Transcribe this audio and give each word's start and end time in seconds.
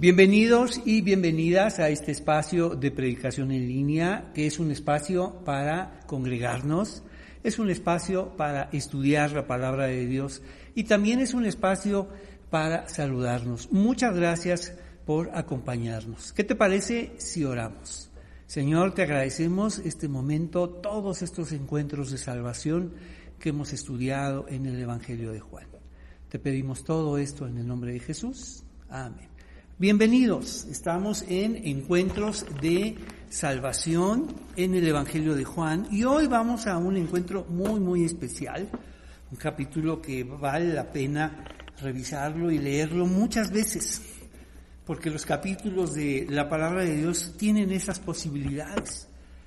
Bienvenidos 0.00 0.80
y 0.84 1.00
bienvenidas 1.00 1.80
a 1.80 1.88
este 1.88 2.12
espacio 2.12 2.76
de 2.76 2.92
predicación 2.92 3.50
en 3.50 3.66
línea, 3.66 4.30
que 4.32 4.46
es 4.46 4.60
un 4.60 4.70
espacio 4.70 5.42
para 5.44 5.98
congregarnos, 6.06 7.02
es 7.42 7.58
un 7.58 7.68
espacio 7.68 8.36
para 8.36 8.68
estudiar 8.70 9.32
la 9.32 9.48
palabra 9.48 9.86
de 9.86 10.06
Dios 10.06 10.40
y 10.76 10.84
también 10.84 11.18
es 11.18 11.34
un 11.34 11.46
espacio 11.46 12.06
para 12.48 12.88
saludarnos. 12.88 13.72
Muchas 13.72 14.14
gracias 14.14 14.72
por 15.04 15.36
acompañarnos. 15.36 16.32
¿Qué 16.32 16.44
te 16.44 16.54
parece 16.54 17.14
si 17.18 17.42
oramos? 17.42 18.08
Señor, 18.46 18.94
te 18.94 19.02
agradecemos 19.02 19.80
este 19.80 20.06
momento, 20.06 20.68
todos 20.68 21.22
estos 21.22 21.50
encuentros 21.50 22.12
de 22.12 22.18
salvación 22.18 22.94
que 23.40 23.48
hemos 23.48 23.72
estudiado 23.72 24.46
en 24.48 24.66
el 24.66 24.80
Evangelio 24.80 25.32
de 25.32 25.40
Juan. 25.40 25.66
Te 26.28 26.38
pedimos 26.38 26.84
todo 26.84 27.18
esto 27.18 27.48
en 27.48 27.58
el 27.58 27.66
nombre 27.66 27.94
de 27.94 27.98
Jesús. 27.98 28.62
Amén. 28.88 29.37
Bienvenidos, 29.80 30.66
estamos 30.68 31.24
en 31.28 31.54
encuentros 31.64 32.44
de 32.60 32.96
salvación 33.28 34.26
en 34.56 34.74
el 34.74 34.88
Evangelio 34.88 35.36
de 35.36 35.44
Juan 35.44 35.86
y 35.92 36.02
hoy 36.02 36.26
vamos 36.26 36.66
a 36.66 36.78
un 36.78 36.96
encuentro 36.96 37.44
muy, 37.48 37.78
muy 37.78 38.04
especial, 38.04 38.68
un 39.30 39.36
capítulo 39.36 40.02
que 40.02 40.24
vale 40.24 40.74
la 40.74 40.90
pena 40.90 41.44
revisarlo 41.80 42.50
y 42.50 42.58
leerlo 42.58 43.06
muchas 43.06 43.52
veces, 43.52 44.02
porque 44.84 45.10
los 45.10 45.24
capítulos 45.24 45.94
de 45.94 46.26
la 46.28 46.48
palabra 46.48 46.82
de 46.82 46.96
Dios 46.96 47.34
tienen 47.38 47.70
esas 47.70 48.00
posibilidades, 48.00 49.06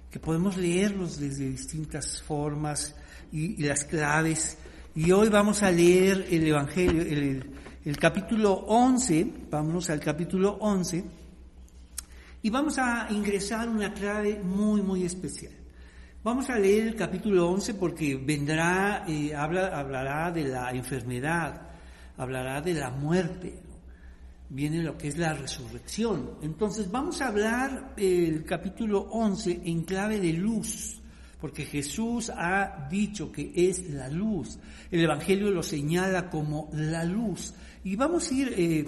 que 0.10 0.20
podemos 0.22 0.56
leerlos 0.56 1.20
desde 1.20 1.50
distintas 1.50 2.22
formas 2.22 2.96
y, 3.34 3.62
las 3.62 3.84
claves. 3.84 4.58
Y 4.96 5.12
hoy 5.12 5.28
vamos 5.28 5.62
a 5.62 5.72
leer 5.72 6.26
el 6.32 6.48
Evangelio, 6.48 7.02
el, 7.02 7.44
el 7.84 7.98
capítulo 7.98 8.54
11, 8.54 9.34
vamos 9.50 9.90
al 9.90 10.00
capítulo 10.00 10.58
11, 10.60 11.04
y 12.44 12.50
vamos 12.52 12.78
a 12.78 13.08
ingresar 13.10 13.68
una 13.68 13.92
clave 13.92 14.40
muy, 14.40 14.84
muy 14.84 15.04
especial. 15.04 15.54
Vamos 16.24 16.48
a 16.52 16.60
leer 16.60 16.90
el 16.90 16.96
capítulo 16.96 17.50
11 17.50 17.74
porque 17.76 18.16
vendrá, 18.16 19.04
eh, 19.08 19.34
habla, 19.34 19.80
hablará 19.80 20.32
de 20.32 20.44
la 20.44 20.70
enfermedad, 20.72 21.70
hablará 22.18 22.62
de 22.62 22.76
la 22.76 22.92
muerte, 22.92 23.60
viene 24.50 24.84
lo 24.84 24.96
que 24.96 25.08
es 25.08 25.18
la 25.18 25.34
resurrección. 25.34 26.38
Entonces 26.44 26.92
vamos 26.92 27.20
a 27.22 27.30
hablar 27.30 27.96
el 27.98 28.46
capítulo 28.46 29.08
11 29.10 29.62
en 29.66 29.84
clave 29.86 30.20
de 30.20 30.34
luz 30.34 31.02
porque 31.42 31.66
Jesús 31.66 32.30
ha 32.30 32.88
dicho 32.88 33.32
que 33.32 33.52
es 33.56 33.90
la 33.90 34.08
luz. 34.10 34.60
El 34.92 35.02
Evangelio 35.02 35.50
lo 35.50 35.64
señala 35.64 36.30
como 36.30 36.70
la 36.72 37.04
luz. 37.04 37.56
Y 37.84 37.96
vamos 37.96 38.30
a 38.30 38.34
ir 38.34 38.54
eh, 38.58 38.86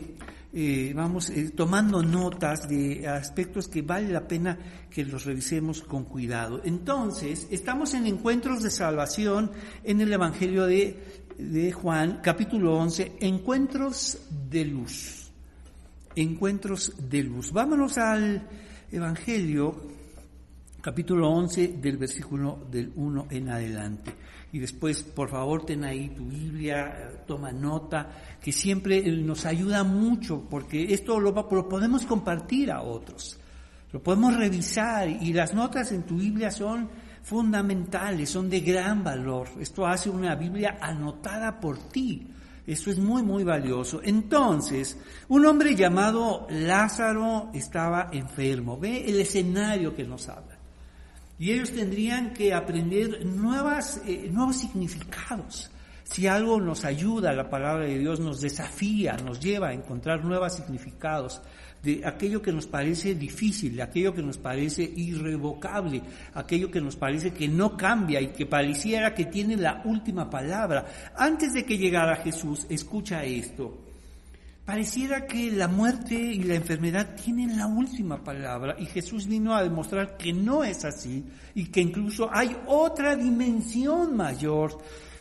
eh, 0.55 0.94
vamos 0.95 1.31
eh, 1.31 1.49
tomando 1.55 2.03
notas 2.03 2.69
de 2.69 3.08
aspectos 3.08 3.67
que 3.67 3.81
vale 3.81 4.09
la 4.09 4.27
pena 4.27 4.55
que 4.91 5.03
los 5.03 5.25
revisemos 5.25 5.81
con 5.81 6.03
cuidado. 6.03 6.61
Entonces, 6.63 7.47
estamos 7.49 7.95
en 7.95 8.05
encuentros 8.05 8.61
de 8.61 8.69
salvación 8.69 9.52
en 9.83 9.99
el 10.02 10.14
Evangelio 10.14 10.67
de, 10.67 11.23
de 11.39 11.71
Juan, 11.71 12.19
capítulo 12.21 12.77
11, 12.77 13.14
encuentros 13.21 14.19
de 14.52 14.66
luz. 14.66 15.31
Encuentros 16.16 16.94
de 17.09 17.23
luz. 17.23 17.52
Vámonos 17.52 17.97
al 17.97 18.47
Evangelio 18.91 19.92
capítulo 20.84 21.30
11 21.30 21.78
del 21.80 21.95
versículo 21.95 22.67
del 22.70 22.92
1 22.94 23.28
en 23.30 23.50
adelante. 23.50 24.14
Y 24.52 24.59
después, 24.59 25.02
por 25.02 25.30
favor, 25.30 25.66
ten 25.66 25.86
ahí 25.86 26.09
tu 26.09 26.26
Biblia, 26.26 27.23
toma 27.26 27.53
nota, 27.53 28.12
que 28.42 28.52
siempre 28.52 29.02
nos 29.02 29.45
ayuda 29.45 29.86
mucho, 29.86 30.45
porque 30.50 30.94
esto 30.94 31.22
lo, 31.22 31.31
lo 31.31 31.70
podemos 31.70 32.06
compartir 32.06 32.70
a 32.70 32.81
otros, 32.81 33.39
lo 33.94 34.04
podemos 34.04 34.36
revisar 34.36 35.08
y 35.08 35.31
las 35.31 35.54
notas 35.54 35.94
en 35.94 36.04
tu 36.04 36.17
Biblia 36.17 36.52
son 36.52 36.89
fundamentales, 37.22 38.30
son 38.30 38.50
de 38.50 38.60
gran 38.60 39.05
valor. 39.05 39.48
Esto 39.61 39.88
hace 39.88 40.10
una 40.10 40.36
Biblia 40.36 40.80
anotada 40.82 41.61
por 41.61 41.77
ti. 41.77 42.27
Eso 42.67 42.92
es 42.92 43.00
muy, 43.00 43.23
muy 43.23 43.45
valioso. 43.45 44.02
Entonces, 44.04 44.98
un 45.30 45.45
hombre 45.45 45.76
llamado 45.76 46.45
Lázaro 46.50 47.52
estaba 47.54 48.10
enfermo. 48.11 48.77
Ve 48.77 49.05
el 49.10 49.21
escenario 49.21 49.95
que 49.95 50.04
nos 50.04 50.27
habla. 50.27 50.52
Y 51.43 51.52
ellos 51.52 51.73
tendrían 51.73 52.31
que 52.31 52.54
aprender 52.54 53.26
nuevas, 53.26 54.02
eh, 54.08 54.30
nuevos 54.31 54.55
significados. 54.55 55.70
Si 56.05 56.26
algo 56.26 56.61
nos 56.61 56.86
ayuda, 56.86 57.33
la 57.33 57.49
palabra 57.49 57.83
de 57.83 57.99
Dios 57.99 58.21
nos 58.21 58.39
desafía, 58.39 59.17
nos 59.17 59.42
lleva 59.42 59.67
a 59.67 59.73
encontrar 59.73 60.23
nuevos 60.23 60.55
significados 60.55 61.42
de 61.83 62.02
aquello 62.05 62.42
que 62.42 62.53
nos 62.53 62.65
parece 62.65 63.14
difícil, 63.15 63.76
de 63.76 63.82
aquello 63.82 64.15
que 64.15 64.21
nos 64.23 64.37
parece 64.37 64.83
irrevocable, 64.83 66.02
aquello 66.33 66.71
que 66.71 66.80
nos 66.80 66.95
parece 66.95 67.33
que 67.33 67.49
no 67.49 67.76
cambia 67.76 68.21
y 68.21 68.27
que 68.27 68.45
pareciera 68.45 69.14
que 69.14 69.26
tiene 69.26 69.58
la 69.58 69.82
última 69.83 70.30
palabra. 70.30 70.86
Antes 71.17 71.53
de 71.53 71.65
que 71.65 71.77
llegara 71.77 72.15
Jesús, 72.15 72.65
escucha 72.70 73.26
esto. 73.26 73.83
Pareciera 74.66 75.28
que 75.28 75.52
la 75.52 75.68
muerte 75.68 76.16
y 76.16 76.42
la 76.44 76.56
enfermedad 76.56 77.16
tienen 77.22 77.58
la 77.58 77.68
última 77.68 78.24
palabra 78.24 78.78
y 78.80 78.86
Jesús 78.86 79.28
vino 79.28 79.54
a 79.54 79.62
demostrar 79.62 80.16
que 80.16 80.32
no 80.32 80.64
es 80.64 80.86
así 80.86 81.26
y 81.54 81.66
que 81.66 81.82
incluso 81.82 82.30
hay 82.32 82.56
otra 82.68 83.18
dimensión 83.18 84.16
mayor 84.16 84.78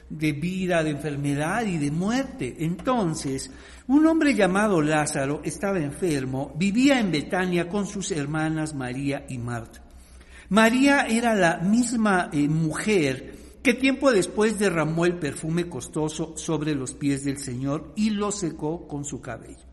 de 0.09 0.31
vida, 0.31 0.85
de 0.85 0.91
enfermedad 0.91 1.67
y 1.67 1.79
de 1.79 1.91
muerte. 1.91 2.55
Entonces, 2.61 3.51
un 3.89 4.07
hombre 4.07 4.37
llamado 4.37 4.81
Lázaro 4.81 5.41
estaba 5.43 5.81
enfermo, 5.81 6.55
vivía 6.57 7.01
en 7.01 7.11
Betania 7.11 7.69
con 7.69 7.87
sus 7.87 8.13
hermanas 8.13 8.75
María 8.75 9.27
y 9.29 9.39
Marta. 9.39 9.83
María 10.51 11.07
era 11.09 11.35
la 11.35 11.57
misma 11.57 12.31
eh, 12.33 12.47
mujer 12.47 13.42
que 13.63 13.75
tiempo 13.75 14.11
después 14.11 14.59
derramó 14.59 15.07
el 15.07 15.19
perfume 15.19 15.69
costoso 15.69 16.37
sobre 16.37 16.75
los 16.75 16.95
pies 16.95 17.25
del 17.25 17.39
Señor 17.39 17.93
y 17.97 18.11
lo 18.11 18.33
secó 18.33 18.89
con 18.89 19.05
su 19.05 19.21
cabello. 19.21 19.65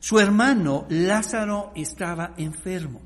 Su 0.00 0.18
hermano 0.18 0.86
Lázaro 0.88 1.72
estaba 1.76 2.34
enfermo. 2.36 3.02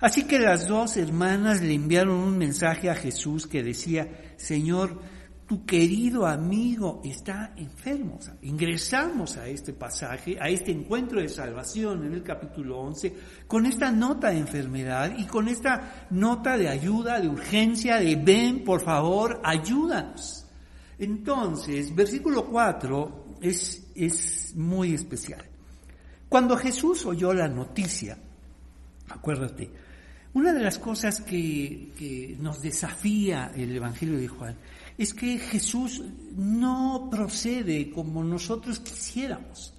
Así 0.00 0.24
que 0.24 0.38
las 0.38 0.68
dos 0.68 0.96
hermanas 0.96 1.60
le 1.60 1.74
enviaron 1.74 2.16
un 2.16 2.38
mensaje 2.38 2.88
a 2.88 2.94
Jesús 2.94 3.46
que 3.46 3.64
decía, 3.64 4.34
Señor, 4.36 5.00
tu 5.48 5.64
querido 5.64 6.26
amigo 6.26 7.00
está 7.02 7.54
enfermo. 7.56 8.18
ingresamos 8.42 9.38
a 9.38 9.48
este 9.48 9.72
pasaje, 9.72 10.36
a 10.38 10.50
este 10.50 10.70
encuentro 10.70 11.22
de 11.22 11.28
salvación 11.30 12.04
en 12.04 12.12
el 12.12 12.22
capítulo 12.22 12.78
11, 12.80 13.14
con 13.46 13.64
esta 13.64 13.90
nota 13.90 14.28
de 14.28 14.40
enfermedad 14.40 15.10
y 15.16 15.24
con 15.24 15.48
esta 15.48 16.06
nota 16.10 16.58
de 16.58 16.68
ayuda, 16.68 17.18
de 17.18 17.28
urgencia, 17.28 17.96
de 17.96 18.16
ven, 18.16 18.62
por 18.62 18.82
favor, 18.82 19.40
ayúdanos. 19.42 20.46
Entonces, 20.98 21.94
versículo 21.94 22.44
4 22.44 23.38
es, 23.40 23.90
es 23.94 24.54
muy 24.54 24.92
especial. 24.92 25.46
Cuando 26.28 26.58
Jesús 26.58 27.06
oyó 27.06 27.32
la 27.32 27.48
noticia, 27.48 28.18
acuérdate, 29.08 29.70
una 30.34 30.52
de 30.52 30.60
las 30.60 30.78
cosas 30.78 31.22
que, 31.22 31.90
que 31.96 32.36
nos 32.38 32.60
desafía 32.60 33.50
el 33.56 33.74
Evangelio 33.74 34.18
de 34.18 34.28
Juan 34.28 34.54
es 34.98 35.14
que 35.14 35.38
Jesús 35.38 36.02
no 36.36 37.08
procede 37.10 37.90
como 37.90 38.24
nosotros 38.24 38.80
quisiéramos. 38.80 39.72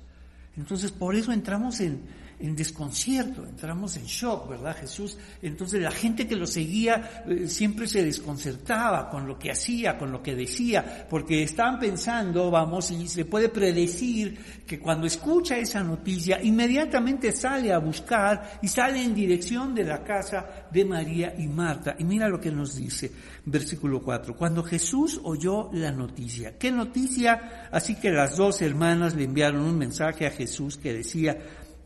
Entonces 0.55 0.91
por 0.91 1.13
eso 1.15 1.31
entramos 1.33 1.81
en, 1.81 2.01
en 2.39 2.55
desconcierto, 2.55 3.45
entramos 3.45 3.97
en 3.97 4.05
shock, 4.05 4.49
¿verdad 4.49 4.75
Jesús? 4.77 5.17
Entonces 5.41 5.81
la 5.81 5.91
gente 5.91 6.27
que 6.27 6.35
lo 6.35 6.47
seguía 6.47 7.23
eh, 7.27 7.47
siempre 7.47 7.87
se 7.87 8.03
desconcertaba 8.03 9.09
con 9.09 9.27
lo 9.27 9.37
que 9.37 9.51
hacía, 9.51 9.97
con 9.97 10.11
lo 10.11 10.23
que 10.23 10.35
decía, 10.35 11.05
porque 11.09 11.43
estaban 11.43 11.79
pensando, 11.79 12.49
vamos, 12.49 12.91
y 12.91 13.07
se 13.07 13.25
puede 13.25 13.49
predecir 13.49 14.37
que 14.65 14.79
cuando 14.79 15.05
escucha 15.05 15.57
esa 15.57 15.83
noticia, 15.83 16.41
inmediatamente 16.41 17.31
sale 17.31 17.73
a 17.73 17.79
buscar 17.79 18.59
y 18.61 18.67
sale 18.67 19.03
en 19.03 19.13
dirección 19.13 19.75
de 19.75 19.83
la 19.83 20.03
casa 20.03 20.67
de 20.71 20.85
María 20.85 21.33
y 21.37 21.47
Marta. 21.47 21.95
Y 21.99 22.05
mira 22.05 22.29
lo 22.29 22.39
que 22.39 22.51
nos 22.51 22.75
dice, 22.75 23.11
versículo 23.45 24.01
4, 24.01 24.35
cuando 24.35 24.63
Jesús 24.63 25.19
oyó 25.23 25.69
la 25.73 25.91
noticia, 25.91 26.57
¿qué 26.57 26.71
noticia? 26.71 27.67
Así 27.71 27.95
que 27.95 28.11
las 28.11 28.37
dos 28.37 28.61
hermanas 28.61 29.15
le 29.15 29.25
enviaron 29.25 29.63
un 29.63 29.77
mensaje 29.77 30.25
a 30.25 30.31
Jesús 30.31 30.77
que 30.77 30.93
decía, 30.93 31.37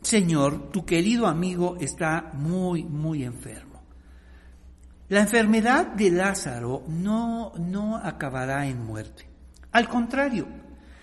Señor, 0.04 0.70
tu 0.70 0.84
querido 0.84 1.26
amigo 1.26 1.78
está 1.80 2.30
muy, 2.34 2.84
muy 2.84 3.24
enfermo. 3.24 3.82
La 5.08 5.20
enfermedad 5.20 5.86
de 5.86 6.10
Lázaro 6.10 6.82
no, 6.88 7.52
no 7.56 7.96
acabará 7.96 8.66
en 8.66 8.84
muerte. 8.84 9.26
Al 9.72 9.88
contrario, 9.88 10.46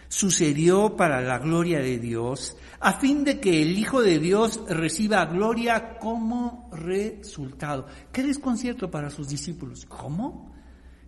sucedió 0.07 0.95
para 0.95 1.19
la 1.19 1.39
gloria 1.39 1.79
de 1.79 1.97
Dios, 1.97 2.55
a 2.79 2.93
fin 2.93 3.23
de 3.23 3.39
que 3.39 3.63
el 3.63 3.75
Hijo 3.75 4.03
de 4.03 4.19
Dios 4.19 4.61
reciba 4.69 5.25
gloria 5.25 5.97
como 5.97 6.69
resultado. 6.71 7.87
Qué 8.11 8.21
desconcierto 8.21 8.91
para 8.91 9.09
sus 9.09 9.27
discípulos. 9.27 9.83
¿Cómo? 9.87 10.50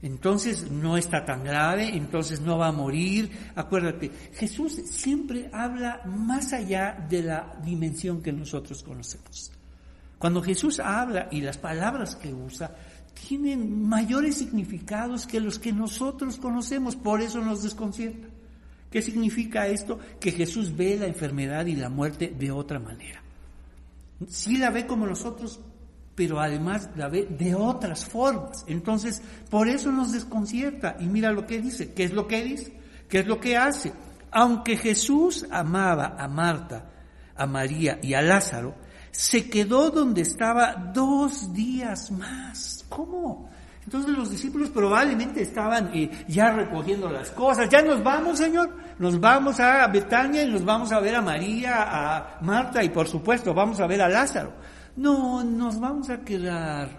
Entonces 0.04 0.70
no 0.70 0.98
está 0.98 1.24
tan 1.24 1.46
grave, 1.46 1.96
entonces 1.96 2.42
no 2.42 2.58
va 2.58 2.68
a 2.68 2.72
morir. 2.74 3.32
Acuérdate, 3.56 4.12
Jesús 4.34 4.74
siempre 4.74 5.50
habla 5.54 6.02
más 6.06 6.52
allá 6.52 7.08
de 7.10 7.24
la 7.24 7.58
dimensión 7.64 8.22
que 8.22 8.34
nosotros 8.34 8.84
conocemos. 8.84 9.50
Cuando 10.20 10.42
Jesús 10.42 10.82
habla 10.82 11.30
y 11.32 11.40
las 11.40 11.58
palabras 11.58 12.18
que 12.18 12.34
usa 12.34 12.76
tienen 13.28 13.88
mayores 13.88 14.36
significados 14.36 15.26
que 15.26 15.40
los 15.40 15.58
que 15.58 15.72
nosotros 15.72 16.36
conocemos, 16.36 16.98
por 16.98 17.22
eso 17.22 17.40
nos 17.40 17.64
desconcierta. 17.64 18.28
¿Qué 18.92 19.02
significa 19.02 19.68
esto? 19.68 20.00
Que 20.20 20.32
Jesús 20.32 20.76
ve 20.76 20.98
la 20.98 21.08
enfermedad 21.08 21.66
y 21.66 21.78
la 21.78 21.88
muerte 21.88 22.34
de 22.38 22.52
otra 22.52 22.78
manera. 22.78 23.24
Sí 24.28 24.58
la 24.58 24.70
ve 24.70 24.86
como 24.86 25.08
nosotros, 25.08 25.62
pero 26.16 26.40
además 26.40 26.90
la 26.96 27.08
ve 27.08 27.28
de 27.30 27.56
otras 27.56 28.06
formas. 28.06 28.64
Entonces, 28.68 29.22
por 29.50 29.68
eso 29.68 29.92
nos 29.92 30.12
desconcierta. 30.12 30.96
Y 31.00 31.06
mira 31.06 31.32
lo 31.32 31.46
que 31.48 31.62
dice. 31.62 31.94
¿Qué 31.94 32.04
es 32.04 32.14
lo 32.14 32.28
que 32.28 32.44
dice? 32.44 32.78
¿Qué 33.10 33.20
es 33.20 33.28
lo 33.28 33.40
que 33.40 33.58
hace? 33.58 33.94
Aunque 34.32 34.78
Jesús 34.78 35.46
amaba 35.52 36.16
a 36.18 36.28
Marta, 36.28 36.90
a 37.36 37.46
María 37.46 38.00
y 38.02 38.14
a 38.14 38.22
Lázaro, 38.22 38.76
se 39.12 39.50
quedó 39.50 39.90
donde 39.92 40.22
estaba 40.22 40.92
dos 40.94 41.54
días 41.54 42.12
más. 42.12 42.86
¿Cómo? 42.90 43.50
Entonces 43.84 44.16
los 44.18 44.32
discípulos 44.32 44.70
probablemente 44.70 45.42
estaban 45.42 45.92
eh, 45.94 46.10
ya 46.28 46.52
recogiendo 46.52 47.10
las 47.10 47.32
cosas. 47.32 47.70
Ya 47.70 47.82
nos 47.82 48.02
vamos, 48.02 48.38
Señor. 48.38 48.70
Nos 48.98 49.20
vamos 49.20 49.60
a 49.60 49.86
Betania 49.88 50.44
y 50.44 50.52
nos 50.52 50.64
vamos 50.64 50.92
a 50.92 51.00
ver 51.00 51.16
a 51.16 51.22
María, 51.22 51.84
a 51.84 52.38
Marta 52.42 52.84
y 52.84 52.90
por 52.90 53.08
supuesto 53.08 53.54
vamos 53.54 53.80
a 53.80 53.88
ver 53.88 54.02
a 54.02 54.10
Lázaro. 54.10 54.54
No, 54.96 55.44
nos 55.44 55.80
vamos 55.80 56.10
a 56.10 56.24
quedar 56.24 56.90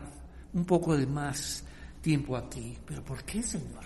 un 0.52 0.64
poco 0.64 0.96
de 0.96 1.06
más 1.06 1.64
tiempo 2.00 2.36
aquí. 2.36 2.76
¿Pero 2.84 3.04
por 3.04 3.24
qué, 3.24 3.42
Señor? 3.42 3.84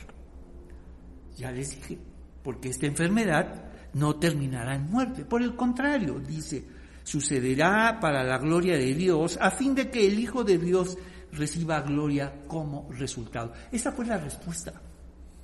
Ya 1.36 1.52
les 1.52 1.70
dije, 1.70 1.98
porque 2.42 2.70
esta 2.70 2.86
enfermedad 2.86 3.64
no 3.94 4.16
terminará 4.16 4.74
en 4.74 4.90
muerte. 4.90 5.24
Por 5.24 5.42
el 5.42 5.54
contrario, 5.54 6.18
dice, 6.18 6.64
sucederá 7.04 7.98
para 8.00 8.24
la 8.24 8.38
gloria 8.38 8.76
de 8.76 8.94
Dios, 8.94 9.38
a 9.40 9.50
fin 9.50 9.74
de 9.74 9.90
que 9.90 10.06
el 10.06 10.18
Hijo 10.18 10.42
de 10.42 10.58
Dios 10.58 10.96
reciba 11.32 11.80
gloria 11.82 12.42
como 12.46 12.88
resultado. 12.92 13.52
Esa 13.70 13.92
fue 13.92 14.06
la 14.06 14.18
respuesta. 14.18 14.72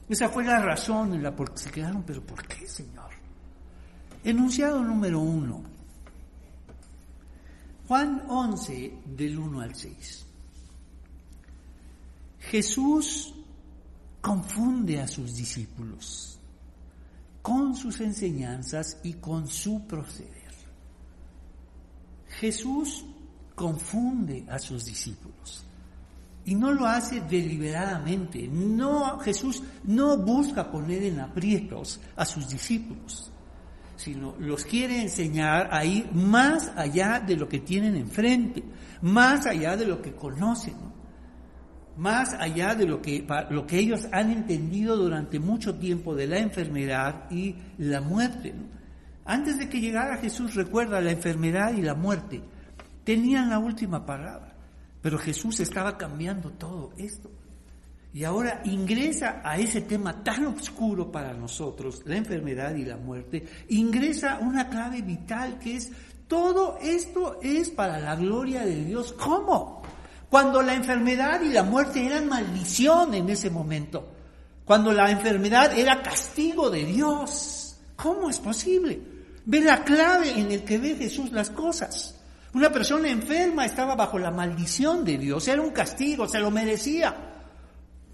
Esa 0.08 0.28
fue 0.28 0.44
la 0.44 0.60
razón 0.60 1.14
en 1.14 1.22
la 1.22 1.34
por 1.34 1.52
que 1.52 1.58
se 1.58 1.70
quedaron. 1.70 2.02
Pero 2.02 2.22
¿por 2.22 2.46
qué, 2.46 2.66
Señor? 2.66 3.10
Enunciado 4.22 4.82
número 4.82 5.20
uno. 5.20 5.73
Juan 7.86 8.24
11, 8.28 9.00
del 9.04 9.38
1 9.38 9.60
al 9.60 9.74
6. 9.74 10.26
Jesús 12.40 13.34
confunde 14.22 15.00
a 15.00 15.06
sus 15.06 15.34
discípulos 15.34 16.38
con 17.42 17.76
sus 17.76 18.00
enseñanzas 18.00 18.98
y 19.02 19.14
con 19.14 19.46
su 19.48 19.86
proceder. 19.86 20.32
Jesús 22.40 23.04
confunde 23.54 24.46
a 24.48 24.58
sus 24.58 24.86
discípulos 24.86 25.64
y 26.46 26.54
no 26.54 26.72
lo 26.72 26.86
hace 26.86 27.20
deliberadamente. 27.20 28.48
No, 28.48 29.18
Jesús 29.18 29.62
no 29.84 30.16
busca 30.16 30.70
poner 30.70 31.02
en 31.02 31.20
aprietos 31.20 32.00
a 32.16 32.24
sus 32.24 32.48
discípulos 32.48 33.30
sino 33.96 34.34
los 34.38 34.64
quiere 34.64 35.00
enseñar 35.00 35.68
a 35.72 35.84
ir 35.84 36.12
más 36.12 36.72
allá 36.76 37.20
de 37.20 37.36
lo 37.36 37.48
que 37.48 37.60
tienen 37.60 37.96
enfrente, 37.96 38.64
más 39.02 39.46
allá 39.46 39.76
de 39.76 39.86
lo 39.86 40.02
que 40.02 40.14
conocen, 40.14 40.74
más 41.96 42.34
allá 42.34 42.74
de 42.74 42.86
lo 42.86 43.00
que, 43.00 43.26
lo 43.50 43.66
que 43.66 43.78
ellos 43.78 44.06
han 44.12 44.30
entendido 44.30 44.96
durante 44.96 45.38
mucho 45.38 45.76
tiempo 45.76 46.14
de 46.14 46.26
la 46.26 46.38
enfermedad 46.38 47.30
y 47.30 47.56
la 47.78 48.00
muerte. 48.00 48.54
Antes 49.24 49.58
de 49.58 49.68
que 49.68 49.80
llegara 49.80 50.18
Jesús, 50.18 50.54
recuerda, 50.54 51.00
la 51.00 51.12
enfermedad 51.12 51.72
y 51.74 51.82
la 51.82 51.94
muerte 51.94 52.42
tenían 53.04 53.50
la 53.50 53.58
última 53.58 54.04
palabra, 54.04 54.54
pero 55.00 55.18
Jesús 55.18 55.60
estaba 55.60 55.96
cambiando 55.96 56.50
todo 56.50 56.92
esto. 56.98 57.30
Y 58.14 58.22
ahora 58.22 58.60
ingresa 58.64 59.42
a 59.44 59.58
ese 59.58 59.80
tema 59.80 60.22
tan 60.22 60.46
oscuro 60.46 61.10
para 61.10 61.34
nosotros, 61.34 62.02
la 62.04 62.16
enfermedad 62.16 62.72
y 62.76 62.84
la 62.84 62.96
muerte, 62.96 63.44
ingresa 63.70 64.38
una 64.40 64.68
clave 64.68 65.02
vital 65.02 65.58
que 65.58 65.78
es, 65.78 65.90
todo 66.28 66.78
esto 66.80 67.40
es 67.42 67.70
para 67.70 67.98
la 67.98 68.14
gloria 68.14 68.64
de 68.64 68.84
Dios. 68.84 69.12
¿Cómo? 69.14 69.82
Cuando 70.30 70.62
la 70.62 70.74
enfermedad 70.74 71.42
y 71.42 71.48
la 71.48 71.64
muerte 71.64 72.06
eran 72.06 72.28
maldición 72.28 73.14
en 73.14 73.30
ese 73.30 73.50
momento, 73.50 74.08
cuando 74.64 74.92
la 74.92 75.10
enfermedad 75.10 75.76
era 75.76 76.00
castigo 76.00 76.70
de 76.70 76.84
Dios. 76.84 77.76
¿Cómo 77.96 78.30
es 78.30 78.38
posible? 78.38 79.00
Ve 79.44 79.60
la 79.60 79.82
clave 79.82 80.38
en 80.38 80.52
el 80.52 80.62
que 80.62 80.78
ve 80.78 80.94
Jesús 80.94 81.32
las 81.32 81.50
cosas. 81.50 82.14
Una 82.52 82.70
persona 82.70 83.08
enferma 83.08 83.66
estaba 83.66 83.96
bajo 83.96 84.20
la 84.20 84.30
maldición 84.30 85.04
de 85.04 85.18
Dios, 85.18 85.48
era 85.48 85.60
un 85.60 85.70
castigo, 85.70 86.28
se 86.28 86.38
lo 86.38 86.52
merecía 86.52 87.33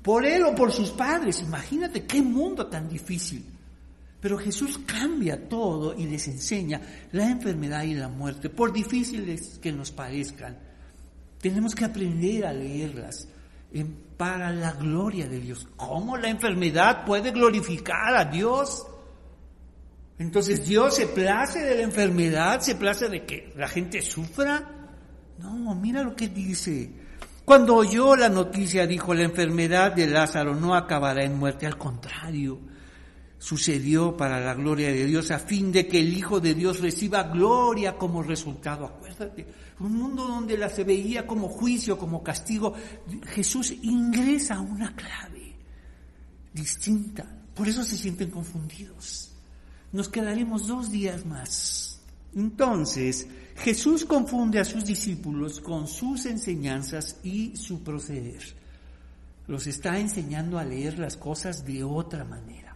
por 0.03 0.25
él 0.25 0.45
o 0.45 0.55
por 0.55 0.73
sus 0.73 0.91
padres. 0.91 1.43
Imagínate 1.43 2.05
qué 2.05 2.23
mundo 2.23 2.67
tan 2.67 2.89
difícil. 2.89 3.45
Pero 4.21 4.39
Jesús 4.39 4.79
cambia 4.87 5.49
todo 5.49 5.95
y 5.97 6.07
les 6.07 6.29
enseña 6.29 6.81
la 7.13 7.31
enfermedad 7.31 7.85
y 7.85 7.95
la 7.95 8.09
muerte, 8.09 8.51
por 8.51 8.73
difíciles 8.73 9.59
que 9.63 9.73
nos 9.73 9.91
parezcan. 9.91 10.59
Tenemos 11.41 11.75
que 11.75 11.87
aprender 11.87 12.45
a 12.45 12.53
leerlas 12.53 13.27
para 14.19 14.53
la 14.53 14.73
gloria 14.73 15.27
de 15.27 15.41
Dios. 15.41 15.67
¿Cómo 15.77 16.19
la 16.19 16.29
enfermedad 16.29 17.07
puede 17.07 17.31
glorificar 17.31 18.15
a 18.15 18.27
Dios? 18.27 18.87
Entonces 20.19 20.67
Dios 20.67 20.97
se 20.97 21.07
place 21.07 21.61
de 21.61 21.77
la 21.77 21.83
enfermedad, 21.83 22.61
se 22.61 22.75
place 22.75 23.09
de 23.09 23.25
que 23.25 23.55
la 23.57 23.69
gente 23.69 24.03
sufra. 24.03 24.71
No, 25.39 25.75
mira 25.75 26.03
lo 26.03 26.15
que 26.15 26.29
dice. 26.29 26.91
Cuando 27.51 27.75
oyó 27.75 28.15
la 28.15 28.29
noticia 28.29 28.87
dijo, 28.87 29.13
la 29.13 29.25
enfermedad 29.25 29.91
de 29.91 30.07
Lázaro 30.07 30.55
no 30.55 30.77
acabará 30.77 31.25
en 31.25 31.37
muerte, 31.37 31.67
al 31.67 31.77
contrario, 31.77 32.61
sucedió 33.39 34.17
para 34.17 34.39
la 34.39 34.55
gloria 34.55 34.93
de 34.93 35.05
Dios 35.05 35.33
a 35.33 35.41
fin 35.41 35.73
de 35.73 35.89
que 35.89 35.99
el 35.99 36.17
Hijo 36.17 36.39
de 36.39 36.55
Dios 36.55 36.79
reciba 36.79 37.25
gloria 37.25 37.99
como 37.99 38.23
resultado. 38.23 38.87
Acuérdate, 38.87 39.49
un 39.81 39.97
mundo 39.97 40.29
donde 40.29 40.57
la 40.57 40.69
se 40.69 40.85
veía 40.85 41.27
como 41.27 41.49
juicio, 41.49 41.99
como 41.99 42.23
castigo, 42.23 42.73
Jesús 43.27 43.75
ingresa 43.83 44.55
a 44.55 44.61
una 44.61 44.95
clave 44.95 45.57
distinta. 46.55 47.27
Por 47.53 47.67
eso 47.67 47.83
se 47.83 47.97
sienten 47.97 48.31
confundidos. 48.31 49.33
Nos 49.91 50.09
quedaremos 50.09 50.69
dos 50.69 50.93
días 50.93 51.27
más. 51.27 52.01
Entonces, 52.33 53.27
Jesús 53.61 54.07
confunde 54.07 54.59
a 54.59 54.65
sus 54.65 54.87
discípulos 54.87 55.61
con 55.61 55.87
sus 55.87 56.25
enseñanzas 56.25 57.17
y 57.23 57.55
su 57.57 57.83
proceder. 57.83 58.43
Los 59.47 59.67
está 59.67 59.99
enseñando 59.99 60.59
a 60.59 60.65
leer 60.65 60.99
las 60.99 61.19
cosas 61.19 61.67
de 61.67 61.85
otra 61.85 62.25
manera. 62.25 62.75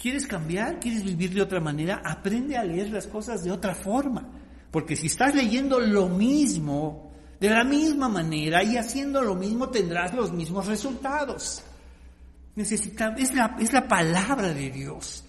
¿Quieres 0.00 0.26
cambiar? 0.26 0.80
¿Quieres 0.80 1.04
vivir 1.04 1.34
de 1.34 1.42
otra 1.42 1.60
manera? 1.60 2.02
Aprende 2.04 2.56
a 2.56 2.64
leer 2.64 2.90
las 2.90 3.06
cosas 3.06 3.44
de 3.44 3.52
otra 3.52 3.76
forma. 3.76 4.28
Porque 4.72 4.96
si 4.96 5.06
estás 5.06 5.36
leyendo 5.36 5.78
lo 5.78 6.08
mismo, 6.08 7.12
de 7.38 7.48
la 7.48 7.62
misma 7.62 8.08
manera 8.08 8.64
y 8.64 8.76
haciendo 8.76 9.22
lo 9.22 9.36
mismo, 9.36 9.68
tendrás 9.68 10.12
los 10.14 10.32
mismos 10.32 10.66
resultados. 10.66 11.62
Necesita, 12.56 13.14
es, 13.16 13.32
la, 13.32 13.56
es 13.60 13.72
la 13.72 13.86
palabra 13.86 14.52
de 14.52 14.70
Dios 14.70 15.24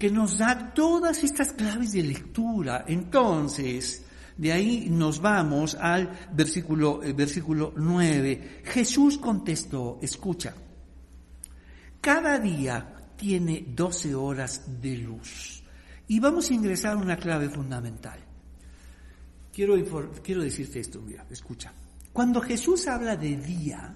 que 0.00 0.10
nos 0.10 0.38
da 0.38 0.72
todas 0.72 1.22
estas 1.22 1.52
claves 1.52 1.92
de 1.92 2.02
lectura. 2.02 2.86
Entonces, 2.88 4.02
de 4.34 4.50
ahí 4.50 4.88
nos 4.88 5.20
vamos 5.20 5.74
al 5.74 6.30
versículo, 6.32 7.02
eh, 7.02 7.12
versículo 7.12 7.74
9. 7.76 8.62
Jesús 8.64 9.18
contestó, 9.18 9.98
escucha, 10.00 10.54
cada 12.00 12.38
día 12.38 13.12
tiene 13.14 13.66
12 13.76 14.14
horas 14.14 14.80
de 14.80 14.96
luz. 14.96 15.62
Y 16.08 16.18
vamos 16.18 16.50
a 16.50 16.54
ingresar 16.54 16.96
una 16.96 17.18
clave 17.18 17.50
fundamental. 17.50 18.18
Quiero, 19.52 19.74
quiero 20.22 20.42
decirte 20.42 20.80
esto, 20.80 21.02
mira, 21.02 21.26
escucha. 21.28 21.74
Cuando 22.10 22.40
Jesús 22.40 22.88
habla 22.88 23.16
de 23.16 23.36
día 23.36 23.94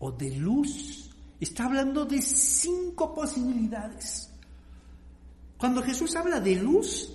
o 0.00 0.12
de 0.12 0.36
luz, 0.36 1.10
está 1.40 1.64
hablando 1.64 2.04
de 2.04 2.20
cinco 2.20 3.14
posibilidades. 3.14 4.29
Cuando 5.60 5.82
Jesús 5.82 6.16
habla 6.16 6.40
de 6.40 6.56
luz, 6.56 7.12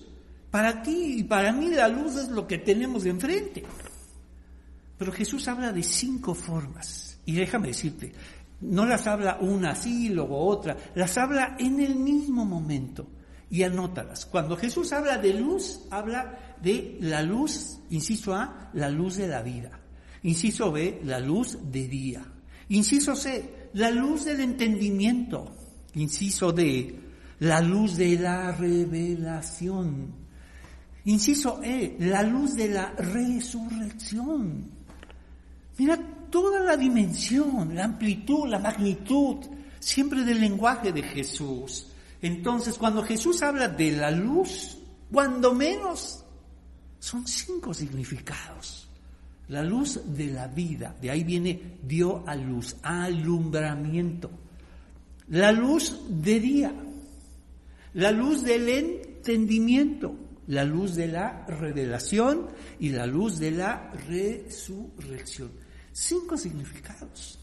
para 0.52 0.84
ti 0.84 1.16
y 1.18 1.24
para 1.24 1.52
mí 1.52 1.72
la 1.72 1.88
luz 1.88 2.16
es 2.16 2.30
lo 2.30 2.46
que 2.46 2.60
tenemos 2.60 3.04
enfrente. 3.06 3.64
Pero 5.00 5.12
Jesús 5.12 5.48
habla 5.48 5.74
de 5.74 5.82
cinco 5.82 6.36
formas. 6.36 7.20
Y 7.26 7.34
déjame 7.34 7.70
decirte, 7.70 8.14
no 8.62 8.86
las 8.86 9.08
habla 9.08 9.40
una 9.42 9.72
así, 9.72 10.10
luego 10.10 10.38
otra, 10.38 10.78
las 10.94 11.18
habla 11.18 11.58
en 11.58 11.80
el 11.80 11.96
mismo 11.96 12.46
momento. 12.46 13.08
Y 13.50 13.64
anótalas. 13.64 14.28
Cuando 14.28 14.56
Jesús 14.58 14.94
habla 14.94 15.18
de 15.18 15.34
luz, 15.34 15.82
habla 15.90 16.56
de 16.62 17.00
la 17.02 17.24
luz, 17.24 17.80
inciso 17.90 18.36
A, 18.36 18.70
la 18.74 18.90
luz 18.90 19.16
de 19.16 19.28
la 19.28 19.42
vida. 19.42 19.80
Inciso 20.22 20.72
B, 20.72 21.02
la 21.04 21.20
luz 21.20 21.58
de 21.72 21.88
día. 21.88 22.24
Inciso 22.70 23.16
C, 23.16 23.70
la 23.74 23.90
luz 23.90 24.26
del 24.26 24.40
entendimiento, 24.42 25.56
inciso 25.96 26.52
D, 26.52 27.05
la 27.40 27.62
luz 27.62 27.98
de 27.98 28.18
la 28.18 28.52
revelación, 28.52 30.14
inciso 31.06 31.62
E, 31.64 31.96
la 32.00 32.24
luz 32.24 32.56
de 32.56 32.70
la 32.70 32.92
resurrección. 32.92 34.70
Mira 35.78 36.00
toda 36.30 36.60
la 36.62 36.78
dimensión, 36.78 37.76
la 37.76 37.86
amplitud, 37.86 38.48
la 38.48 38.60
magnitud, 38.60 39.38
siempre 39.80 40.24
del 40.24 40.42
lenguaje 40.42 40.92
de 40.92 41.04
Jesús. 41.04 41.88
Entonces, 42.22 42.78
cuando 42.78 43.04
Jesús 43.04 43.42
habla 43.44 43.68
de 43.68 43.92
la 43.92 44.12
luz, 44.12 44.78
cuando 45.12 45.54
menos, 45.54 46.24
son 47.00 47.28
cinco 47.28 47.74
significados. 47.74 48.88
La 49.50 49.62
luz 49.62 50.02
de 50.08 50.28
la 50.28 50.48
vida, 50.48 50.96
de 51.00 51.12
ahí 51.12 51.24
viene 51.24 51.78
dio 51.84 52.28
a 52.28 52.36
luz, 52.36 52.78
alumbramiento. 52.82 54.32
La 55.28 55.52
luz 55.52 56.02
de 56.10 56.40
día, 56.40 56.74
la 57.96 58.12
luz 58.12 58.44
del 58.44 58.70
entendimiento, 58.70 60.16
la 60.48 60.64
luz 60.64 60.96
de 60.96 61.08
la 61.08 61.46
revelación 61.48 62.48
y 62.80 62.90
la 62.90 63.06
luz 63.08 63.40
de 63.40 63.52
la 63.52 63.92
resurrección. 64.08 65.52
Cinco 65.92 66.38
significados. 66.38 67.40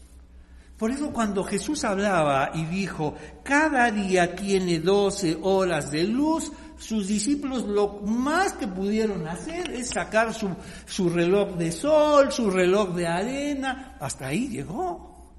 Por 0.77 0.91
eso 0.91 1.11
cuando 1.11 1.43
Jesús 1.43 1.83
hablaba 1.83 2.51
y 2.53 2.65
dijo, 2.65 3.15
cada 3.43 3.89
día 3.91 4.35
tiene 4.35 4.79
doce 4.79 5.37
horas 5.41 5.91
de 5.91 6.03
luz, 6.03 6.51
sus 6.77 7.07
discípulos 7.07 7.63
lo 7.65 8.01
más 8.01 8.53
que 8.53 8.67
pudieron 8.67 9.27
hacer 9.27 9.71
es 9.71 9.89
sacar 9.89 10.33
su, 10.33 10.49
su 10.85 11.09
reloj 11.09 11.55
de 11.55 11.71
sol, 11.71 12.31
su 12.31 12.51
reloj 12.51 12.93
de 12.95 13.07
arena, 13.07 13.97
hasta 13.99 14.27
ahí 14.27 14.49
llegó. 14.49 15.31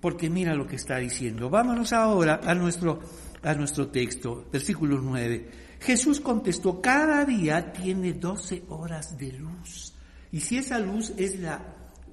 Porque 0.00 0.28
mira 0.28 0.54
lo 0.54 0.66
que 0.66 0.76
está 0.76 0.98
diciendo. 0.98 1.48
Vámonos 1.48 1.92
ahora 1.94 2.40
a 2.44 2.54
nuestro, 2.54 3.00
a 3.44 3.54
nuestro 3.54 3.88
texto, 3.88 4.48
versículo 4.52 5.00
9. 5.00 5.50
Jesús 5.80 6.20
contestó, 6.20 6.80
cada 6.80 7.24
día 7.24 7.72
tiene 7.72 8.14
doce 8.14 8.64
horas 8.68 9.16
de 9.18 9.32
luz. 9.32 9.94
Y 10.32 10.40
si 10.40 10.58
esa 10.58 10.78
luz 10.78 11.12
es 11.16 11.38
la, 11.38 11.62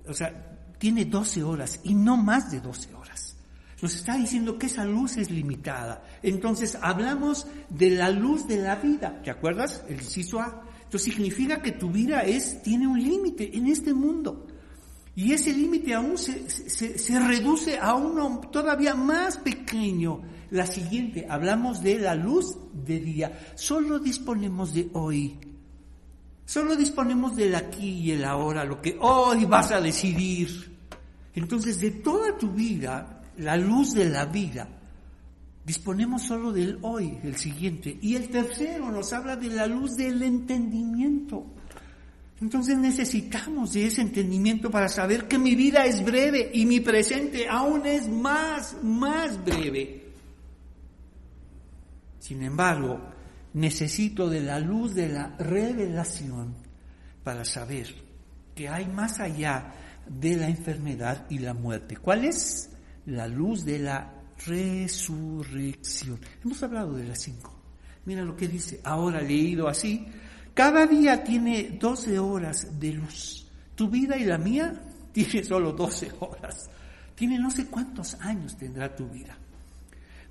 o 0.07 0.13
sea, 0.13 0.57
tiene 0.77 1.05
doce 1.05 1.43
horas 1.43 1.79
y 1.83 1.95
no 1.95 2.17
más 2.17 2.51
de 2.51 2.59
doce 2.59 2.93
horas. 2.93 3.35
Nos 3.81 3.95
está 3.95 4.15
diciendo 4.15 4.59
que 4.59 4.67
esa 4.67 4.85
luz 4.85 5.17
es 5.17 5.31
limitada. 5.31 6.03
Entonces 6.21 6.77
hablamos 6.79 7.47
de 7.69 7.89
la 7.91 8.11
luz 8.11 8.47
de 8.47 8.57
la 8.57 8.75
vida. 8.75 9.21
¿Te 9.23 9.31
acuerdas? 9.31 9.83
El 9.87 9.95
inciso 9.95 10.39
A. 10.39 10.63
Significa 10.99 11.61
que 11.61 11.71
tu 11.71 11.89
vida 11.89 12.21
es, 12.21 12.61
tiene 12.61 12.85
un 12.85 13.01
límite 13.01 13.57
en 13.57 13.67
este 13.67 13.93
mundo. 13.93 14.45
Y 15.15 15.33
ese 15.33 15.53
límite 15.53 15.93
aún 15.93 16.17
se, 16.17 16.49
se, 16.49 17.19
reduce 17.19 17.77
a 17.77 17.95
uno 17.95 18.41
todavía 18.51 18.95
más 18.95 19.37
pequeño. 19.37 20.21
La 20.51 20.65
siguiente, 20.65 21.25
hablamos 21.29 21.81
de 21.81 21.97
la 21.97 22.13
luz 22.13 22.57
de 22.73 22.99
día. 22.99 23.53
Solo 23.55 23.99
disponemos 23.99 24.73
de 24.73 24.89
hoy. 24.93 25.39
Solo 26.45 26.75
disponemos 26.75 27.37
del 27.37 27.55
aquí 27.55 27.87
y 27.87 28.11
el 28.11 28.25
ahora, 28.25 28.65
lo 28.65 28.81
que 28.81 28.97
hoy 28.99 29.45
vas 29.45 29.71
a 29.71 29.79
decidir. 29.79 30.77
Entonces, 31.33 31.79
de 31.79 31.91
toda 31.91 32.37
tu 32.37 32.51
vida, 32.51 33.23
la 33.37 33.55
luz 33.55 33.93
de 33.93 34.09
la 34.09 34.25
vida. 34.25 34.67
Disponemos 35.65 36.23
solo 36.23 36.51
del 36.51 36.79
hoy, 36.81 37.17
el 37.23 37.37
siguiente. 37.37 37.97
Y 38.01 38.15
el 38.15 38.27
tercero 38.27 38.91
nos 38.91 39.13
habla 39.13 39.37
de 39.37 39.47
la 39.47 39.67
luz 39.67 39.95
del 39.95 40.21
entendimiento. 40.21 41.45
Entonces 42.41 42.77
necesitamos 42.77 43.71
de 43.71 43.85
ese 43.85 44.01
entendimiento 44.01 44.69
para 44.69 44.89
saber 44.89 45.29
que 45.29 45.37
mi 45.37 45.55
vida 45.55 45.85
es 45.85 46.03
breve 46.03 46.51
y 46.53 46.65
mi 46.65 46.81
presente 46.81 47.47
aún 47.47 47.85
es 47.85 48.09
más, 48.09 48.75
más 48.83 49.41
breve. 49.45 50.10
Sin 52.21 52.41
embargo, 52.41 53.01
necesito 53.53 54.29
de 54.29 54.39
la 54.39 54.59
luz 54.59 54.95
de 54.95 55.09
la 55.09 55.35
revelación 55.37 56.55
para 57.25 57.43
saber 57.43 57.93
que 58.55 58.69
hay 58.69 58.85
más 58.85 59.19
allá 59.19 59.73
de 60.07 60.37
la 60.37 60.47
enfermedad 60.47 61.25
y 61.29 61.39
la 61.39 61.53
muerte. 61.53 61.97
¿Cuál 61.97 62.23
es? 62.23 62.71
la 63.07 63.27
luz 63.27 63.65
de 63.65 63.79
la 63.79 64.13
resurrección. 64.45 66.19
Hemos 66.43 66.61
hablado 66.63 66.93
de 66.93 67.05
las 67.05 67.19
cinco. 67.21 67.53
Mira 68.05 68.23
lo 68.23 68.35
que 68.35 68.47
dice, 68.47 68.81
ahora 68.83 69.21
leído 69.21 69.67
así, 69.67 70.05
cada 70.53 70.85
día 70.85 71.23
tiene 71.23 71.77
doce 71.79 72.17
horas 72.19 72.79
de 72.79 72.93
luz. 72.93 73.47
Tu 73.75 73.89
vida 73.89 74.17
y 74.17 74.25
la 74.25 74.37
mía 74.37 74.73
tiene 75.11 75.43
solo 75.43 75.71
doce 75.73 76.11
horas. 76.19 76.69
Tiene 77.15 77.37
no 77.37 77.51
sé 77.51 77.67
cuántos 77.67 78.15
años 78.15 78.57
tendrá 78.57 78.95
tu 78.95 79.07
vida. 79.07 79.37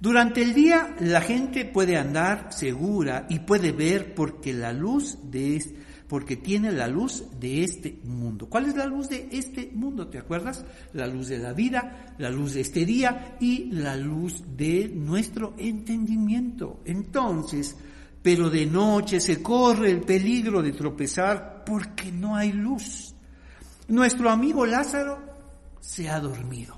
Durante 0.00 0.42
el 0.42 0.54
día 0.54 0.96
la 1.00 1.20
gente 1.20 1.66
puede 1.66 1.98
andar 1.98 2.52
segura 2.52 3.26
y 3.28 3.40
puede 3.40 3.72
ver 3.72 4.14
porque 4.14 4.52
la 4.52 4.72
luz 4.72 5.18
de 5.30 5.56
este 5.56 5.80
porque 6.10 6.36
tiene 6.36 6.72
la 6.72 6.88
luz 6.88 7.24
de 7.38 7.62
este 7.62 8.00
mundo. 8.02 8.48
¿Cuál 8.48 8.66
es 8.66 8.74
la 8.74 8.84
luz 8.84 9.08
de 9.08 9.28
este 9.30 9.70
mundo? 9.72 10.08
¿Te 10.08 10.18
acuerdas? 10.18 10.64
La 10.92 11.06
luz 11.06 11.28
de 11.28 11.38
la 11.38 11.52
vida, 11.52 12.16
la 12.18 12.30
luz 12.30 12.54
de 12.54 12.62
este 12.62 12.84
día 12.84 13.36
y 13.38 13.66
la 13.66 13.96
luz 13.96 14.42
de 14.56 14.90
nuestro 14.92 15.54
entendimiento. 15.56 16.80
Entonces, 16.84 17.76
pero 18.20 18.50
de 18.50 18.66
noche 18.66 19.20
se 19.20 19.40
corre 19.40 19.92
el 19.92 20.00
peligro 20.00 20.62
de 20.62 20.72
tropezar 20.72 21.62
porque 21.64 22.10
no 22.10 22.34
hay 22.34 22.50
luz. 22.50 23.14
Nuestro 23.86 24.30
amigo 24.30 24.66
Lázaro 24.66 25.22
se 25.78 26.08
ha 26.08 26.18
dormido. 26.18 26.76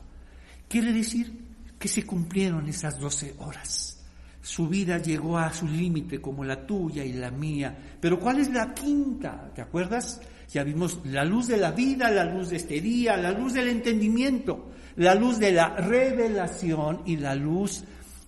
Quiere 0.68 0.92
decir 0.92 1.41
que 1.82 1.88
se 1.88 2.06
cumplieron 2.06 2.68
esas 2.68 3.00
doce 3.00 3.34
horas. 3.40 3.98
Su 4.40 4.68
vida 4.68 4.98
llegó 4.98 5.36
a 5.36 5.52
su 5.52 5.66
límite 5.66 6.20
como 6.20 6.44
la 6.44 6.64
tuya 6.64 7.04
y 7.04 7.12
la 7.12 7.32
mía. 7.32 7.76
Pero 8.00 8.20
¿cuál 8.20 8.38
es 8.38 8.52
la 8.52 8.72
quinta? 8.72 9.50
¿Te 9.52 9.62
acuerdas? 9.62 10.20
Ya 10.48 10.62
vimos 10.62 11.00
la 11.06 11.24
luz 11.24 11.48
de 11.48 11.56
la 11.56 11.72
vida, 11.72 12.08
la 12.08 12.24
luz 12.24 12.50
de 12.50 12.58
este 12.58 12.80
día, 12.80 13.16
la 13.16 13.32
luz 13.32 13.54
del 13.54 13.66
entendimiento, 13.66 14.70
la 14.94 15.16
luz 15.16 15.40
de 15.40 15.50
la 15.50 15.74
revelación 15.74 17.02
y 17.04 17.16
la 17.16 17.34
luz 17.34 17.82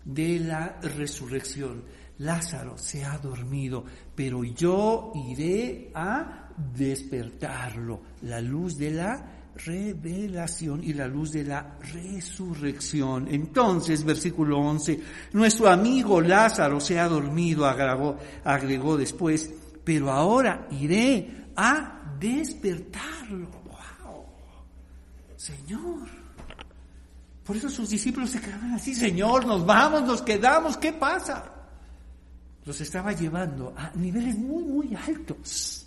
de 0.05 0.41
la 0.41 0.81
resurrección. 0.83 1.85
Lázaro 2.19 2.77
se 2.77 3.05
ha 3.05 3.19
dormido, 3.19 3.85
pero 4.17 4.43
yo 4.43 5.13
iré 5.29 5.93
a 5.95 6.49
despertarlo. 6.77 8.03
La 8.23 8.41
luz 8.41 8.77
de 8.77 8.91
la 8.91 9.34
revelación 9.57 10.83
y 10.83 10.93
la 10.93 11.07
luz 11.07 11.33
de 11.33 11.45
la 11.45 11.79
resurrección. 11.93 13.29
Entonces, 13.31 14.05
versículo 14.05 14.59
11, 14.59 15.01
nuestro 15.33 15.69
amigo 15.69 16.21
Lázaro 16.21 16.81
se 16.81 16.99
ha 16.99 17.09
dormido, 17.09 17.67
agregó, 17.67 18.19
agregó 18.45 18.97
después, 18.97 19.51
pero 19.85 20.11
ahora 20.11 20.67
iré 20.71 21.47
a 21.57 22.17
despertarlo. 22.19 23.49
¡Wow! 23.65 24.25
Señor. 25.37 26.09
Por 27.45 27.57
eso 27.57 27.69
sus 27.69 27.91
discípulos 27.91 28.31
se 28.31 28.41
quedaban 28.41 28.73
así, 28.73 28.95
Señor, 28.95 29.45
nos 29.47 29.67
vamos, 29.67 30.03
nos 30.03 30.23
quedamos, 30.23 30.79
¿qué 30.79 30.95
pasa? 30.95 31.45
Los 32.65 32.81
estaba 32.81 33.13
llevando 33.13 33.75
a 33.77 33.91
niveles 33.95 34.39
muy, 34.39 34.65
muy 34.65 34.97
altos. 34.97 35.84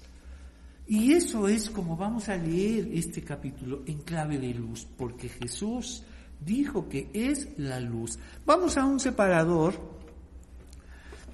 Y 0.87 1.13
eso 1.13 1.47
es 1.47 1.69
como 1.69 1.97
vamos 1.97 2.29
a 2.29 2.37
leer 2.37 2.89
este 2.93 3.21
capítulo 3.21 3.83
en 3.85 3.99
clave 3.99 4.37
de 4.37 4.53
luz, 4.53 4.87
porque 4.97 5.27
Jesús 5.27 6.03
dijo 6.39 6.87
que 6.87 7.09
es 7.13 7.49
la 7.57 7.79
luz. 7.79 8.17
Vamos 8.45 8.77
a 8.77 8.85
un 8.85 8.99
separador, 8.99 9.73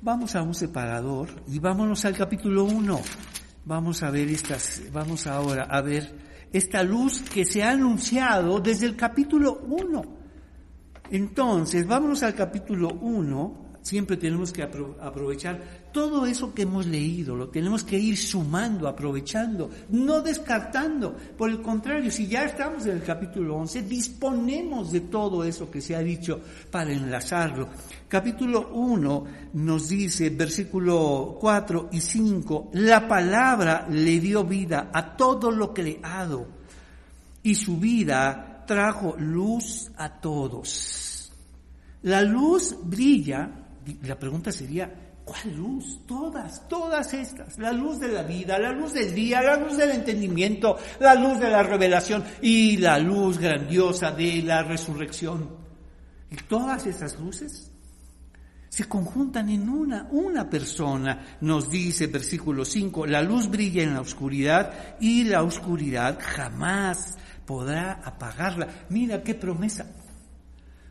vamos 0.02 0.36
a 0.36 0.42
un 0.42 0.56
separador 0.56 1.30
y 1.48 1.60
vámonos 1.60 2.04
al 2.06 2.18
capítulo 2.18 2.64
1. 2.64 3.02
Vamos 3.66 4.02
a 4.02 4.10
ver 4.10 4.30
estas, 4.30 4.82
vamos 4.92 5.28
ahora 5.28 5.66
a 5.70 5.82
ver 5.82 6.12
esta 6.52 6.82
luz 6.82 7.22
que 7.22 7.46
se 7.46 7.64
ha 7.64 7.72
anunciado 7.72 8.60
desde 8.60 8.88
el 8.88 8.96
capítulo 8.96 9.62
1. 9.68 10.04
Entonces, 11.12 11.86
vámonos 11.86 12.24
al 12.24 12.34
capítulo 12.34 12.90
1 12.90 13.64
Siempre 13.84 14.16
tenemos 14.16 14.54
que 14.54 14.64
aprovechar 14.64 15.60
todo 15.94 16.26
eso 16.26 16.54
que 16.54 16.64
hemos 16.64 16.86
leído, 16.86 17.36
lo 17.36 17.48
tenemos 17.48 17.84
que 17.84 17.98
ir 17.98 18.18
sumando, 18.18 18.88
aprovechando, 18.88 19.70
no 19.90 20.22
descartando. 20.22 21.16
Por 21.38 21.50
el 21.50 21.62
contrario, 21.62 22.12
si 22.12 22.28
ya 22.28 22.44
estamos 22.44 22.86
en 22.86 22.98
el 22.98 23.04
capítulo 23.04 23.56
11, 23.56 23.84
disponemos 23.84 24.92
de 24.92 25.02
todo 25.02 25.44
eso 25.44 25.72
que 25.72 25.80
se 25.80 25.96
ha 25.96 26.00
dicho 26.00 26.42
para 26.70 26.92
enlazarlo. 26.92 27.70
Capítulo 28.10 28.72
1 28.74 29.26
nos 29.54 29.88
dice, 29.88 30.30
versículo 30.32 31.38
4 31.40 31.90
y 31.94 32.02
5, 32.02 32.72
la 32.74 33.08
palabra 33.08 33.88
le 33.90 34.20
dio 34.20 34.44
vida 34.44 34.90
a 34.92 35.16
todo 35.16 35.52
lo 35.52 35.74
creado 35.74 36.48
y 37.42 37.56
su 37.56 37.78
vida 37.78 38.66
trajo 38.68 39.16
luz 39.18 39.92
a 39.96 40.20
todos. 40.20 41.32
La 42.02 42.22
luz 42.22 42.76
brilla 42.84 43.64
la 44.04 44.18
pregunta 44.18 44.52
sería, 44.52 45.13
¿Cuál 45.26 45.56
luz? 45.56 46.00
Todas, 46.06 46.68
todas 46.68 47.14
estas. 47.14 47.58
La 47.58 47.72
luz 47.72 48.00
de 48.00 48.10
la 48.10 48.24
vida, 48.24 48.60
la 48.60 48.74
luz 48.74 48.94
del 48.94 49.14
día, 49.16 49.42
la 49.42 49.56
luz 49.56 49.78
del 49.78 49.92
entendimiento, 49.92 50.78
la 51.00 51.16
luz 51.16 51.40
de 51.40 51.50
la 51.50 51.64
revelación 51.64 52.24
y 52.42 52.78
la 52.78 53.00
luz 53.00 53.38
grandiosa 53.38 54.12
de 54.12 54.42
la 54.42 54.64
resurrección. 54.64 55.50
Y 56.30 56.36
todas 56.36 56.86
esas 56.88 57.18
luces 57.20 57.72
se 58.68 58.86
conjuntan 58.86 59.50
en 59.50 59.70
una, 59.70 60.08
una 60.12 60.50
persona, 60.50 61.38
nos 61.42 61.70
dice 61.70 62.08
versículo 62.08 62.66
5, 62.66 63.06
la 63.06 63.22
luz 63.22 63.48
brilla 63.48 63.84
en 63.84 63.94
la 63.94 64.02
oscuridad 64.02 64.98
y 65.00 65.24
la 65.24 65.44
oscuridad 65.44 66.18
jamás 66.20 67.16
podrá 67.46 68.02
apagarla. 68.04 68.68
Mira 68.90 69.24
qué 69.24 69.36
promesa. 69.36 69.86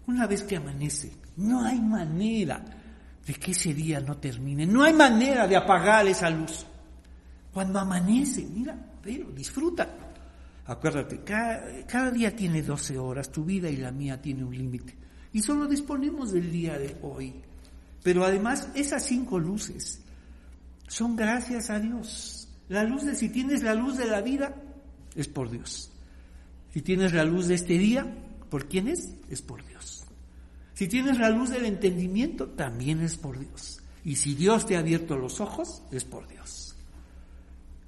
Una 0.07 0.27
vez 0.27 0.43
que 0.45 0.57
amanece, 0.57 1.13
no 1.37 1.65
hay 1.65 1.81
manera 1.81 2.82
de 3.27 3.35
que 3.35 3.53
ese 3.53 3.73
día 3.73 4.01
no 4.01 4.17
termine. 4.17 4.67
No 4.67 4.83
hay 4.83 4.93
manera 4.93 5.47
de 5.47 5.57
apagar 5.57 6.07
esa 6.07 6.29
luz. 6.31 6.67
Cuando 7.53 7.79
amanece, 7.79 8.47
mira, 8.53 8.77
pero 9.03 9.31
disfruta. 9.31 9.89
Acuérdate, 10.67 11.21
cada, 11.25 12.11
día 12.11 12.35
tiene 12.35 12.63
12 12.63 12.99
horas, 12.99 13.31
tu 13.31 13.45
vida 13.45 13.69
y 13.69 13.77
la 13.77 13.91
mía 13.91 14.21
tiene 14.21 14.45
un 14.45 14.57
límite. 14.57 14.95
Y 15.33 15.43
solo 15.43 15.67
disponemos 15.67 16.33
del 16.33 16.51
día 16.51 16.79
de 16.79 16.97
hoy. 17.03 17.35
Pero 18.03 18.25
además, 18.25 18.69
esas 18.75 19.05
cinco 19.05 19.39
luces 19.39 20.01
son 20.89 21.17
gracias 21.17 21.71
a 21.71 21.79
Dios. 21.79 22.49
La 22.69 22.85
luz 22.85 23.05
de, 23.05 23.15
si 23.15 23.29
tienes 23.29 23.63
la 23.63 23.75
luz 23.75 23.99
de 23.99 24.07
la 24.07 24.21
vida, 24.21 24.55
es 25.15 25.29
por 25.29 25.51
Dios. 25.51 25.91
Si 26.73 26.81
tienes 26.81 27.13
la 27.13 27.25
luz 27.25 27.49
de 27.49 27.55
este 27.55 27.77
día, 27.77 28.07
¿por 28.49 28.67
quién 28.69 28.89
es? 28.89 29.13
Es 29.29 29.43
por 29.43 29.65
Dios. 29.67 30.02
Si 30.83 30.89
tienes 30.89 31.17
la 31.21 31.31
luz 31.31 31.51
del 31.51 31.65
entendimiento, 31.65 32.49
también 32.49 33.03
es 33.03 33.17
por 33.17 33.39
Dios. 33.39 33.81
Y 34.05 34.17
si 34.17 34.35
Dios 34.35 34.67
te 34.67 34.75
ha 34.75 34.81
abierto 34.81 35.17
los 35.17 35.41
ojos, 35.41 35.85
es 35.93 36.05
por 36.05 36.27
Dios. 36.27 36.75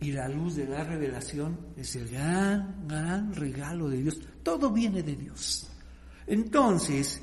Y 0.01 0.13
la 0.13 0.29
luz 0.29 0.55
de 0.55 0.69
la 0.69 0.85
revelación 0.85 1.59
es 1.77 1.97
el 1.97 2.09
gran, 2.09 2.87
gran 2.87 3.35
regalo 3.35 3.89
de 3.89 4.01
Dios. 4.01 4.21
Todo 4.45 4.71
viene 4.71 5.03
de 5.03 5.17
Dios. 5.17 5.69
Entonces, 6.29 7.21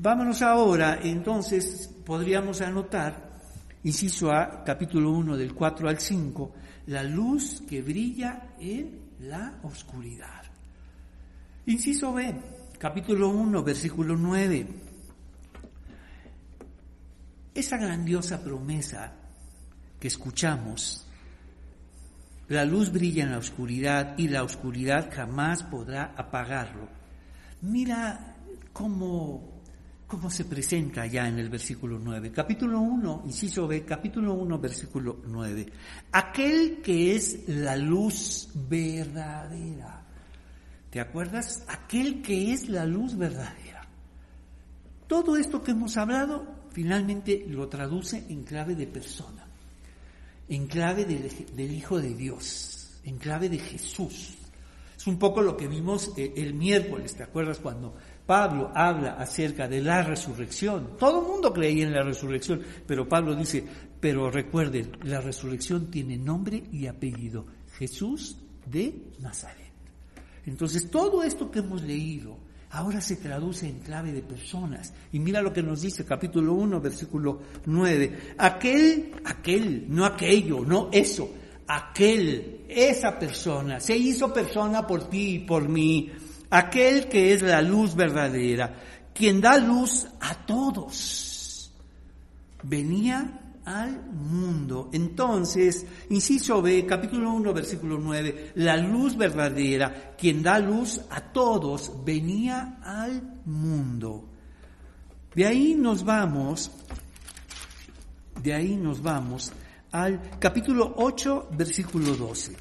vámonos 0.00 0.40
ahora, 0.40 1.00
entonces 1.02 1.90
podríamos 2.06 2.62
anotar, 2.62 3.42
inciso 3.84 4.32
A, 4.32 4.64
capítulo 4.64 5.10
1 5.10 5.36
del 5.36 5.52
4 5.52 5.86
al 5.86 6.00
5, 6.00 6.54
la 6.86 7.02
luz 7.02 7.60
que 7.68 7.82
brilla 7.82 8.54
en 8.58 9.00
la 9.20 9.60
oscuridad. 9.64 10.44
Inciso 11.66 12.14
B, 12.14 12.34
capítulo 12.78 13.28
1, 13.30 13.62
versículo 13.64 14.16
9. 14.16 14.66
Esa 17.54 17.76
grandiosa 17.76 18.42
promesa 18.42 19.12
que 19.98 20.06
escuchamos, 20.06 21.04
la 22.48 22.64
luz 22.64 22.92
brilla 22.92 23.24
en 23.24 23.32
la 23.32 23.38
oscuridad 23.38 24.16
y 24.16 24.28
la 24.28 24.44
oscuridad 24.44 25.10
jamás 25.12 25.64
podrá 25.64 26.14
apagarlo. 26.16 26.88
Mira 27.62 28.36
cómo, 28.72 29.60
cómo 30.06 30.30
se 30.30 30.44
presenta 30.44 31.04
ya 31.06 31.26
en 31.26 31.40
el 31.40 31.50
versículo 31.50 31.98
9. 31.98 32.30
Capítulo 32.30 32.80
1, 32.80 33.22
inciso 33.26 33.66
B, 33.66 33.84
capítulo 33.84 34.34
1, 34.34 34.58
versículo 34.60 35.20
9. 35.26 35.66
Aquel 36.12 36.80
que 36.80 37.16
es 37.16 37.48
la 37.48 37.76
luz 37.76 38.50
verdadera 38.54 39.97
¿Te 40.90 41.00
acuerdas? 41.00 41.64
Aquel 41.68 42.22
que 42.22 42.52
es 42.52 42.68
la 42.68 42.86
luz 42.86 43.16
verdadera. 43.16 43.86
Todo 45.06 45.36
esto 45.36 45.62
que 45.62 45.72
hemos 45.72 45.96
hablado 45.96 46.46
finalmente 46.70 47.44
lo 47.48 47.68
traduce 47.68 48.24
en 48.28 48.44
clave 48.44 48.74
de 48.74 48.86
persona, 48.86 49.46
en 50.48 50.66
clave 50.66 51.04
del, 51.04 51.72
Hijo 51.72 52.00
de 52.00 52.14
Dios, 52.14 53.00
en 53.04 53.18
clave 53.18 53.48
de 53.48 53.58
Jesús. 53.58 54.34
Es 54.96 55.06
un 55.06 55.18
poco 55.18 55.42
lo 55.42 55.56
que 55.56 55.68
vimos 55.68 56.12
eh, 56.16 56.34
el 56.36 56.54
miércoles, 56.54 57.14
¿te 57.14 57.22
acuerdas 57.22 57.58
cuando 57.58 57.94
Pablo 58.26 58.72
habla 58.74 59.12
acerca 59.12 59.68
de 59.68 59.80
la 59.80 60.02
resurrección? 60.02 60.96
Todo 60.98 61.20
el 61.20 61.28
mundo 61.28 61.52
creía 61.52 61.84
en 61.84 61.92
la 61.92 62.02
resurrección, 62.02 62.62
pero 62.86 63.08
Pablo 63.08 63.34
dice, 63.34 63.64
pero 64.00 64.30
recuerden, 64.30 64.92
la 65.04 65.20
resurrección 65.20 65.90
tiene 65.90 66.16
nombre 66.16 66.64
y 66.72 66.86
apellido, 66.86 67.46
Jesús 67.78 68.36
de 68.66 69.12
Nazaret. 69.20 69.67
Entonces, 70.48 70.90
todo 70.90 71.22
esto 71.22 71.50
que 71.50 71.58
hemos 71.58 71.82
leído 71.82 72.38
ahora 72.70 73.02
se 73.02 73.16
traduce 73.16 73.68
en 73.68 73.80
clave 73.80 74.12
de 74.12 74.22
personas. 74.22 74.94
Y 75.12 75.18
mira 75.18 75.42
lo 75.42 75.52
que 75.52 75.62
nos 75.62 75.82
dice 75.82 76.06
capítulo 76.06 76.54
1, 76.54 76.80
versículo 76.80 77.40
9. 77.66 78.34
Aquel, 78.38 79.12
aquel, 79.24 79.84
no 79.88 80.06
aquello, 80.06 80.64
no 80.64 80.88
eso, 80.90 81.30
aquel, 81.66 82.64
esa 82.66 83.18
persona, 83.18 83.78
se 83.78 83.96
hizo 83.96 84.32
persona 84.32 84.86
por 84.86 85.10
ti 85.10 85.34
y 85.34 85.38
por 85.40 85.68
mí. 85.68 86.10
Aquel 86.50 87.08
que 87.08 87.34
es 87.34 87.42
la 87.42 87.60
luz 87.60 87.94
verdadera, 87.94 88.74
quien 89.12 89.42
da 89.42 89.58
luz 89.58 90.06
a 90.18 90.46
todos. 90.46 91.70
Venía 92.62 93.47
al 93.68 94.02
mundo. 94.12 94.88
Entonces, 94.92 95.86
inciso 96.08 96.62
B, 96.62 96.86
capítulo 96.86 97.30
1, 97.34 97.52
versículo 97.52 97.98
9, 97.98 98.52
la 98.54 98.78
luz 98.78 99.14
verdadera, 99.14 100.14
quien 100.16 100.42
da 100.42 100.58
luz 100.58 101.02
a 101.10 101.20
todos, 101.20 101.92
venía 102.02 102.78
al 102.82 103.42
mundo. 103.44 104.26
De 105.34 105.44
ahí 105.44 105.74
nos 105.74 106.02
vamos, 106.02 106.70
de 108.42 108.54
ahí 108.54 108.74
nos 108.74 109.02
vamos 109.02 109.52
al 109.92 110.38
capítulo 110.38 110.94
8, 110.96 111.50
versículo 111.52 112.16
12. 112.16 112.56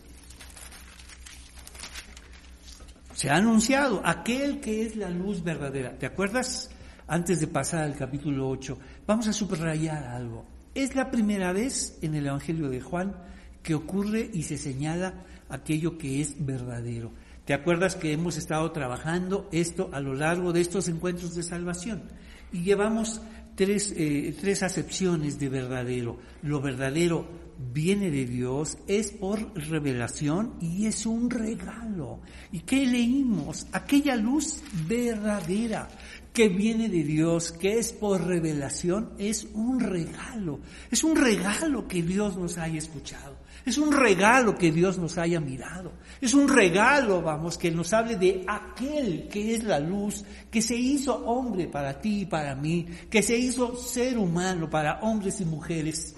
Se 3.14 3.30
ha 3.30 3.38
anunciado 3.38 4.02
aquel 4.04 4.60
que 4.60 4.86
es 4.86 4.98
la 4.98 5.10
luz 5.10 5.42
verdadera. 5.42 5.98
¿Te 5.98 6.06
acuerdas? 6.06 6.70
Antes 7.08 7.40
de 7.40 7.48
pasar 7.48 7.84
al 7.84 7.96
capítulo 7.96 8.50
8, 8.50 8.78
vamos 9.08 9.28
a 9.28 9.34
subrayar 9.34 10.04
algo. 10.04 10.57
Es 10.78 10.94
la 10.94 11.10
primera 11.10 11.54
vez 11.54 11.98
en 12.04 12.14
el 12.14 12.28
Evangelio 12.28 12.70
de 12.70 12.82
Juan 12.82 13.16
que 13.64 13.74
ocurre 13.74 14.30
y 14.32 14.44
se 14.44 14.60
señala 14.60 15.26
aquello 15.50 15.98
que 15.98 16.22
es 16.22 16.46
verdadero. 16.46 17.12
¿Te 17.46 17.56
acuerdas 17.56 17.96
que 17.96 18.12
hemos 18.12 18.38
estado 18.38 18.72
trabajando 18.72 19.50
esto 19.52 19.90
a 19.92 20.00
lo 20.02 20.14
largo 20.14 20.54
de 20.54 20.62
estos 20.62 20.88
encuentros 20.88 21.34
de 21.34 21.42
salvación? 21.42 22.04
Y 22.52 22.62
llevamos 22.62 23.22
tres, 23.56 23.92
eh, 23.98 24.38
tres 24.40 24.62
acepciones 24.62 25.40
de 25.40 25.50
verdadero. 25.50 26.20
Lo 26.44 26.62
verdadero 26.62 27.28
viene 27.74 28.12
de 28.12 28.26
Dios, 28.26 28.78
es 28.88 29.12
por 29.12 29.58
revelación 29.58 30.58
y 30.62 30.86
es 30.86 31.08
un 31.08 31.32
regalo. 31.32 32.20
¿Y 32.52 32.60
qué 32.60 32.86
leímos? 32.86 33.66
Aquella 33.72 34.16
luz 34.16 34.62
verdadera 34.88 35.90
que 36.38 36.50
viene 36.50 36.88
de 36.88 37.04
Dios, 37.04 37.52
que 37.52 37.80
es 37.80 37.92
por 37.92 38.24
revelación, 38.24 39.14
es 39.18 39.48
un 39.56 39.80
regalo. 39.80 40.60
Es 40.92 41.04
un 41.04 41.16
regalo 41.16 41.88
que 41.88 42.04
Dios 42.04 42.38
nos 42.38 42.60
haya 42.60 42.78
escuchado. 42.78 43.38
Es 43.66 43.80
un 43.80 43.92
regalo 43.92 44.56
que 44.56 44.72
Dios 44.72 45.00
nos 45.00 45.18
haya 45.18 45.40
mirado. 45.40 45.94
Es 46.22 46.36
un 46.36 46.48
regalo, 46.48 47.24
vamos, 47.24 47.58
que 47.58 47.72
nos 47.72 47.92
hable 47.92 48.18
de 48.18 48.46
aquel 48.48 49.28
que 49.28 49.56
es 49.56 49.64
la 49.64 49.80
luz, 49.80 50.24
que 50.52 50.62
se 50.62 50.76
hizo 50.76 51.26
hombre 51.26 51.70
para 51.70 52.00
ti 52.00 52.22
y 52.22 52.26
para 52.28 52.54
mí, 52.54 52.86
que 53.10 53.24
se 53.24 53.36
hizo 53.36 53.76
ser 53.76 54.20
humano 54.20 54.70
para 54.70 55.00
hombres 55.00 55.42
y 55.42 55.46
mujeres, 55.46 56.16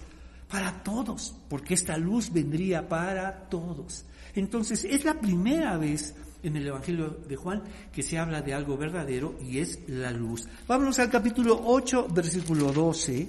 para 0.50 0.84
todos, 0.84 1.34
porque 1.48 1.76
esta 1.76 1.96
luz 1.96 2.30
vendría 2.34 2.90
para 2.90 3.48
todos. 3.48 4.04
Entonces, 4.36 4.84
es 4.84 5.06
la 5.06 5.14
primera 5.14 5.78
vez 5.78 6.14
en 6.44 6.56
el 6.56 6.68
Evangelio 6.68 7.20
de 7.28 7.36
Juan 7.36 7.64
que 7.92 8.04
se 8.04 8.18
habla 8.18 8.42
de 8.42 8.54
algo 8.54 8.78
verdadero 8.78 9.36
y 9.42 9.60
es 9.60 9.80
la 9.88 10.12
luz. 10.12 10.48
Vámonos 10.68 11.00
al 11.00 11.10
capítulo 11.10 11.62
8, 11.66 12.08
versículo 12.10 12.72
12. 12.72 13.28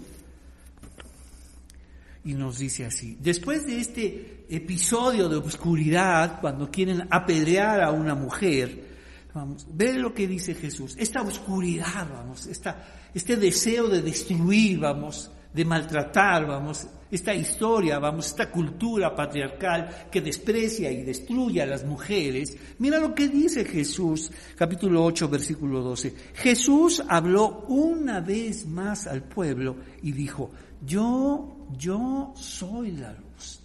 Y 2.25 2.35
nos 2.35 2.59
dice 2.59 2.85
así, 2.85 3.17
después 3.21 3.67
de 3.67 3.81
este 3.81 4.45
episodio 4.51 5.29
de 5.29 5.37
oscuridad, 5.37 6.39
cuando 6.41 6.71
quieren 6.71 7.09
apedrear 7.11 7.83
a 7.83 7.93
una 7.93 8.15
mujer, 8.15 8.85
vamos, 9.33 9.67
ve 9.73 9.95
lo 9.95 10.13
que 10.13 10.29
dice 10.29 10.55
Jesús, 10.55 10.97
esta 10.99 11.23
oscuridad, 11.23 12.07
vamos, 12.13 12.45
esta, 12.47 12.85
este 13.15 13.37
deseo 13.37 13.89
de 13.89 14.03
destruir, 14.03 14.81
vamos, 14.81 15.31
de 15.55 15.65
maltratar, 15.65 16.47
vamos, 16.47 16.87
esta 17.11 17.35
historia, 17.35 17.99
vamos, 17.99 18.27
esta 18.27 18.51
cultura 18.51 19.15
patriarcal 19.15 20.09
que 20.11 20.21
desprecia 20.21 20.91
y 20.91 21.03
destruye 21.03 21.61
a 21.63 21.67
las 21.67 21.85
mujeres. 21.85 22.57
Mira 22.79 22.99
lo 22.99 23.15
que 23.15 23.29
dice 23.29 23.65
Jesús, 23.65 24.31
capítulo 24.57 25.05
8, 25.05 25.29
versículo 25.29 25.81
12. 25.83 26.15
Jesús 26.35 27.03
habló 27.09 27.65
una 27.69 28.21
vez 28.21 28.67
más 28.67 29.07
al 29.07 29.23
pueblo 29.25 29.77
y 30.03 30.13
dijo, 30.13 30.51
yo, 30.87 31.67
yo 31.77 32.33
soy 32.37 32.93
la 32.93 33.13
luz. 33.13 33.61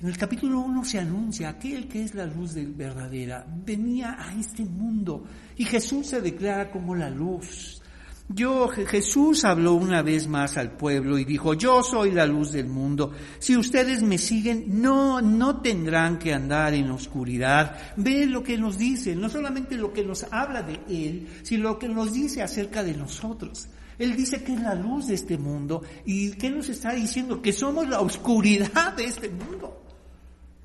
En 0.00 0.08
el 0.08 0.16
capítulo 0.16 0.60
1 0.60 0.84
se 0.84 0.98
anuncia 0.98 1.50
aquel 1.50 1.86
que 1.86 2.02
es 2.02 2.14
la 2.14 2.26
luz 2.26 2.54
verdadera. 2.54 3.46
Venía 3.64 4.16
a 4.18 4.34
este 4.34 4.64
mundo 4.64 5.24
y 5.56 5.64
Jesús 5.64 6.08
se 6.08 6.20
declara 6.20 6.70
como 6.72 6.96
la 6.96 7.08
luz. 7.08 7.81
Yo, 8.28 8.68
Jesús 8.68 9.44
habló 9.44 9.74
una 9.74 10.00
vez 10.00 10.26
más 10.26 10.56
al 10.56 10.72
pueblo 10.72 11.18
y 11.18 11.24
dijo, 11.24 11.54
yo 11.54 11.82
soy 11.82 12.12
la 12.12 12.24
luz 12.24 12.52
del 12.52 12.66
mundo. 12.66 13.12
Si 13.38 13.56
ustedes 13.56 14.02
me 14.02 14.16
siguen, 14.16 14.80
no, 14.80 15.20
no 15.20 15.60
tendrán 15.60 16.18
que 16.18 16.32
andar 16.32 16.72
en 16.72 16.90
oscuridad. 16.90 17.76
Ve 17.96 18.26
lo 18.26 18.42
que 18.42 18.56
nos 18.56 18.78
dice, 18.78 19.14
no 19.14 19.28
solamente 19.28 19.76
lo 19.76 19.92
que 19.92 20.04
nos 20.04 20.24
habla 20.30 20.62
de 20.62 20.80
Él, 20.88 21.28
sino 21.42 21.64
lo 21.64 21.78
que 21.78 21.88
nos 21.88 22.12
dice 22.12 22.42
acerca 22.42 22.82
de 22.82 22.94
nosotros. 22.94 23.68
Él 23.98 24.16
dice 24.16 24.42
que 24.42 24.54
es 24.54 24.60
la 24.60 24.74
luz 24.74 25.08
de 25.08 25.14
este 25.14 25.36
mundo 25.36 25.82
y 26.06 26.32
¿qué 26.32 26.50
nos 26.50 26.68
está 26.68 26.92
diciendo? 26.92 27.42
Que 27.42 27.52
somos 27.52 27.88
la 27.88 28.00
oscuridad 28.00 28.94
de 28.96 29.04
este 29.04 29.28
mundo. 29.28 29.80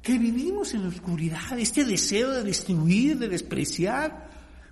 Que 0.02 0.18
vivimos 0.18 0.74
en 0.74 0.84
la 0.84 0.88
oscuridad, 0.90 1.60
este 1.60 1.84
deseo 1.84 2.32
de 2.32 2.44
destruir, 2.44 3.18
de 3.18 3.28
despreciar. 3.28 4.30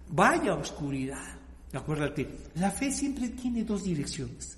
Vaya 0.08 0.54
oscuridad. 0.54 1.35
Acuérdate, 1.76 2.28
la 2.56 2.72
fe 2.72 2.92
siempre 2.92 3.30
tiene 3.30 3.64
dos 3.64 3.84
direcciones. 3.84 4.58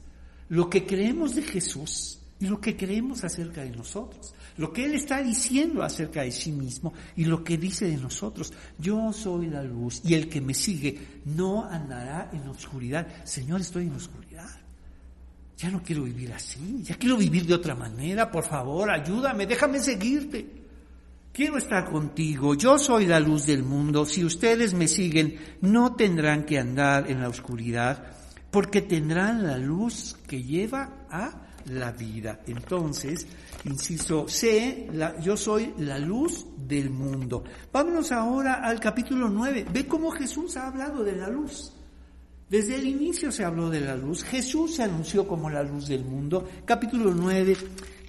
Lo 0.49 0.69
que 0.69 0.85
creemos 0.85 1.35
de 1.35 1.41
Jesús 1.41 2.19
y 2.39 2.47
lo 2.47 2.61
que 2.61 2.75
creemos 2.77 3.23
acerca 3.23 3.63
de 3.63 3.71
nosotros. 3.71 4.33
Lo 4.57 4.71
que 4.71 4.85
Él 4.85 4.93
está 4.93 5.21
diciendo 5.21 5.83
acerca 5.83 6.21
de 6.21 6.31
sí 6.31 6.51
mismo 6.51 6.93
y 7.15 7.25
lo 7.25 7.43
que 7.43 7.57
dice 7.57 7.87
de 7.87 7.97
nosotros. 7.97 8.53
Yo 8.77 9.11
soy 9.13 9.47
la 9.47 9.63
luz 9.63 10.01
y 10.03 10.13
el 10.13 10.29
que 10.29 10.41
me 10.41 10.53
sigue 10.53 11.21
no 11.25 11.65
andará 11.65 12.29
en 12.33 12.47
oscuridad. 12.47 13.07
Señor, 13.23 13.61
estoy 13.61 13.87
en 13.87 13.93
oscuridad. 13.93 14.49
Ya 15.57 15.71
no 15.71 15.81
quiero 15.81 16.03
vivir 16.03 16.31
así, 16.33 16.83
ya 16.83 16.95
quiero 16.95 17.17
vivir 17.17 17.45
de 17.45 17.55
otra 17.55 17.73
manera. 17.73 18.29
Por 18.29 18.43
favor, 18.43 18.91
ayúdame, 18.91 19.47
déjame 19.47 19.79
seguirte. 19.79 20.66
Quiero 21.37 21.59
estar 21.59 21.85
contigo, 21.85 22.55
yo 22.55 22.79
soy 22.79 23.05
la 23.05 23.19
luz 23.19 23.45
del 23.45 23.61
mundo, 23.61 24.07
si 24.07 24.25
ustedes 24.25 24.73
me 24.73 24.87
siguen 24.87 25.37
no 25.61 25.93
tendrán 25.95 26.45
que 26.45 26.57
andar 26.57 27.11
en 27.11 27.21
la 27.21 27.29
oscuridad, 27.29 28.05
porque 28.49 28.81
tendrán 28.81 29.45
la 29.45 29.55
luz 29.59 30.17
que 30.27 30.41
lleva 30.41 31.05
a 31.11 31.53
la 31.65 31.91
vida. 31.91 32.39
Entonces, 32.47 33.27
insisto, 33.65 34.27
sé, 34.27 34.89
yo 35.21 35.37
soy 35.37 35.75
la 35.77 35.99
luz 35.99 36.43
del 36.57 36.89
mundo. 36.89 37.43
Vámonos 37.71 38.11
ahora 38.11 38.55
al 38.63 38.79
capítulo 38.79 39.29
9. 39.29 39.67
Ve 39.71 39.85
cómo 39.85 40.09
Jesús 40.09 40.57
ha 40.57 40.69
hablado 40.69 41.03
de 41.03 41.17
la 41.17 41.27
luz. 41.27 41.71
Desde 42.49 42.77
el 42.77 42.87
inicio 42.87 43.31
se 43.31 43.43
habló 43.43 43.69
de 43.69 43.81
la 43.81 43.95
luz. 43.95 44.23
Jesús 44.23 44.77
se 44.77 44.83
anunció 44.83 45.27
como 45.27 45.51
la 45.51 45.61
luz 45.61 45.87
del 45.87 46.03
mundo. 46.03 46.49
Capítulo 46.65 47.13
9 47.13 47.55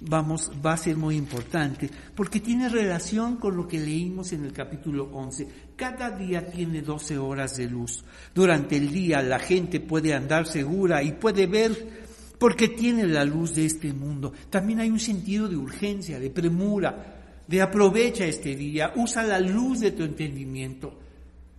vamos, 0.01 0.51
va 0.65 0.73
a 0.73 0.77
ser 0.77 0.97
muy 0.97 1.15
importante 1.15 1.89
porque 2.15 2.39
tiene 2.39 2.69
relación 2.69 3.37
con 3.37 3.55
lo 3.55 3.67
que 3.67 3.79
leímos 3.79 4.31
en 4.33 4.45
el 4.45 4.53
capítulo 4.53 5.09
11. 5.11 5.47
Cada 5.75 6.11
día 6.11 6.49
tiene 6.49 6.81
12 6.81 7.17
horas 7.17 7.57
de 7.57 7.69
luz. 7.69 8.03
Durante 8.33 8.77
el 8.77 8.91
día 8.91 9.21
la 9.21 9.39
gente 9.39 9.79
puede 9.79 10.13
andar 10.13 10.45
segura 10.45 11.03
y 11.03 11.13
puede 11.13 11.47
ver 11.47 12.09
porque 12.37 12.69
tiene 12.69 13.05
la 13.05 13.25
luz 13.25 13.55
de 13.55 13.65
este 13.65 13.93
mundo. 13.93 14.31
También 14.49 14.79
hay 14.79 14.89
un 14.89 14.99
sentido 14.99 15.47
de 15.47 15.57
urgencia, 15.57 16.19
de 16.19 16.29
premura, 16.29 17.43
de 17.45 17.61
aprovecha 17.61 18.25
este 18.25 18.55
día, 18.55 18.93
usa 18.95 19.23
la 19.23 19.39
luz 19.39 19.81
de 19.81 19.91
tu 19.91 20.03
entendimiento. 20.03 20.97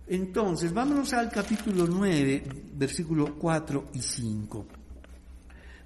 Entonces, 0.07 0.73
vámonos 0.73 1.13
al 1.13 1.29
capítulo 1.29 1.85
9, 1.87 2.43
versículo 2.73 3.35
4 3.37 3.89
y 3.93 3.99
5. 4.01 4.65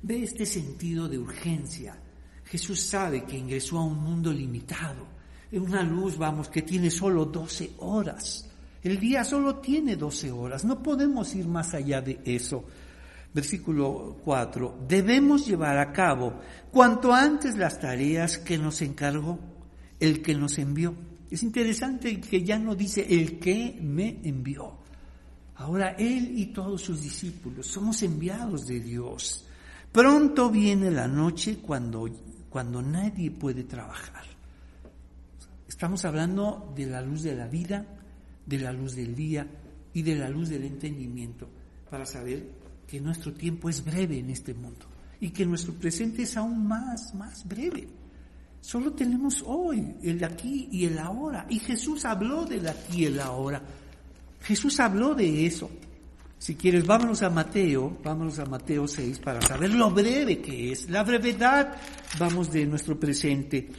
Ve 0.03 0.23
este 0.23 0.45
sentido 0.45 1.07
de 1.07 1.19
urgencia. 1.19 1.97
Jesús 2.45 2.81
sabe 2.81 3.23
que 3.23 3.37
ingresó 3.37 3.77
a 3.79 3.85
un 3.85 3.99
mundo 3.99 4.31
limitado, 4.31 5.07
en 5.51 5.63
una 5.63 5.83
luz, 5.83 6.17
vamos, 6.17 6.49
que 6.49 6.61
tiene 6.61 6.89
solo 6.89 7.25
12 7.25 7.73
horas. 7.79 8.49
El 8.83 8.99
día 8.99 9.23
solo 9.23 9.55
tiene 9.57 9.95
12 9.95 10.31
horas, 10.31 10.63
no 10.63 10.81
podemos 10.81 11.33
ir 11.35 11.47
más 11.47 11.73
allá 11.73 12.01
de 12.01 12.19
eso. 12.25 12.65
Versículo 13.33 14.17
4, 14.23 14.85
debemos 14.87 15.45
llevar 15.45 15.77
a 15.77 15.91
cabo 15.91 16.39
cuanto 16.71 17.13
antes 17.13 17.57
las 17.57 17.79
tareas 17.79 18.37
que 18.37 18.57
nos 18.57 18.81
encargó 18.81 19.39
el 19.99 20.21
que 20.21 20.35
nos 20.35 20.57
envió. 20.57 20.93
Es 21.29 21.43
interesante 21.43 22.19
que 22.21 22.43
ya 22.43 22.59
no 22.59 22.75
dice 22.75 23.05
el 23.09 23.39
que 23.39 23.77
me 23.81 24.19
envió. 24.23 24.77
Ahora 25.55 25.95
Él 25.97 26.37
y 26.37 26.47
todos 26.47 26.81
sus 26.81 27.01
discípulos 27.01 27.67
somos 27.67 28.03
enviados 28.03 28.67
de 28.67 28.79
Dios. 28.79 29.45
Pronto 29.91 30.49
viene 30.49 30.91
la 30.91 31.07
noche 31.07 31.57
cuando, 31.61 32.09
cuando 32.55 32.81
nadie 32.81 33.31
puede 33.31 33.65
trabajar. 33.65 34.23
Estamos 35.67 36.05
hablando 36.05 36.71
de 36.73 36.85
la 36.85 37.01
luz 37.01 37.21
de 37.21 37.35
la 37.35 37.47
vida, 37.47 37.85
de 38.45 38.59
la 38.59 38.71
luz 38.71 38.95
del 38.95 39.13
día 39.13 39.45
y 39.93 40.01
de 40.03 40.15
la 40.15 40.29
luz 40.29 40.47
del 40.47 40.63
entendimiento 40.63 41.49
para 41.89 42.05
saber 42.05 42.49
que 42.87 43.01
nuestro 43.01 43.33
tiempo 43.33 43.67
es 43.67 43.83
breve 43.83 44.19
en 44.19 44.29
este 44.29 44.53
mundo 44.53 44.85
y 45.19 45.31
que 45.31 45.45
nuestro 45.45 45.73
presente 45.73 46.21
es 46.21 46.37
aún 46.37 46.65
más, 46.65 47.13
más 47.13 47.45
breve. 47.45 47.89
Solo 48.61 48.93
tenemos 48.93 49.43
hoy, 49.45 49.97
el 50.01 50.23
aquí 50.23 50.69
y 50.71 50.85
el 50.85 50.97
ahora. 50.97 51.45
Y 51.49 51.59
Jesús 51.59 52.05
habló 52.05 52.45
del 52.45 52.69
aquí 52.69 53.01
y 53.01 53.05
el 53.07 53.19
ahora. 53.19 53.61
Jesús 54.39 54.79
habló 54.79 55.13
de 55.13 55.45
eso. 55.45 55.69
Si 56.45 56.53
quieres, 56.53 56.85
vámonos 56.85 57.23
a 57.23 57.31
Mateo, 57.31 57.97
vámonos 58.03 58.37
a 58.37 58.45
Mateo 58.45 58.87
6 58.87 59.17
para 59.17 59.41
saber 59.41 59.71
lo 59.73 59.89
breve 59.89 60.43
que 60.43 60.71
es. 60.71 60.87
La 60.91 61.01
brevedad, 61.01 61.75
vamos 62.19 62.51
de 62.51 62.67
nuestro 62.67 62.99
presente. 62.99 63.71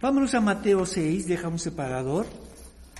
Vámonos 0.00 0.32
a 0.34 0.40
Mateo 0.40 0.86
6, 0.86 1.26
deja 1.26 1.48
un 1.48 1.58
separador 1.58 2.28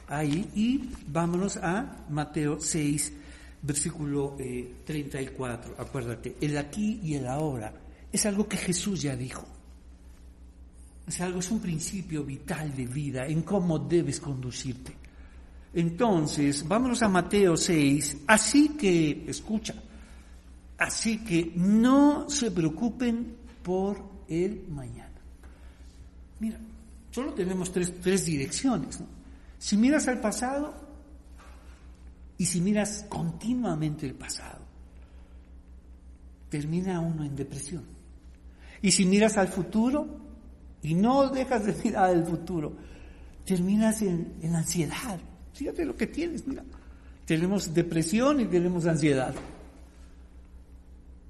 ahí 0.09 0.51
y 0.57 0.91
vámonos 1.07 1.59
a 1.59 2.07
Mateo 2.11 2.59
6, 2.59 3.13
versículo 3.63 4.37
34. 4.85 5.71
Eh, 5.71 5.75
Acuérdate, 5.79 6.37
el 6.41 6.59
aquí 6.59 6.99
y 7.05 7.15
el 7.15 7.29
ahora 7.29 7.73
es 8.11 8.27
algo 8.27 8.49
que 8.49 8.57
Jesús 8.57 9.01
ya 9.01 9.15
dijo. 9.15 9.47
Es 11.07 11.21
algo, 11.21 11.39
es 11.39 11.53
un 11.53 11.61
principio 11.61 12.25
vital 12.25 12.75
de 12.75 12.87
vida 12.87 13.29
en 13.29 13.43
cómo 13.43 13.79
debes 13.79 14.19
conducirte. 14.19 15.02
Entonces, 15.75 16.67
vámonos 16.67 17.03
a 17.03 17.09
Mateo 17.09 17.57
6. 17.57 18.19
Así 18.27 18.71
que, 18.71 19.25
escucha, 19.29 19.75
así 20.79 21.25
que 21.25 21.53
no 21.57 22.29
se 22.29 22.51
preocupen 22.51 23.37
por 23.63 24.03
el 24.29 24.67
mañana. 24.69 25.09
Mira, 26.41 26.59
solo 27.11 27.33
tenemos 27.33 27.73
tres, 27.73 27.93
tres 28.01 28.27
direcciones. 28.27 28.99
Si 29.59 29.77
miras 29.77 30.09
al 30.09 30.21
pasado 30.21 30.75
y 32.37 32.45
si 32.45 32.61
miras 32.61 33.07
continuamente 33.09 34.07
el 34.07 34.15
pasado, 34.15 34.61
termina 36.51 37.01
uno 37.01 37.25
en 37.25 37.35
depresión. 37.37 37.85
Y 38.83 38.91
si 38.91 39.07
miras 39.07 39.37
al 39.39 39.49
futuro, 39.49 40.23
y 40.83 40.95
no 40.95 41.29
dejas 41.29 41.65
de 41.65 41.75
mirar 41.85 42.11
el 42.11 42.25
futuro, 42.25 42.73
terminas 43.45 44.03
en, 44.03 44.35
en 44.43 44.55
ansiedad. 44.57 45.21
Fíjate 45.55 45.85
lo 45.85 45.97
que 45.97 46.07
tienes, 46.07 46.47
mira. 46.47 46.63
Tenemos 47.27 47.73
depresión 47.73 48.41
y 48.41 48.47
tenemos 48.47 48.87
ansiedad. 48.87 49.35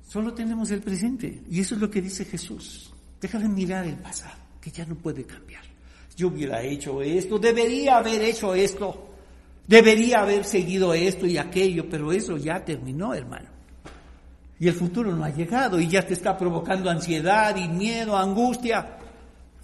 Solo 0.08 0.34
tenemos 0.34 0.70
el 0.70 0.80
presente. 0.80 1.42
Y 1.50 1.60
eso 1.60 1.74
es 1.74 1.80
lo 1.80 1.90
que 1.90 2.02
dice 2.02 2.24
Jesús. 2.24 2.92
Deja 3.20 3.38
de 3.38 3.48
mirar 3.48 3.86
el 3.86 3.96
pasado, 3.96 4.36
que 4.60 4.70
ya 4.70 4.84
no 4.84 4.94
puede 4.94 5.24
cambiar. 5.24 5.62
Yo 6.16 6.28
hubiera 6.28 6.62
hecho 6.62 7.00
esto, 7.00 7.38
debería 7.38 7.96
haber 7.96 8.20
hecho 8.22 8.54
esto, 8.54 9.10
debería 9.66 10.20
haber 10.20 10.44
seguido 10.44 10.92
esto 10.92 11.26
y 11.26 11.38
aquello, 11.38 11.88
pero 11.88 12.12
eso 12.12 12.36
ya 12.36 12.62
terminó, 12.64 13.14
hermano. 13.14 13.48
Y 14.60 14.68
el 14.68 14.74
futuro 14.74 15.14
no 15.16 15.24
ha 15.24 15.30
llegado 15.30 15.80
y 15.80 15.88
ya 15.88 16.06
te 16.06 16.12
está 16.12 16.36
provocando 16.36 16.90
ansiedad 16.90 17.56
y 17.56 17.68
miedo, 17.68 18.16
angustia. 18.16 18.98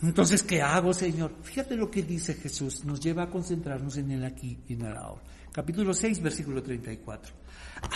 Entonces, 0.02 0.42
¿qué 0.42 0.62
hago, 0.62 0.94
Señor? 0.94 1.34
Fíjate 1.42 1.76
lo 1.76 1.90
que 1.90 2.02
dice 2.02 2.34
Jesús, 2.34 2.84
nos 2.84 3.00
lleva 3.00 3.24
a 3.24 3.30
concentrarnos 3.30 3.96
en 3.96 4.12
el 4.12 4.24
aquí 4.24 4.58
y 4.68 4.74
en 4.74 4.82
el 4.82 4.96
ahora. 4.96 5.22
Capítulo 5.52 5.92
6, 5.92 6.22
versículo 6.22 6.62
34. 6.62 7.34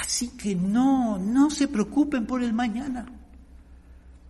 Así 0.00 0.30
que 0.30 0.56
no, 0.56 1.18
no 1.18 1.50
se 1.50 1.68
preocupen 1.68 2.26
por 2.26 2.42
el 2.42 2.52
mañana, 2.52 3.06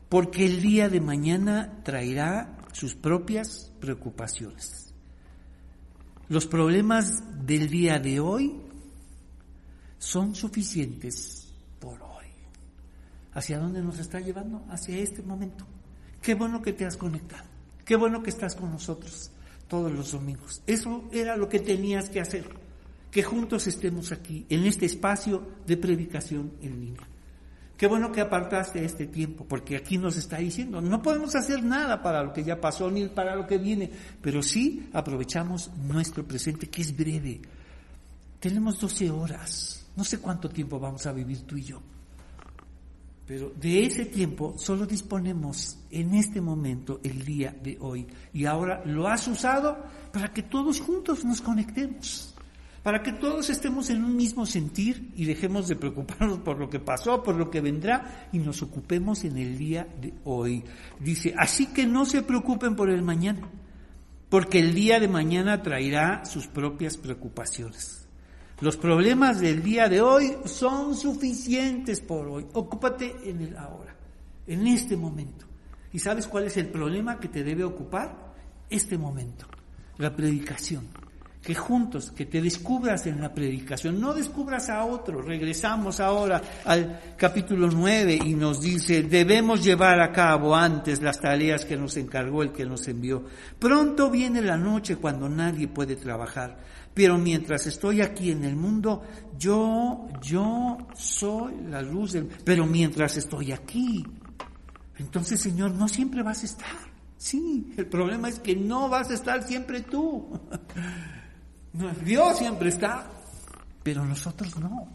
porque 0.09 0.45
el 0.45 0.61
día 0.61 0.91
de 0.91 1.01
mañana 1.01 1.83
traerá 1.83 2.59
sus 2.73 2.95
propias 2.95 3.73
preocupaciones. 3.81 4.93
Los 6.29 6.47
problemas 6.47 7.47
del 7.47 7.69
día 7.69 7.99
de 7.99 8.21
hoy 8.21 8.61
son 9.99 10.35
suficientes 10.35 11.53
por 11.79 12.03
hoy. 12.03 12.27
¿Hacia 13.33 13.59
dónde 13.59 13.83
nos 13.83 13.99
está 13.99 14.21
llevando? 14.21 14.63
Hacia 14.69 14.99
este 14.99 15.23
momento. 15.23 15.67
Qué 16.21 16.35
bueno 16.35 16.61
que 16.61 16.73
te 16.73 16.85
has 16.85 16.97
conectado. 16.97 17.52
Qué 17.85 17.97
bueno 17.97 18.23
que 18.23 18.31
estás 18.31 18.55
con 18.55 18.71
nosotros 18.71 19.31
todos 19.68 19.90
los 19.90 20.12
domingos. 20.12 20.62
Eso 20.66 21.05
era 21.12 21.37
lo 21.37 21.49
que 21.49 21.59
tenías 21.59 22.11
que 22.11 22.21
hacer, 22.21 22.49
que 23.11 23.23
juntos 23.23 23.66
estemos 23.66 24.12
aquí, 24.12 24.45
en 24.49 24.66
este 24.66 24.87
espacio 24.87 25.42
de 25.66 25.77
predicación 25.77 26.53
en 26.61 26.81
línea. 26.81 27.09
Qué 27.77 27.88
bueno 27.88 28.12
que 28.12 28.21
apartaste 28.21 28.85
este 28.85 29.07
tiempo, 29.07 29.45
porque 29.49 29.77
aquí 29.77 29.99
nos 29.99 30.16
está 30.16 30.37
diciendo, 30.37 30.81
no 30.81 31.03
podemos 31.03 31.35
hacer 31.35 31.64
nada 31.64 32.01
para 32.01 32.23
lo 32.23 32.33
que 32.33 32.45
ya 32.45 32.61
pasó 32.61 32.90
ni 32.90 33.09
para 33.09 33.35
lo 33.35 33.47
que 33.47 33.59
viene, 33.59 33.90
pero 34.21 34.42
sí 34.42 34.88
aprovechamos 34.92 35.71
nuestro 35.88 36.25
presente, 36.25 36.68
que 36.68 36.83
es 36.83 36.97
breve. 36.97 37.40
Tenemos 38.38 38.79
12 38.79 39.11
horas, 39.11 39.87
No 39.97 40.05
sé 40.05 40.18
cuánto 40.18 40.49
tiempo 40.49 40.79
vamos 40.79 41.07
a 41.07 41.12
vivir 41.12 41.42
tú 41.42 41.57
y 41.57 41.64
yo. 41.64 41.83
Pero 43.27 43.53
de 43.61 43.85
ese 43.85 44.07
tiempo 44.07 44.55
solo 44.59 44.85
disponemos 44.85 45.79
en 45.91 46.15
este 46.15 46.41
momento, 46.41 47.01
el 47.05 47.25
día 47.25 47.55
de 47.63 47.79
hoy. 47.81 48.07
Y 48.33 48.47
ahora 48.47 48.83
lo 48.85 49.07
has 49.07 49.29
usado 49.29 49.79
para 50.13 50.33
que 50.33 50.43
todos 50.43 50.81
juntos 50.81 51.25
nos 51.25 51.41
conectemos, 51.41 52.35
para 52.83 53.01
que 53.01 53.13
todos 53.13 53.49
estemos 53.49 53.91
en 53.91 54.05
un 54.05 54.17
mismo 54.17 54.45
sentir 54.45 55.13
y 55.17 55.25
dejemos 55.25 55.69
de 55.69 55.77
preocuparnos 55.77 56.41
por 56.41 56.59
lo 56.59 56.69
que 56.69 56.81
pasó, 56.81 57.23
por 57.23 57.37
lo 57.37 57.49
que 57.49 57.61
vendrá 57.61 58.29
y 58.33 58.39
nos 58.39 58.61
ocupemos 58.63 59.23
en 59.23 59.39
el 59.39 59.57
día 59.57 59.87
de 60.01 60.15
hoy. 60.25 60.65
Dice, 60.99 61.33
así 61.39 61.67
que 61.67 61.87
no 61.87 62.05
se 62.05 62.23
preocupen 62.23 62.75
por 62.75 62.91
el 62.91 63.03
mañana, 63.03 63.49
porque 64.29 64.59
el 64.59 64.75
día 64.75 64.99
de 64.99 65.07
mañana 65.07 65.63
traerá 65.63 66.25
sus 66.25 66.49
propias 66.49 66.97
preocupaciones. 66.97 68.02
Los 68.62 68.77
problemas 68.77 69.40
del 69.40 69.61
día 69.61 69.88
de 69.88 70.01
hoy 70.01 70.37
son 70.44 70.94
suficientes 70.94 72.01
por 72.01 72.29
hoy. 72.29 72.46
Ocúpate 72.53 73.12
en 73.25 73.40
el 73.40 73.57
ahora, 73.57 73.92
en 74.46 74.68
este 74.68 74.96
momento. 74.96 75.46
¿Y 75.92 75.98
sabes 75.98 76.29
cuál 76.29 76.44
es 76.44 76.57
el 76.57 76.68
problema 76.68 77.18
que 77.18 77.27
te 77.27 77.42
debe 77.42 77.64
ocupar? 77.64 78.33
Este 78.70 78.96
momento, 78.96 79.46
la 79.98 80.14
predicación. 80.14 80.87
Que 81.42 81.57
juntos, 81.57 82.12
que 82.12 82.27
te 82.27 82.40
descubras 82.40 83.05
en 83.09 83.20
la 83.20 83.35
predicación, 83.35 84.01
no 84.01 84.14
descubras 84.14 84.70
a 84.70 84.85
otro. 84.85 85.20
Regresamos 85.20 85.98
ahora 85.98 86.40
al 86.64 87.16
capítulo 87.16 87.68
9 87.68 88.16
y 88.25 88.35
nos 88.35 88.61
dice, 88.61 89.03
debemos 89.03 89.64
llevar 89.64 90.01
a 90.01 90.12
cabo 90.12 90.55
antes 90.55 91.03
las 91.03 91.20
tareas 91.20 91.64
que 91.64 91.77
nos 91.77 91.96
encargó 91.96 92.44
el 92.44 92.53
que 92.53 92.64
nos 92.64 92.87
envió. 92.87 93.25
Pronto 93.59 94.09
viene 94.09 94.40
la 94.40 94.57
noche 94.57 94.94
cuando 94.94 95.29
nadie 95.29 95.66
puede 95.66 95.96
trabajar. 95.96 96.59
Pero 96.95 97.17
mientras 97.17 97.67
estoy 97.67 98.03
aquí 98.03 98.31
en 98.31 98.45
el 98.45 98.57
mundo, 98.57 99.03
yo, 99.39 100.09
yo 100.23 100.79
soy 100.95 101.55
la 101.69 101.81
luz 101.81 102.13
del... 102.13 102.29
Pero 102.45 102.67
mientras 102.67 103.17
estoy 103.17 103.53
aquí, 103.53 104.05
entonces 104.99 105.41
Señor, 105.41 105.73
no 105.73 105.89
siempre 105.89 106.23
vas 106.23 106.43
a 106.43 106.47
estar. 106.47 106.93
Sí, 107.17 107.73
el 107.77 107.87
problema 107.87 108.29
es 108.29 108.41
que 108.41 108.55
no 108.57 108.89
vas 108.89 109.11
a 109.11 109.15
estar 109.15 109.43
siempre 109.43 109.83
tú. 109.83 110.39
Dios 112.05 112.39
siempre 112.39 112.69
está, 112.69 113.11
pero 113.83 114.05
nosotros 114.05 114.59
no. 114.59 114.89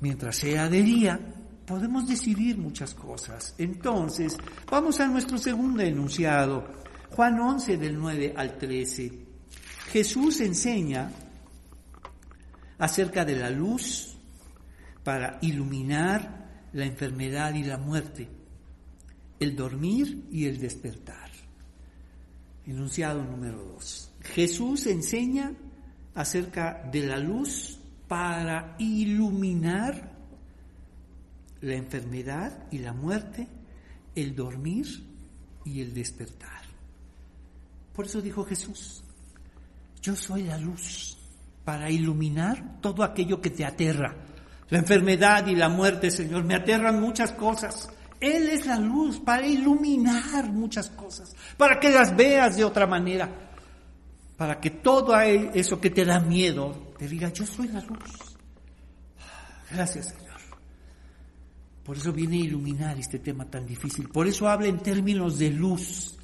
Mientras 0.00 0.36
sea 0.36 0.68
de 0.68 0.82
día, 0.82 1.20
podemos 1.66 2.06
decidir 2.06 2.58
muchas 2.58 2.94
cosas. 2.94 3.54
Entonces, 3.58 4.36
vamos 4.70 5.00
a 5.00 5.06
nuestro 5.08 5.38
segundo 5.38 5.82
enunciado, 5.82 6.64
Juan 7.10 7.40
11 7.40 7.76
del 7.76 7.98
9 7.98 8.34
al 8.36 8.56
13. 8.56 9.29
Jesús 9.92 10.40
enseña 10.40 11.10
acerca 12.78 13.24
de 13.24 13.34
la 13.34 13.50
luz 13.50 14.16
para 15.02 15.38
iluminar 15.42 16.68
la 16.72 16.84
enfermedad 16.84 17.54
y 17.54 17.64
la 17.64 17.76
muerte, 17.76 18.28
el 19.40 19.56
dormir 19.56 20.28
y 20.30 20.46
el 20.46 20.60
despertar. 20.60 21.30
Enunciado 22.66 23.24
número 23.24 23.64
dos. 23.64 24.12
Jesús 24.20 24.86
enseña 24.86 25.52
acerca 26.14 26.88
de 26.92 27.06
la 27.08 27.18
luz 27.18 27.80
para 28.06 28.76
iluminar 28.78 30.12
la 31.62 31.74
enfermedad 31.74 32.66
y 32.70 32.78
la 32.78 32.92
muerte, 32.92 33.48
el 34.14 34.36
dormir 34.36 34.86
y 35.64 35.80
el 35.80 35.92
despertar. 35.94 36.62
Por 37.92 38.06
eso 38.06 38.22
dijo 38.22 38.44
Jesús, 38.44 39.02
yo 40.02 40.16
soy 40.16 40.44
la 40.44 40.58
luz 40.58 41.16
para 41.64 41.90
iluminar 41.90 42.80
todo 42.80 43.02
aquello 43.02 43.40
que 43.40 43.50
te 43.50 43.64
aterra. 43.64 44.16
La 44.70 44.78
enfermedad 44.78 45.46
y 45.46 45.56
la 45.56 45.68
muerte, 45.68 46.10
Señor, 46.10 46.44
me 46.44 46.54
aterran 46.54 47.00
muchas 47.00 47.32
cosas. 47.32 47.88
Él 48.20 48.48
es 48.48 48.66
la 48.66 48.76
luz 48.76 49.18
para 49.18 49.46
iluminar 49.46 50.50
muchas 50.52 50.90
cosas, 50.90 51.34
para 51.56 51.80
que 51.80 51.90
las 51.90 52.14
veas 52.14 52.56
de 52.56 52.64
otra 52.64 52.86
manera, 52.86 53.30
para 54.36 54.60
que 54.60 54.70
todo 54.70 55.18
eso 55.20 55.80
que 55.80 55.90
te 55.90 56.04
da 56.04 56.20
miedo 56.20 56.92
te 56.98 57.08
diga, 57.08 57.32
yo 57.32 57.46
soy 57.46 57.68
la 57.68 57.80
luz. 57.80 58.36
Gracias, 59.70 60.08
Señor. 60.08 60.30
Por 61.84 61.96
eso 61.96 62.12
viene 62.12 62.36
a 62.36 62.44
iluminar 62.44 62.98
este 62.98 63.18
tema 63.18 63.46
tan 63.46 63.66
difícil. 63.66 64.08
Por 64.08 64.26
eso 64.26 64.48
habla 64.48 64.68
en 64.68 64.78
términos 64.78 65.38
de 65.38 65.50
luz 65.50 66.16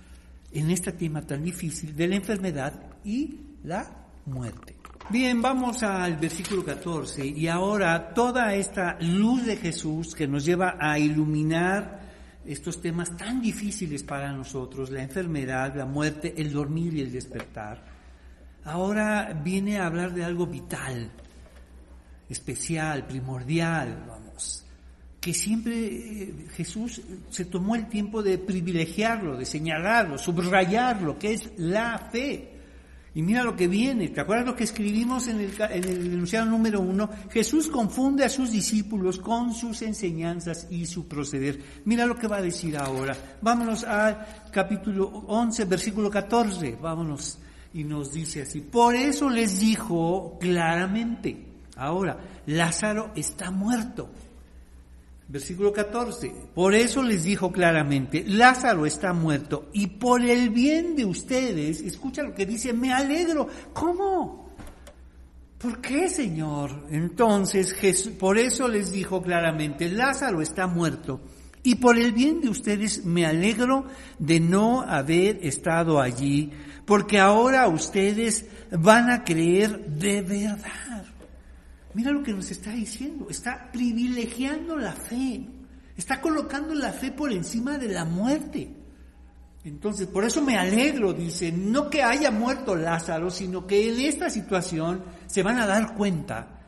en 0.53 0.71
este 0.71 0.93
tema 0.93 1.23
tan 1.23 1.43
difícil 1.43 1.97
de 1.97 2.09
la 2.09 2.17
enfermedad 2.17 2.75
y 3.05 3.46
la 3.67 3.85
muerte. 4.27 4.77
Bien, 5.11 5.43
vamos 5.43 5.83
al 5.83 6.17
versículo 6.17 6.65
14 6.65 7.27
y 7.27 7.49
ahora 7.49 8.15
toda 8.15 8.55
esta 8.55 8.97
luz 9.01 9.45
de 9.45 9.57
Jesús 9.57 10.15
que 10.15 10.27
nos 10.27 10.45
lleva 10.45 10.77
a 10.81 10.99
iluminar 10.99 12.01
estos 12.45 12.81
temas 12.81 13.17
tan 13.17 13.41
difíciles 13.41 14.05
para 14.05 14.33
nosotros, 14.33 14.91
la 14.91 15.03
enfermedad, 15.03 15.75
la 15.75 15.85
muerte, 15.85 16.35
el 16.37 16.53
dormir 16.53 16.95
y 16.95 17.01
el 17.01 17.13
despertar, 17.13 17.85
ahora 18.65 19.33
viene 19.45 19.79
a 19.79 19.87
hablar 19.87 20.15
de 20.15 20.25
algo 20.25 20.47
vital, 20.47 21.11
especial, 22.29 23.05
primordial, 23.07 24.05
vamos, 24.09 24.65
que 25.21 25.35
siempre 25.35 25.73
eh, 25.75 26.47
Jesús 26.55 27.01
se 27.31 27.45
tomó 27.47 27.75
el 27.75 27.89
tiempo 27.89 28.23
de 28.23 28.39
privilegiarlo, 28.39 29.37
de 29.37 29.45
señalarlo, 29.45 30.19
subrayarlo, 30.19 31.19
que 31.19 31.33
es 31.33 31.51
la 31.57 31.99
fe. 31.99 32.56
Y 33.17 33.23
mira 33.23 33.43
lo 33.43 33.57
que 33.57 33.67
viene, 33.67 34.09
¿te 34.09 34.21
acuerdas 34.21 34.45
lo 34.45 34.55
que 34.55 34.65
escribimos 34.65 35.27
en 35.29 35.41
el, 35.41 35.51
en 35.59 35.85
el 35.85 36.51
número 36.51 36.83
uno? 36.83 37.09
Jesús 37.31 37.67
confunde 37.69 38.27
a 38.27 38.29
sus 38.29 38.51
discípulos 38.53 39.19
con 39.19 39.55
sus 39.55 39.81
enseñanzas 39.81 40.67
y 40.69 40.85
su 40.85 41.09
proceder. 41.09 41.59
Mira 41.87 42.05
lo 42.05 42.15
que 42.15 42.29
va 42.29 42.37
a 42.37 42.43
decir 42.43 42.77
ahora. 42.77 43.17
Vámonos 43.41 43.85
al 43.85 44.19
capítulo 44.53 45.07
11, 45.29 45.65
versículo 45.65 46.11
14. 46.11 46.77
Vámonos. 46.79 47.39
Y 47.73 47.85
nos 47.85 48.13
dice 48.13 48.43
así. 48.43 48.61
Por 48.61 48.95
eso 48.95 49.31
les 49.31 49.61
dijo 49.61 50.37
claramente. 50.39 51.43
Ahora, 51.77 52.19
Lázaro 52.45 53.13
está 53.15 53.51
muerto. 53.51 54.11
Versículo 55.29 55.73
14. 55.73 56.33
Por 56.55 56.75
eso 56.75 57.03
les 57.03 57.25
dijo 57.25 57.51
claramente, 57.51 58.25
Lázaro 58.27 58.87
está 58.87 59.13
muerto 59.13 59.69
y 59.73 59.89
por 59.89 60.23
el 60.23 60.51
bien 60.51 60.95
de 60.95 61.05
ustedes, 61.05 61.81
escucha 61.81 62.23
lo 62.23 62.35
que 62.35 62.47
dice, 62.47 62.73
me 62.73 62.93
alegro. 62.93 63.49
¿Cómo? 63.73 64.55
¿Por 65.59 65.81
qué, 65.81 66.09
Señor? 66.09 66.87
Entonces, 66.91 67.73
Jesús, 67.73 68.13
por 68.13 68.39
eso 68.39 68.69
les 68.69 68.93
dijo 68.93 69.23
claramente, 69.23 69.89
Lázaro 69.89 70.43
está 70.43 70.67
muerto 70.67 71.21
y 71.63 71.75
por 71.77 71.99
el 71.99 72.13
bien 72.13 72.41
de 72.41 72.49
ustedes 72.49 73.05
me 73.05 73.27
alegro 73.27 73.87
de 74.21 74.39
no 74.39 74.83
haber 74.83 75.45
estado 75.45 76.01
allí, 76.01 76.53
porque 76.85 77.19
ahora 77.19 77.67
ustedes 77.67 78.47
van 78.71 79.11
a 79.11 79.25
creer 79.25 79.85
de 79.87 80.23
verdad. 80.23 81.06
Mira 81.97 82.11
lo 82.11 82.23
que 82.23 82.35
nos 82.35 82.51
está 82.51 82.73
diciendo, 82.73 83.29
está 83.31 83.71
privilegiando 83.73 84.77
la 84.77 84.93
fe, 84.93 85.41
está 85.97 86.21
colocando 86.21 86.75
la 86.75 86.93
fe 86.93 87.11
por 87.11 87.33
encima 87.33 87.79
de 87.79 87.89
la 87.89 88.05
muerte. 88.05 88.69
Entonces, 89.65 90.07
por 90.07 90.23
eso 90.23 90.43
me 90.43 90.59
alegro, 90.59 91.15
dice, 91.15 91.51
no 91.51 91.89
que 91.89 92.03
haya 92.03 92.31
muerto 92.31 92.77
Lázaro, 92.77 93.31
sino 93.31 93.67
que 93.67 93.89
en 93.89 93.99
esta 93.99 94.29
situación 94.29 95.05
se 95.25 95.43
van 95.43 95.59
a 95.59 95.67
dar 95.67 95.95
cuenta 95.95 96.65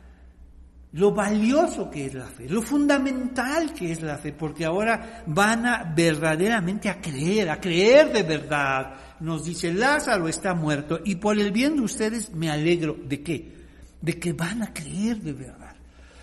lo 0.93 1.11
valioso 1.11 1.91
que 1.91 2.07
es 2.07 2.15
la 2.15 2.25
fe, 2.25 2.49
lo 2.49 2.63
fundamental 2.63 3.71
que 3.75 3.91
es 3.91 4.01
la 4.01 4.17
fe, 4.17 4.33
porque 4.33 4.65
ahora 4.65 5.25
van 5.27 5.63
a 5.67 5.93
verdaderamente 5.95 6.89
a 6.89 6.99
creer, 6.99 7.51
a 7.51 7.61
creer 7.61 8.11
de 8.11 8.23
verdad. 8.23 8.95
Nos 9.19 9.45
dice, 9.45 9.71
Lázaro 9.71 10.27
está 10.27 10.55
muerto 10.55 11.01
y 11.05 11.17
por 11.17 11.39
el 11.39 11.51
bien 11.51 11.75
de 11.75 11.83
ustedes 11.83 12.33
me 12.33 12.49
alegro. 12.49 12.97
¿De 13.05 13.21
qué? 13.21 13.58
De 14.01 14.19
que 14.19 14.33
van 14.33 14.63
a 14.63 14.73
creer 14.73 15.21
de 15.21 15.33
verdad, 15.33 15.75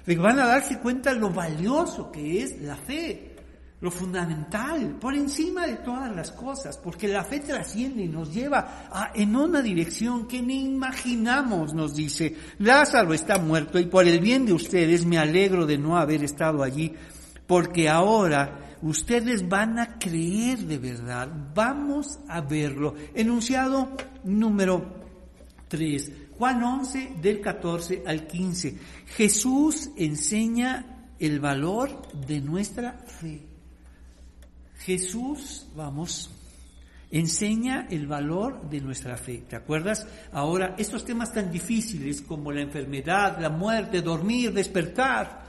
de 0.04 0.14
que 0.14 0.20
van 0.20 0.38
a 0.38 0.46
darse 0.46 0.78
cuenta 0.78 1.12
lo 1.12 1.30
valioso 1.30 2.10
que 2.10 2.42
es 2.42 2.60
la 2.62 2.76
fe, 2.76 3.36
lo 3.80 3.90
fundamental, 3.90 4.96
por 4.98 5.14
encima 5.14 5.66
de 5.66 5.76
todas 5.76 6.14
las 6.14 6.32
cosas, 6.32 6.78
porque 6.78 7.08
la 7.08 7.24
fe 7.24 7.40
trasciende 7.40 8.04
y 8.04 8.08
nos 8.08 8.32
lleva 8.32 8.88
a, 8.90 9.12
en 9.14 9.36
una 9.36 9.60
dirección 9.60 10.26
que 10.26 10.40
ni 10.40 10.64
imaginamos, 10.64 11.74
nos 11.74 11.94
dice, 11.94 12.34
Lázaro 12.58 13.12
está 13.12 13.38
muerto 13.38 13.78
y 13.78 13.86
por 13.86 14.06
el 14.06 14.18
bien 14.18 14.46
de 14.46 14.54
ustedes 14.54 15.04
me 15.04 15.18
alegro 15.18 15.66
de 15.66 15.76
no 15.76 15.98
haber 15.98 16.24
estado 16.24 16.62
allí, 16.62 16.94
porque 17.46 17.88
ahora 17.88 18.76
ustedes 18.82 19.46
van 19.46 19.78
a 19.78 19.98
creer 19.98 20.58
de 20.60 20.78
verdad, 20.78 21.28
vamos 21.54 22.18
a 22.28 22.40
verlo. 22.40 22.94
Enunciado 23.14 23.90
número 24.24 24.84
3. 25.68 26.25
Juan 26.38 26.62
11 26.62 27.16
del 27.20 27.40
14 27.40 28.02
al 28.06 28.26
15. 28.26 28.78
Jesús 29.16 29.90
enseña 29.96 31.10
el 31.18 31.40
valor 31.40 32.10
de 32.26 32.40
nuestra 32.40 32.92
fe. 32.92 33.42
Jesús, 34.78 35.66
vamos, 35.74 36.30
enseña 37.10 37.86
el 37.90 38.06
valor 38.06 38.68
de 38.68 38.80
nuestra 38.80 39.16
fe. 39.16 39.44
¿Te 39.48 39.56
acuerdas? 39.56 40.06
Ahora, 40.32 40.74
estos 40.78 41.04
temas 41.04 41.32
tan 41.32 41.50
difíciles 41.50 42.22
como 42.22 42.52
la 42.52 42.62
enfermedad, 42.62 43.38
la 43.40 43.50
muerte, 43.50 44.02
dormir, 44.02 44.52
despertar, 44.52 45.46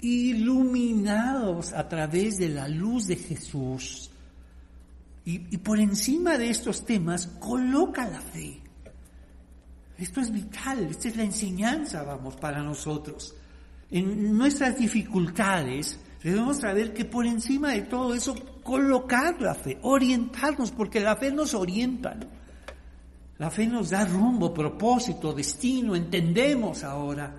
iluminados 0.00 1.72
a 1.72 1.88
través 1.88 2.38
de 2.38 2.48
la 2.48 2.68
luz 2.68 3.06
de 3.06 3.16
Jesús. 3.16 4.10
Y, 5.26 5.38
por 5.58 5.78
encima 5.78 6.36
de 6.36 6.50
estos 6.50 6.84
temas 6.84 7.26
coloca 7.26 8.06
la 8.06 8.20
fe. 8.20 8.60
Esto 9.98 10.20
es 10.20 10.32
vital, 10.32 10.86
esta 10.90 11.08
es 11.08 11.16
la 11.16 11.22
enseñanza, 11.22 12.02
vamos, 12.02 12.36
para 12.36 12.62
nosotros. 12.62 13.34
En 13.90 14.36
nuestras 14.36 14.76
dificultades 14.76 16.00
debemos 16.22 16.58
saber 16.58 16.92
que 16.92 17.04
por 17.04 17.26
encima 17.26 17.72
de 17.72 17.82
todo 17.82 18.14
eso 18.14 18.34
colocar 18.62 19.40
la 19.40 19.54
fe, 19.54 19.78
orientarnos, 19.82 20.72
porque 20.72 21.00
la 21.00 21.16
fe 21.16 21.30
nos 21.30 21.54
orienta. 21.54 22.16
La 23.38 23.50
fe 23.50 23.66
nos 23.66 23.90
da 23.90 24.04
rumbo, 24.04 24.54
propósito, 24.54 25.32
destino, 25.32 25.94
entendemos 25.94 26.82
ahora. 26.82 27.34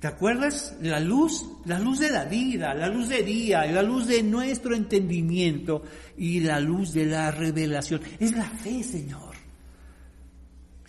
¿Te 0.00 0.08
acuerdas? 0.08 0.76
La 0.82 1.00
luz, 1.00 1.46
la 1.64 1.78
luz 1.78 2.00
de 2.00 2.10
la 2.10 2.24
vida, 2.24 2.74
la 2.74 2.88
luz 2.88 3.08
de 3.08 3.22
día, 3.22 3.64
la 3.64 3.82
luz 3.82 4.06
de 4.06 4.22
nuestro 4.22 4.74
entendimiento 4.74 5.82
y 6.18 6.40
la 6.40 6.60
luz 6.60 6.92
de 6.92 7.06
la 7.06 7.30
revelación. 7.30 8.02
Es 8.18 8.32
la 8.32 8.44
fe, 8.44 8.82
Señor. 8.82 9.33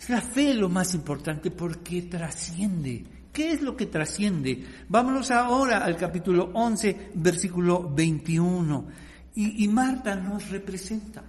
Es 0.06 0.10
la 0.10 0.20
fe 0.20 0.54
lo 0.54 0.68
más 0.68 0.94
importante 0.94 1.50
porque 1.50 2.02
trasciende. 2.02 3.04
¿Qué 3.32 3.50
es 3.50 3.60
lo 3.60 3.76
que 3.76 3.86
trasciende? 3.86 4.64
Vámonos 4.88 5.32
ahora 5.32 5.78
al 5.78 5.96
capítulo 5.96 6.50
11, 6.54 7.10
versículo 7.14 7.90
21. 7.92 8.86
Y, 9.34 9.66
Marta 9.66 10.14
nos 10.14 10.48
representa. 10.48 11.24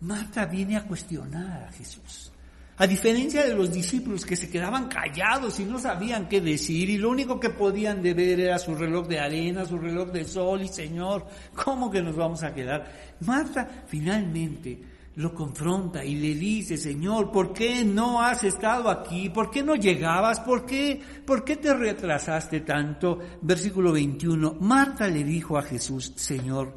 Marta 0.00 0.46
viene 0.46 0.78
a 0.78 0.86
cuestionar 0.86 1.64
a 1.64 1.72
Jesús. 1.72 2.32
A 2.78 2.86
diferencia 2.86 3.44
de 3.44 3.52
los 3.52 3.70
discípulos 3.70 4.24
que 4.24 4.36
se 4.36 4.48
quedaban 4.48 4.88
callados 4.88 5.60
y 5.60 5.66
no 5.66 5.78
sabían 5.78 6.30
qué 6.30 6.40
decir 6.40 6.88
y 6.88 6.96
lo 6.96 7.10
único 7.10 7.38
que 7.38 7.50
podían 7.50 8.00
de 8.00 8.14
ver 8.14 8.40
era 8.40 8.58
su 8.58 8.74
reloj 8.74 9.06
de 9.06 9.20
arena, 9.20 9.66
su 9.66 9.76
reloj 9.76 10.12
de 10.12 10.24
sol 10.24 10.62
y 10.62 10.68
Señor, 10.68 11.26
¿cómo 11.54 11.90
que 11.90 12.00
nos 12.00 12.16
vamos 12.16 12.42
a 12.42 12.54
quedar? 12.54 12.90
Marta 13.20 13.68
finalmente 13.86 14.95
lo 15.16 15.34
confronta 15.34 16.04
y 16.04 16.14
le 16.16 16.34
dice, 16.34 16.76
Señor, 16.76 17.30
¿por 17.32 17.52
qué 17.52 17.84
no 17.84 18.22
has 18.22 18.44
estado 18.44 18.88
aquí? 18.90 19.30
¿Por 19.30 19.50
qué 19.50 19.62
no 19.62 19.74
llegabas? 19.74 20.40
¿Por 20.40 20.64
qué, 20.64 21.00
por 21.26 21.44
qué 21.44 21.56
te 21.56 21.74
retrasaste 21.74 22.60
tanto? 22.60 23.18
Versículo 23.42 23.92
21. 23.92 24.56
Marta 24.60 25.08
le 25.08 25.24
dijo 25.24 25.58
a 25.58 25.62
Jesús, 25.62 26.12
Señor, 26.16 26.74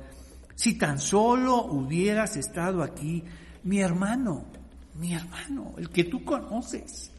si 0.56 0.78
tan 0.78 1.00
solo 1.00 1.66
hubieras 1.66 2.36
estado 2.38 2.82
aquí, 2.82 3.24
mi 3.64 3.80
hermano 3.80 4.46
mi 5.00 5.14
hermano, 5.14 5.74
el 5.78 5.90
que 5.90 6.04
tú 6.04 6.24
conoces, 6.24 7.12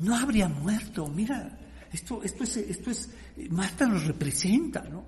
no 0.00 0.16
habría 0.16 0.48
muerto. 0.48 1.06
Mira, 1.08 1.58
esto, 1.92 2.22
esto 2.22 2.44
es, 2.44 2.56
esto 2.56 2.90
es, 2.90 3.10
Marta 3.50 3.86
nos 3.86 4.06
representa, 4.06 4.82
¿no? 4.82 5.04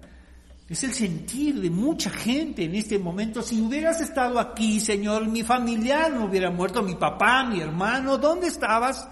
Es 0.68 0.82
el 0.82 0.92
sentir 0.92 1.60
de 1.60 1.70
mucha 1.70 2.10
gente 2.10 2.64
en 2.64 2.74
este 2.74 2.98
momento. 2.98 3.40
Si 3.40 3.60
hubieras 3.60 4.00
estado 4.00 4.40
aquí, 4.40 4.80
Señor, 4.80 5.28
mi 5.28 5.44
familiar 5.44 6.12
no 6.12 6.24
hubiera 6.24 6.50
muerto, 6.50 6.82
mi 6.82 6.96
papá, 6.96 7.44
mi 7.44 7.60
hermano, 7.60 8.18
¿dónde 8.18 8.48
estabas? 8.48 9.08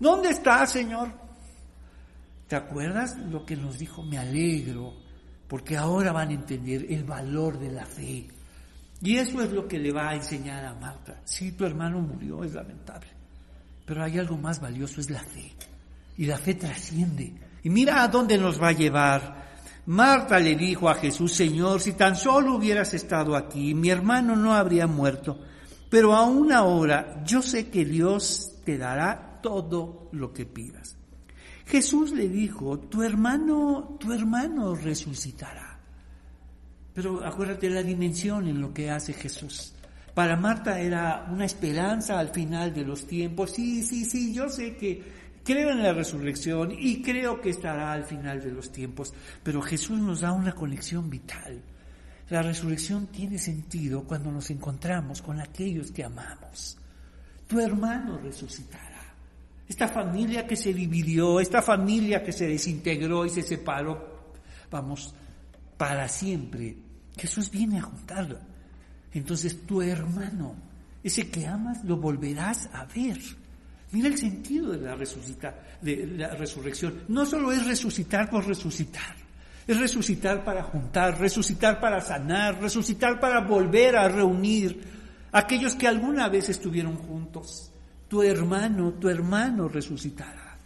¿Dónde 0.00 0.30
estás, 0.30 0.72
Señor? 0.72 1.12
¿Te 2.48 2.56
acuerdas 2.56 3.18
lo 3.18 3.44
que 3.44 3.56
nos 3.56 3.78
dijo? 3.78 4.02
Me 4.02 4.18
alegro, 4.18 4.94
porque 5.48 5.76
ahora 5.76 6.12
van 6.12 6.30
a 6.30 6.34
entender 6.34 6.86
el 6.88 7.04
valor 7.04 7.58
de 7.58 7.72
la 7.72 7.84
fe. 7.84 8.28
Y 9.02 9.16
eso 9.16 9.42
es 9.42 9.52
lo 9.52 9.68
que 9.68 9.78
le 9.78 9.92
va 9.92 10.10
a 10.10 10.14
enseñar 10.14 10.64
a 10.64 10.74
Marta. 10.74 11.20
Si 11.24 11.52
tu 11.52 11.66
hermano 11.66 12.00
murió, 12.00 12.42
es 12.42 12.54
lamentable. 12.54 13.08
Pero 13.84 14.02
hay 14.02 14.18
algo 14.18 14.38
más 14.38 14.60
valioso, 14.60 15.00
es 15.00 15.10
la 15.10 15.20
fe. 15.20 15.52
Y 16.16 16.24
la 16.24 16.38
fe 16.38 16.54
trasciende. 16.54 17.34
Y 17.62 17.68
mira 17.68 18.02
a 18.02 18.08
dónde 18.08 18.38
nos 18.38 18.60
va 18.60 18.68
a 18.68 18.72
llevar. 18.72 19.45
Marta 19.86 20.40
le 20.40 20.56
dijo 20.56 20.88
a 20.88 20.94
Jesús, 20.94 21.32
Señor, 21.32 21.80
si 21.80 21.92
tan 21.92 22.16
solo 22.16 22.56
hubieras 22.56 22.92
estado 22.94 23.36
aquí, 23.36 23.72
mi 23.72 23.90
hermano 23.90 24.34
no 24.34 24.54
habría 24.54 24.86
muerto. 24.86 25.38
Pero 25.88 26.14
aún 26.14 26.52
ahora 26.52 27.22
yo 27.24 27.40
sé 27.40 27.70
que 27.70 27.84
Dios 27.84 28.52
te 28.64 28.76
dará 28.76 29.38
todo 29.40 30.08
lo 30.12 30.32
que 30.32 30.44
pidas. 30.44 30.96
Jesús 31.66 32.12
le 32.12 32.28
dijo, 32.28 32.78
tu 32.80 33.02
hermano, 33.02 33.96
tu 34.00 34.12
hermano 34.12 34.74
resucitará. 34.74 35.78
Pero 36.92 37.24
acuérdate 37.24 37.70
la 37.70 37.82
dimensión 37.82 38.48
en 38.48 38.60
lo 38.60 38.72
que 38.72 38.90
hace 38.90 39.12
Jesús. 39.12 39.72
Para 40.14 40.36
Marta 40.36 40.80
era 40.80 41.28
una 41.30 41.44
esperanza 41.44 42.18
al 42.18 42.30
final 42.30 42.72
de 42.72 42.84
los 42.84 43.06
tiempos. 43.06 43.50
Sí, 43.50 43.82
sí, 43.82 44.04
sí, 44.04 44.32
yo 44.32 44.48
sé 44.48 44.76
que 44.76 45.15
creo 45.46 45.70
en 45.70 45.82
la 45.82 45.92
resurrección 45.92 46.72
y 46.76 47.00
creo 47.00 47.40
que 47.40 47.50
estará 47.50 47.92
al 47.92 48.04
final 48.04 48.42
de 48.42 48.50
los 48.50 48.72
tiempos. 48.72 49.14
Pero 49.42 49.62
Jesús 49.62 49.98
nos 49.98 50.20
da 50.20 50.32
una 50.32 50.52
conexión 50.52 51.08
vital. 51.08 51.62
La 52.28 52.42
resurrección 52.42 53.06
tiene 53.06 53.38
sentido 53.38 54.02
cuando 54.02 54.32
nos 54.32 54.50
encontramos 54.50 55.22
con 55.22 55.40
aquellos 55.40 55.92
que 55.92 56.04
amamos. 56.04 56.76
Tu 57.46 57.60
hermano 57.60 58.18
resucitará. 58.18 59.14
Esta 59.68 59.86
familia 59.86 60.46
que 60.46 60.56
se 60.56 60.74
dividió, 60.74 61.38
esta 61.38 61.62
familia 61.62 62.22
que 62.22 62.32
se 62.32 62.48
desintegró 62.48 63.24
y 63.24 63.30
se 63.30 63.42
separó, 63.42 64.34
vamos, 64.70 65.14
para 65.76 66.08
siempre 66.08 66.76
Jesús 67.16 67.50
viene 67.50 67.78
a 67.78 67.82
juntarlo. 67.82 68.38
Entonces 69.12 69.64
tu 69.64 69.80
hermano, 69.80 70.56
ese 71.04 71.30
que 71.30 71.46
amas, 71.46 71.84
lo 71.84 71.96
volverás 71.96 72.68
a 72.72 72.84
ver. 72.86 73.18
Mira 73.96 74.08
el 74.08 74.18
sentido 74.18 74.72
de 74.72 74.80
la, 74.80 74.94
de 75.80 76.06
la 76.18 76.34
resurrección. 76.34 77.04
No 77.08 77.24
solo 77.24 77.50
es 77.50 77.66
resucitar 77.66 78.28
por 78.28 78.46
resucitar, 78.46 79.16
es 79.66 79.80
resucitar 79.80 80.44
para 80.44 80.64
juntar, 80.64 81.18
resucitar 81.18 81.80
para 81.80 82.02
sanar, 82.02 82.60
resucitar 82.60 83.18
para 83.18 83.40
volver 83.40 83.96
a 83.96 84.06
reunir 84.06 84.78
aquellos 85.32 85.74
que 85.76 85.88
alguna 85.88 86.28
vez 86.28 86.50
estuvieron 86.50 86.98
juntos. 86.98 87.72
Tu 88.06 88.22
hermano, 88.22 88.92
tu 89.00 89.08
hermano 89.08 89.66
resucitará. 89.66 90.58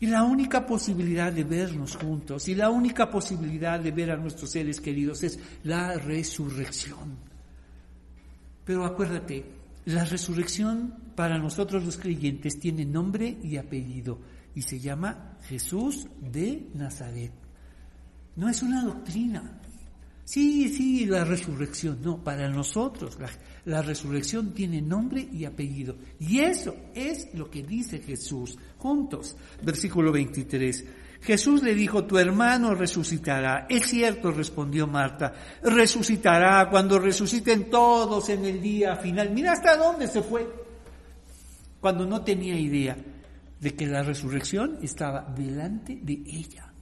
Y 0.00 0.06
la 0.06 0.24
única 0.24 0.64
posibilidad 0.64 1.30
de 1.30 1.44
vernos 1.44 1.96
juntos 1.96 2.48
y 2.48 2.54
la 2.54 2.70
única 2.70 3.10
posibilidad 3.10 3.78
de 3.80 3.90
ver 3.90 4.12
a 4.12 4.16
nuestros 4.16 4.50
seres 4.50 4.80
queridos 4.80 5.22
es 5.24 5.38
la 5.64 5.98
resurrección. 5.98 7.18
Pero 8.64 8.86
acuérdate, 8.86 9.44
la 9.84 10.04
resurrección 10.04 10.94
para 11.16 11.38
nosotros 11.38 11.84
los 11.84 11.96
creyentes 11.96 12.58
tiene 12.58 12.84
nombre 12.84 13.38
y 13.42 13.56
apellido 13.56 14.18
y 14.54 14.62
se 14.62 14.78
llama 14.78 15.38
Jesús 15.48 16.06
de 16.20 16.68
Nazaret. 16.74 17.32
No 18.36 18.48
es 18.48 18.62
una 18.62 18.84
doctrina. 18.84 19.60
Sí, 20.24 20.68
sí, 20.68 21.04
la 21.06 21.24
resurrección. 21.24 22.00
No, 22.00 22.22
para 22.22 22.48
nosotros 22.48 23.18
la, 23.64 23.82
resurrección 23.82 24.54
tiene 24.54 24.80
nombre 24.80 25.28
y 25.32 25.44
apellido. 25.44 25.96
Y 26.20 26.38
eso 26.40 26.74
es 26.94 27.34
lo 27.34 27.50
que 27.50 27.62
dice 27.62 27.98
Jesús. 27.98 28.56
Juntos, 28.78 29.36
versículo 29.62 30.12
23. 30.12 30.84
Jesús 31.22 31.62
le 31.62 31.74
dijo, 31.74 32.04
tu 32.04 32.18
hermano 32.18 32.74
resucitará. 32.74 33.66
Es 33.68 33.86
cierto, 33.86 34.32
respondió 34.32 34.88
Marta, 34.88 35.32
resucitará 35.62 36.68
cuando 36.68 36.98
resuciten 36.98 37.70
todos 37.70 38.28
en 38.28 38.44
el 38.44 38.60
día 38.60 38.96
final. 38.96 39.30
Mira 39.30 39.52
hasta 39.52 39.76
dónde 39.76 40.08
se 40.08 40.22
fue. 40.22 40.46
Cuando 41.80 42.04
no 42.06 42.22
tenía 42.22 42.58
idea 42.58 42.96
de 43.60 43.74
que 43.74 43.86
la 43.86 44.02
resurrección 44.02 44.78
estaba 44.82 45.22
delante 45.22 46.00
de 46.02 46.14
ella. 46.14 46.72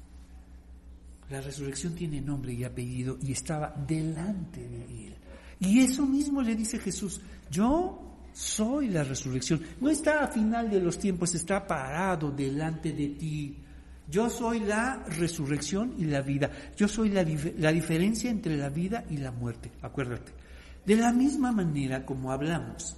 La 1.29 1.43
resurrección 1.43 1.95
tiene 1.95 2.23
nombre 2.23 2.55
y 2.55 2.65
apellido 2.65 3.19
y 3.23 3.33
estaba 3.33 3.75
delante 3.87 4.67
de 4.67 5.07
él. 5.07 5.17
Y 5.61 5.81
eso 5.81 6.07
mismo 6.07 6.41
le 6.41 6.57
dice 6.57 6.79
Jesús, 6.79 7.21
yo 7.51 8.17
soy 8.33 8.89
la 8.89 9.05
resurrección. 9.05 9.61
No 9.81 9.91
está 9.91 10.25
a 10.25 10.33
final 10.33 10.71
de 10.71 10.81
los 10.81 10.99
tiempos, 10.99 11.35
está 11.35 11.67
parado 11.67 12.31
delante 12.31 12.93
de 12.93 13.09
ti. 13.11 13.59
Yo 14.11 14.29
soy 14.29 14.61
la 14.61 15.05
resurrección 15.09 15.95
y 15.99 16.05
la 16.05 16.21
vida. 16.21 16.51
Yo 16.77 16.89
soy 16.89 17.11
la, 17.11 17.25
la 17.59 17.73
diferencia 17.73 18.31
entre 18.31 18.57
la 18.57 18.69
vida 18.69 19.05
y 19.09 19.19
la 19.19 19.31
muerte. 19.31 19.71
Acuérdate. 19.83 20.33
De 20.85 20.97
la 20.97 21.13
misma 21.13 21.53
manera 21.53 22.05
como 22.05 22.33
hablamos 22.33 22.97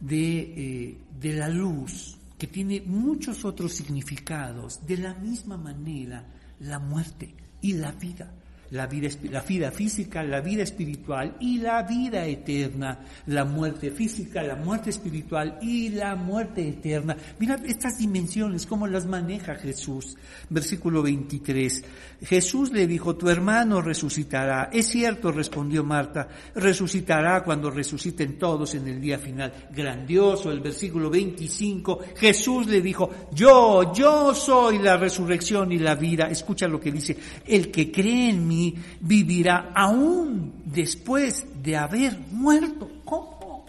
de, 0.00 0.38
eh, 0.40 0.98
de 1.20 1.32
la 1.34 1.48
luz, 1.48 2.16
que 2.38 2.46
tiene 2.46 2.80
muchos 2.80 3.44
otros 3.44 3.72
significados, 3.72 4.86
de 4.86 4.98
la 4.98 5.14
misma 5.14 5.56
manera 5.56 6.24
la 6.60 6.78
muerte 6.78 7.34
y 7.60 7.74
la 7.74 7.92
vida 7.92 8.32
la 8.70 8.86
vida, 8.86 9.08
la 9.30 9.40
vida 9.40 9.70
física, 9.70 10.22
la 10.22 10.40
vida 10.40 10.62
espiritual 10.62 11.36
y 11.40 11.58
la 11.58 11.82
vida 11.82 12.26
eterna, 12.26 13.00
la 13.26 13.44
muerte 13.44 13.90
física, 13.90 14.42
la 14.42 14.56
muerte 14.56 14.90
espiritual 14.90 15.58
y 15.62 15.90
la 15.90 16.16
muerte 16.16 16.68
eterna. 16.68 17.16
Mira 17.38 17.60
estas 17.64 17.98
dimensiones, 17.98 18.66
cómo 18.66 18.86
las 18.86 19.06
maneja 19.06 19.54
Jesús. 19.54 20.16
Versículo 20.50 21.02
23. 21.02 21.84
Jesús 22.22 22.72
le 22.72 22.86
dijo, 22.86 23.16
tu 23.16 23.28
hermano 23.28 23.82
resucitará. 23.82 24.70
Es 24.72 24.88
cierto, 24.88 25.30
respondió 25.30 25.84
Marta, 25.84 26.28
resucitará 26.54 27.42
cuando 27.44 27.70
resuciten 27.70 28.38
todos 28.38 28.74
en 28.74 28.88
el 28.88 29.00
día 29.00 29.18
final. 29.18 29.52
Grandioso 29.70 30.50
el 30.50 30.60
versículo 30.60 31.10
25. 31.10 32.00
Jesús 32.16 32.66
le 32.66 32.80
dijo, 32.80 33.10
yo, 33.32 33.92
yo 33.94 34.34
soy 34.34 34.78
la 34.78 34.96
resurrección 34.96 35.72
y 35.72 35.78
la 35.78 35.94
vida. 35.94 36.28
Escucha 36.28 36.68
lo 36.68 36.80
que 36.80 36.92
dice, 36.92 37.16
el 37.46 37.70
que 37.70 37.90
cree 37.90 38.30
en 38.30 38.46
mí, 38.46 38.53
vivirá 39.00 39.72
aún 39.74 40.52
después 40.64 41.46
de 41.62 41.76
haber 41.76 42.18
muerto. 42.30 42.90
¿Cómo? 43.04 43.66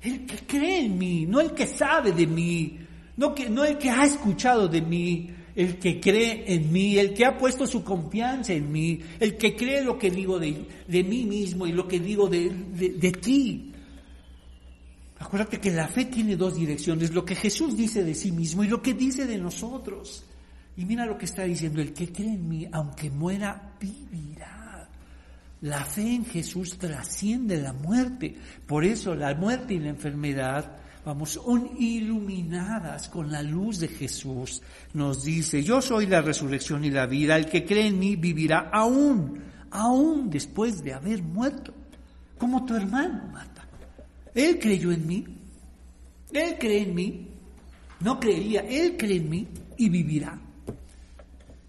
El 0.00 0.26
que 0.26 0.38
cree 0.46 0.84
en 0.86 0.98
mí, 0.98 1.26
no 1.26 1.40
el 1.40 1.52
que 1.52 1.66
sabe 1.66 2.12
de 2.12 2.26
mí, 2.26 2.78
no, 3.16 3.34
que, 3.34 3.50
no 3.50 3.64
el 3.64 3.78
que 3.78 3.90
ha 3.90 4.04
escuchado 4.04 4.68
de 4.68 4.80
mí, 4.80 5.30
el 5.56 5.78
que 5.78 5.98
cree 5.98 6.44
en 6.54 6.72
mí, 6.72 6.98
el 6.98 7.12
que 7.12 7.24
ha 7.24 7.36
puesto 7.36 7.66
su 7.66 7.82
confianza 7.82 8.52
en 8.52 8.70
mí, 8.70 9.00
el 9.18 9.36
que 9.36 9.56
cree 9.56 9.82
lo 9.82 9.98
que 9.98 10.10
digo 10.10 10.38
de, 10.38 10.56
de 10.86 11.02
mí 11.02 11.24
mismo 11.24 11.66
y 11.66 11.72
lo 11.72 11.88
que 11.88 11.98
digo 11.98 12.28
de, 12.28 12.50
de, 12.50 12.90
de 12.90 13.12
ti. 13.12 13.72
Acuérdate 15.18 15.58
que 15.58 15.72
la 15.72 15.88
fe 15.88 16.04
tiene 16.04 16.36
dos 16.36 16.54
direcciones, 16.54 17.12
lo 17.12 17.24
que 17.24 17.34
Jesús 17.34 17.76
dice 17.76 18.04
de 18.04 18.14
sí 18.14 18.30
mismo 18.30 18.62
y 18.62 18.68
lo 18.68 18.80
que 18.80 18.94
dice 18.94 19.26
de 19.26 19.36
nosotros. 19.36 20.22
Y 20.78 20.84
mira 20.84 21.04
lo 21.04 21.18
que 21.18 21.24
está 21.24 21.42
diciendo, 21.42 21.80
el 21.80 21.92
que 21.92 22.12
cree 22.12 22.34
en 22.34 22.48
mí, 22.48 22.68
aunque 22.70 23.10
muera, 23.10 23.74
vivirá. 23.80 24.88
La 25.62 25.84
fe 25.84 26.14
en 26.14 26.24
Jesús 26.24 26.78
trasciende 26.78 27.60
la 27.60 27.72
muerte. 27.72 28.36
Por 28.64 28.84
eso 28.84 29.16
la 29.16 29.34
muerte 29.34 29.74
y 29.74 29.80
la 29.80 29.88
enfermedad, 29.88 30.76
vamos, 31.04 31.30
son 31.30 31.70
iluminadas 31.80 33.08
con 33.08 33.32
la 33.32 33.42
luz 33.42 33.80
de 33.80 33.88
Jesús. 33.88 34.62
Nos 34.94 35.24
dice, 35.24 35.64
yo 35.64 35.82
soy 35.82 36.06
la 36.06 36.22
resurrección 36.22 36.84
y 36.84 36.92
la 36.92 37.06
vida, 37.06 37.36
el 37.36 37.46
que 37.46 37.64
cree 37.64 37.88
en 37.88 37.98
mí 37.98 38.14
vivirá 38.14 38.70
aún, 38.72 39.42
aún 39.72 40.30
después 40.30 40.84
de 40.84 40.92
haber 40.92 41.24
muerto. 41.24 41.74
Como 42.38 42.64
tu 42.64 42.76
hermano, 42.76 43.28
Marta. 43.32 43.66
Él 44.32 44.60
creyó 44.60 44.92
en 44.92 45.04
mí, 45.08 45.24
él 46.32 46.54
cree 46.56 46.82
en 46.82 46.94
mí, 46.94 47.26
no 47.98 48.20
creería, 48.20 48.60
él 48.60 48.96
cree 48.96 49.16
en 49.16 49.28
mí 49.28 49.48
y 49.76 49.88
vivirá. 49.88 50.38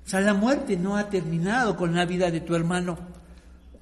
O 0.09 0.11
sea, 0.11 0.21
la 0.21 0.33
muerte 0.33 0.75
no 0.75 0.97
ha 0.97 1.07
terminado 1.07 1.75
con 1.75 1.93
la 1.93 2.03
vida 2.03 2.31
de 2.31 2.41
tu 2.41 2.55
hermano. 2.55 2.97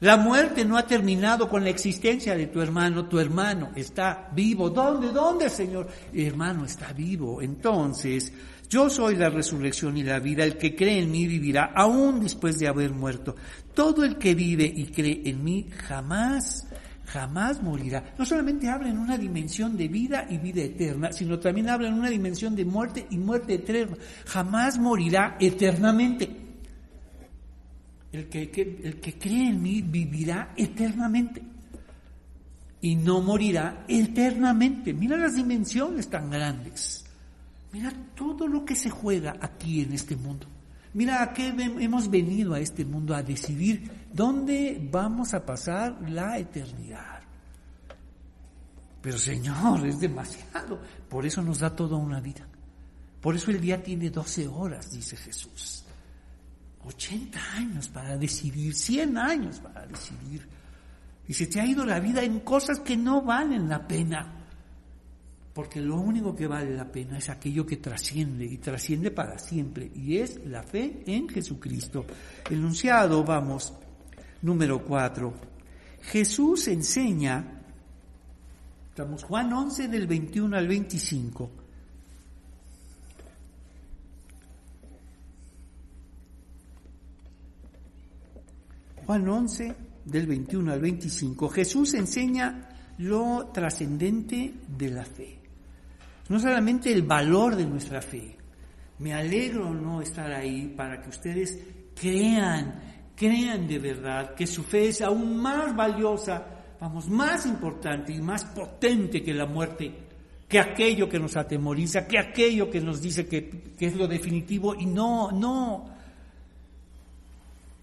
La 0.02 0.18
muerte 0.18 0.66
no 0.66 0.76
ha 0.76 0.86
terminado 0.86 1.48
con 1.48 1.64
la 1.64 1.70
existencia 1.70 2.36
de 2.36 2.48
tu 2.48 2.60
hermano. 2.62 3.06
Tu 3.06 3.18
hermano 3.18 3.72
está 3.78 4.30
vivo. 4.34 4.70
¿Dónde? 4.70 5.14
¿Dónde, 5.14 5.50
Señor? 5.50 5.88
El 6.12 6.28
hermano 6.28 6.66
está 6.66 6.92
vivo. 6.92 7.42
Entonces, 7.42 8.34
yo 8.68 8.90
soy 8.90 9.16
la 9.16 9.30
resurrección 9.30 9.96
y 9.96 10.04
la 10.04 10.20
vida. 10.20 10.44
El 10.44 10.58
que 10.58 10.76
cree 10.76 11.00
en 11.00 11.10
mí 11.10 11.28
vivirá 11.28 11.72
aún 11.74 12.20
después 12.20 12.60
de 12.60 12.68
haber 12.68 12.92
muerto. 12.92 13.34
Todo 13.74 14.04
el 14.04 14.18
que 14.18 14.36
vive 14.36 14.66
y 14.66 14.88
cree 14.88 15.22
en 15.24 15.42
mí 15.46 15.70
jamás 15.88 16.68
jamás 17.08 17.64
morirá. 17.64 18.14
No 18.18 18.26
solamente 18.26 18.70
habla 18.70 18.90
en 18.90 18.98
una 18.98 19.18
dimensión 19.18 19.78
de 19.78 19.88
vida 19.88 20.28
y 20.30 20.38
vida 20.38 20.62
eterna, 20.62 21.12
sino 21.14 21.40
también 21.40 21.70
habla 21.70 21.88
en 21.88 21.94
una 21.94 22.10
dimensión 22.10 22.56
de 22.56 22.66
muerte 22.66 23.08
y 23.10 23.18
muerte 23.18 23.56
eterna. 23.56 23.96
Jamás 24.26 24.78
morirá 24.78 25.38
eternamente. 25.40 26.30
El 28.12 28.28
que, 28.28 28.80
el 28.84 29.00
que 29.00 29.18
cree 29.18 29.50
en 29.50 29.62
mí 29.62 29.82
vivirá 29.82 30.54
eternamente 30.56 31.42
y 32.82 32.96
no 32.96 33.22
morirá 33.22 33.86
eternamente. 33.88 34.94
Mira 34.94 35.18
las 35.18 35.36
dimensiones 35.36 36.10
tan 36.10 36.30
grandes. 36.30 37.06
Mira 37.72 37.94
todo 38.16 38.48
lo 38.48 38.66
que 38.66 38.76
se 38.76 38.90
juega 38.90 39.38
aquí 39.40 39.82
en 39.82 39.94
este 39.94 40.16
mundo. 40.16 40.48
Mira 40.94 41.22
a 41.22 41.34
qué 41.34 41.48
hemos 41.48 42.10
venido 42.10 42.54
a 42.54 42.60
este 42.60 42.84
mundo 42.84 43.16
a 43.16 43.24
decidir 43.24 43.90
dónde 44.14 44.88
vamos 44.92 45.34
a 45.34 45.46
pasar 45.46 45.98
la 46.10 46.38
eternidad. 46.38 47.22
Pero 49.02 49.18
Señor, 49.18 49.86
es 49.88 50.00
demasiado. 50.00 50.80
Por 51.08 51.26
eso 51.26 51.42
nos 51.42 51.60
da 51.60 51.76
toda 51.76 51.96
una 51.96 52.20
vida. 52.20 52.48
Por 53.22 53.36
eso 53.36 53.52
el 53.52 53.62
día 53.62 53.82
tiene 53.82 54.10
12 54.10 54.48
horas, 54.48 54.92
dice 54.92 55.16
Jesús. 55.16 55.84
80 56.84 57.40
años 57.54 57.88
para 57.90 58.18
decidir, 58.18 58.74
100 58.74 59.18
años 59.18 59.60
para 59.60 59.86
decidir. 59.86 60.48
Y 61.28 61.34
se 61.34 61.48
te 61.48 61.60
ha 61.60 61.66
ido 61.66 61.86
la 61.86 62.00
vida 62.00 62.24
en 62.24 62.40
cosas 62.42 62.80
que 62.80 62.96
no 62.96 63.22
valen 63.22 63.68
la 63.68 63.86
pena. 63.88 64.34
Porque 65.54 65.82
lo 65.82 66.00
único 66.00 66.36
que 66.36 66.48
vale 66.48 66.76
la 66.76 66.92
pena 66.92 67.18
es 67.18 67.30
aquello 67.30 67.66
que 67.66 67.78
trasciende 67.78 68.46
y 68.46 68.58
trasciende 68.58 69.12
para 69.12 69.40
siempre. 69.40 69.92
Y 69.96 70.18
es 70.18 70.46
la 70.46 70.64
fe 70.64 71.04
en 71.08 71.28
Jesucristo. 71.28 72.06
Enunciado, 72.50 73.24
vamos, 73.24 73.74
número 74.42 74.84
4. 74.84 75.34
Jesús 76.02 76.68
enseña, 76.68 77.64
estamos 78.90 79.24
Juan 79.24 79.52
11 79.52 79.88
del 79.88 80.08
21 80.08 80.56
al 80.58 80.68
25. 80.68 81.52
Juan 89.06 89.28
11 89.28 89.76
del 90.06 90.28
21 90.28 90.72
al 90.72 90.82
25. 90.82 91.50
Jesús 91.50 91.94
enseña 91.94 92.70
lo 92.98 93.52
trascendente 93.54 94.54
de 94.68 94.90
la 94.90 95.06
fe 95.06 95.38
no 96.30 96.40
solamente 96.40 96.92
el 96.92 97.04
valor 97.04 97.56
de 97.56 97.66
nuestra 97.66 98.02
fe. 98.02 98.36
Me 99.00 99.14
alegro 99.14 99.74
no 99.74 100.02
estar 100.02 100.32
ahí 100.32 100.74
para 100.76 101.02
que 101.02 101.10
ustedes 101.10 101.60
crean, 102.00 102.97
crean 103.18 103.68
de 103.68 103.80
verdad 103.80 104.36
que 104.36 104.46
su 104.46 104.64
fe 104.64 104.90
es 104.90 105.02
aún 105.02 105.38
más 105.38 105.76
valiosa, 105.76 106.46
vamos, 106.80 107.10
más 107.10 107.48
importante 107.48 108.14
y 108.14 108.22
más 108.22 108.46
potente 108.46 109.24
que 109.24 109.34
la 109.34 109.48
muerte, 109.48 109.92
que 110.48 110.60
aquello 110.60 111.10
que 111.10 111.20
nos 111.20 111.36
atemoriza, 111.36 112.08
que 112.08 112.20
aquello 112.20 112.70
que 112.70 112.80
nos 112.80 113.02
dice 113.02 113.28
que, 113.28 113.74
que 113.78 113.88
es 113.88 113.96
lo 113.96 114.08
definitivo 114.08 114.76
y 114.76 114.86
no, 114.86 115.32
no. 115.32 115.90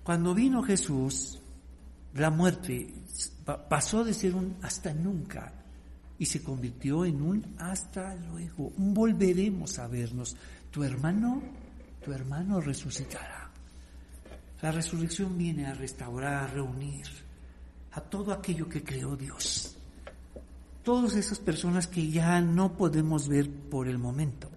Cuando 0.05 0.35
vino 0.35 0.63
Jesús, 0.63 1.41
la 2.15 2.31
muerte 2.31 2.87
pasó 3.69 4.05
de 4.05 4.15
ser 4.15 4.37
un 4.37 4.57
hasta 4.63 4.95
nunca 4.95 5.53
y 6.17 6.27
se 6.27 6.45
convirtió 6.45 7.05
en 7.05 7.21
un 7.21 7.57
hasta 7.59 8.15
luego, 8.15 8.73
un 8.77 8.95
volveremos 8.95 9.81
a 9.81 9.89
vernos. 9.89 10.37
Tu 10.71 10.85
hermano, 10.85 11.43
tu 12.05 12.13
hermano 12.13 12.61
resucitará. 12.61 13.44
La 14.65 14.73
resurrección 14.73 15.37
viene 15.37 15.67
a 15.67 15.75
restaurar, 15.75 16.45
a 16.45 16.47
reunir 16.47 17.05
a 17.93 18.01
todo 18.01 18.33
aquello 18.33 18.67
que 18.67 18.83
creó 18.83 19.15
Dios. 19.15 19.77
Todas 20.83 21.17
esas 21.17 21.39
personas 21.39 21.87
que 21.87 22.11
ya 22.11 22.41
no 22.41 22.75
podemos 22.75 23.29
ver 23.29 23.51
por 23.51 23.89
el 23.89 23.99
momento, 23.99 24.51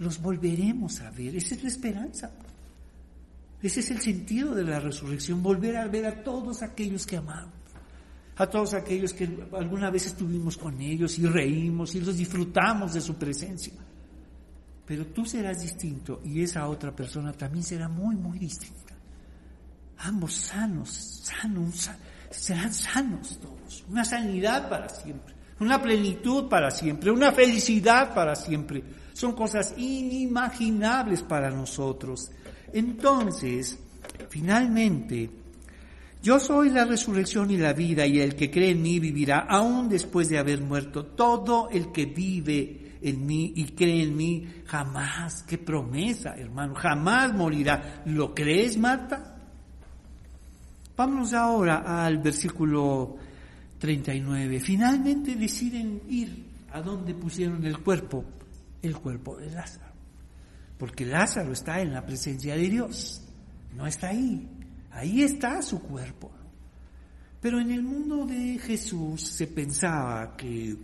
los 0.00 0.20
volveremos 0.20 1.00
a 1.02 1.12
ver. 1.12 1.36
Esa 1.36 1.54
es 1.54 1.62
la 1.62 1.68
esperanza. 1.68 2.32
Ese 3.62 3.78
es 3.78 3.92
el 3.92 4.00
sentido 4.00 4.56
de 4.56 4.64
la 4.64 4.80
resurrección, 4.80 5.40
volver 5.40 5.76
a 5.76 5.86
ver 5.86 6.06
a 6.06 6.24
todos 6.24 6.60
aquellos 6.62 7.06
que 7.06 7.18
amamos 7.18 7.54
a 8.38 8.46
todos 8.46 8.74
aquellos 8.74 9.12
que 9.12 9.28
alguna 9.52 9.90
vez 9.90 10.06
estuvimos 10.06 10.56
con 10.56 10.80
ellos 10.80 11.16
y 11.18 11.26
reímos 11.26 11.94
y 11.94 12.00
los 12.00 12.16
disfrutamos 12.16 12.94
de 12.94 13.00
su 13.00 13.14
presencia. 13.14 13.74
Pero 14.84 15.06
tú 15.06 15.24
serás 15.24 15.60
distinto 15.60 16.22
y 16.24 16.42
esa 16.42 16.68
otra 16.68 16.94
persona 16.94 17.32
también 17.32 17.64
será 17.64 17.88
muy, 17.88 18.14
muy 18.14 18.38
distinta. 18.38 18.87
Ambos 19.98 20.34
sanos, 20.34 20.90
sanos, 21.24 21.90
serán 22.30 22.72
sanos 22.72 23.38
todos. 23.40 23.84
Una 23.90 24.04
sanidad 24.04 24.68
para 24.68 24.88
siempre, 24.88 25.34
una 25.60 25.82
plenitud 25.82 26.48
para 26.48 26.70
siempre, 26.70 27.10
una 27.10 27.32
felicidad 27.32 28.14
para 28.14 28.36
siempre. 28.36 28.82
Son 29.12 29.32
cosas 29.32 29.74
inimaginables 29.76 31.22
para 31.22 31.50
nosotros. 31.50 32.30
Entonces, 32.72 33.78
finalmente, 34.28 35.30
yo 36.22 36.38
soy 36.38 36.70
la 36.70 36.84
resurrección 36.84 37.50
y 37.50 37.56
la 37.56 37.72
vida, 37.72 38.06
y 38.06 38.20
el 38.20 38.36
que 38.36 38.50
cree 38.50 38.70
en 38.70 38.82
mí 38.82 39.00
vivirá 39.00 39.40
aún 39.40 39.88
después 39.88 40.28
de 40.28 40.38
haber 40.38 40.60
muerto. 40.60 41.06
Todo 41.06 41.68
el 41.70 41.90
que 41.90 42.06
vive 42.06 42.98
en 43.00 43.26
mí 43.26 43.52
y 43.56 43.64
cree 43.66 44.02
en 44.02 44.16
mí, 44.16 44.46
jamás, 44.66 45.42
qué 45.44 45.58
promesa, 45.58 46.34
hermano, 46.36 46.74
jamás 46.74 47.32
morirá. 47.34 48.02
¿Lo 48.06 48.34
crees, 48.34 48.76
Marta? 48.76 49.37
Vámonos 50.98 51.32
ahora 51.32 52.04
al 52.04 52.18
versículo 52.18 53.14
39. 53.78 54.58
Finalmente 54.58 55.36
deciden 55.36 56.02
ir 56.08 56.44
a 56.72 56.82
donde 56.82 57.14
pusieron 57.14 57.64
el 57.64 57.78
cuerpo, 57.78 58.24
el 58.82 58.96
cuerpo 58.96 59.36
de 59.36 59.48
Lázaro. 59.48 59.92
Porque 60.76 61.06
Lázaro 61.06 61.52
está 61.52 61.80
en 61.80 61.92
la 61.92 62.04
presencia 62.04 62.56
de 62.56 62.68
Dios, 62.68 63.22
no 63.76 63.86
está 63.86 64.08
ahí. 64.08 64.48
Ahí 64.90 65.22
está 65.22 65.62
su 65.62 65.80
cuerpo. 65.80 66.32
Pero 67.40 67.60
en 67.60 67.70
el 67.70 67.84
mundo 67.84 68.26
de 68.26 68.58
Jesús 68.58 69.22
se 69.22 69.46
pensaba 69.46 70.36
que, 70.36 70.76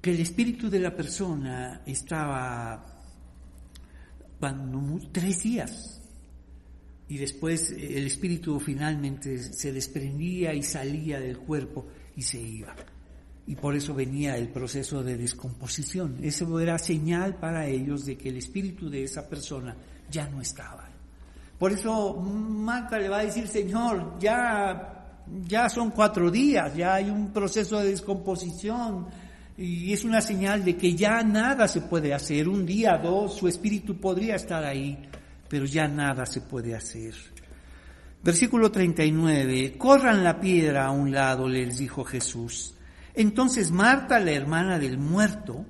que 0.00 0.10
el 0.10 0.20
espíritu 0.20 0.70
de 0.70 0.80
la 0.80 0.96
persona 0.96 1.82
estaba 1.84 2.82
tres 5.12 5.42
días 5.42 5.99
y 7.10 7.18
después 7.18 7.70
el 7.72 8.06
espíritu 8.06 8.58
finalmente 8.60 9.36
se 9.38 9.72
desprendía 9.72 10.54
y 10.54 10.62
salía 10.62 11.20
del 11.20 11.38
cuerpo 11.38 11.86
y 12.16 12.22
se 12.22 12.40
iba. 12.40 12.74
Y 13.46 13.56
por 13.56 13.74
eso 13.74 13.92
venía 13.92 14.36
el 14.36 14.48
proceso 14.48 15.02
de 15.02 15.16
descomposición. 15.16 16.18
Eso 16.22 16.60
era 16.60 16.78
señal 16.78 17.34
para 17.34 17.66
ellos 17.66 18.06
de 18.06 18.16
que 18.16 18.28
el 18.28 18.36
espíritu 18.36 18.88
de 18.88 19.02
esa 19.02 19.28
persona 19.28 19.76
ya 20.08 20.28
no 20.28 20.40
estaba. 20.40 20.88
Por 21.58 21.72
eso 21.72 22.16
Marta 22.16 22.96
le 22.98 23.08
va 23.08 23.18
a 23.18 23.24
decir, 23.24 23.48
Señor, 23.48 24.18
ya 24.20 24.96
ya 25.46 25.68
son 25.68 25.90
cuatro 25.90 26.30
días, 26.30 26.74
ya 26.74 26.94
hay 26.94 27.10
un 27.10 27.32
proceso 27.32 27.78
de 27.78 27.90
descomposición 27.90 29.06
y 29.56 29.92
es 29.92 30.04
una 30.04 30.20
señal 30.20 30.64
de 30.64 30.76
que 30.76 30.94
ya 30.94 31.22
nada 31.22 31.68
se 31.68 31.82
puede 31.82 32.14
hacer. 32.14 32.48
Un 32.48 32.64
día, 32.64 32.98
dos, 32.98 33.36
su 33.36 33.46
espíritu 33.46 33.98
podría 34.00 34.36
estar 34.36 34.64
ahí, 34.64 34.98
pero 35.50 35.66
ya 35.66 35.88
nada 35.88 36.24
se 36.24 36.40
puede 36.40 36.76
hacer. 36.76 37.12
Versículo 38.22 38.70
39, 38.70 39.76
corran 39.76 40.22
la 40.22 40.38
piedra 40.38 40.86
a 40.86 40.92
un 40.92 41.10
lado, 41.10 41.48
les 41.48 41.76
dijo 41.76 42.04
Jesús. 42.04 42.74
Entonces 43.12 43.72
Marta, 43.72 44.20
la 44.20 44.30
hermana 44.30 44.78
del 44.78 44.96
muerto, 44.96 45.66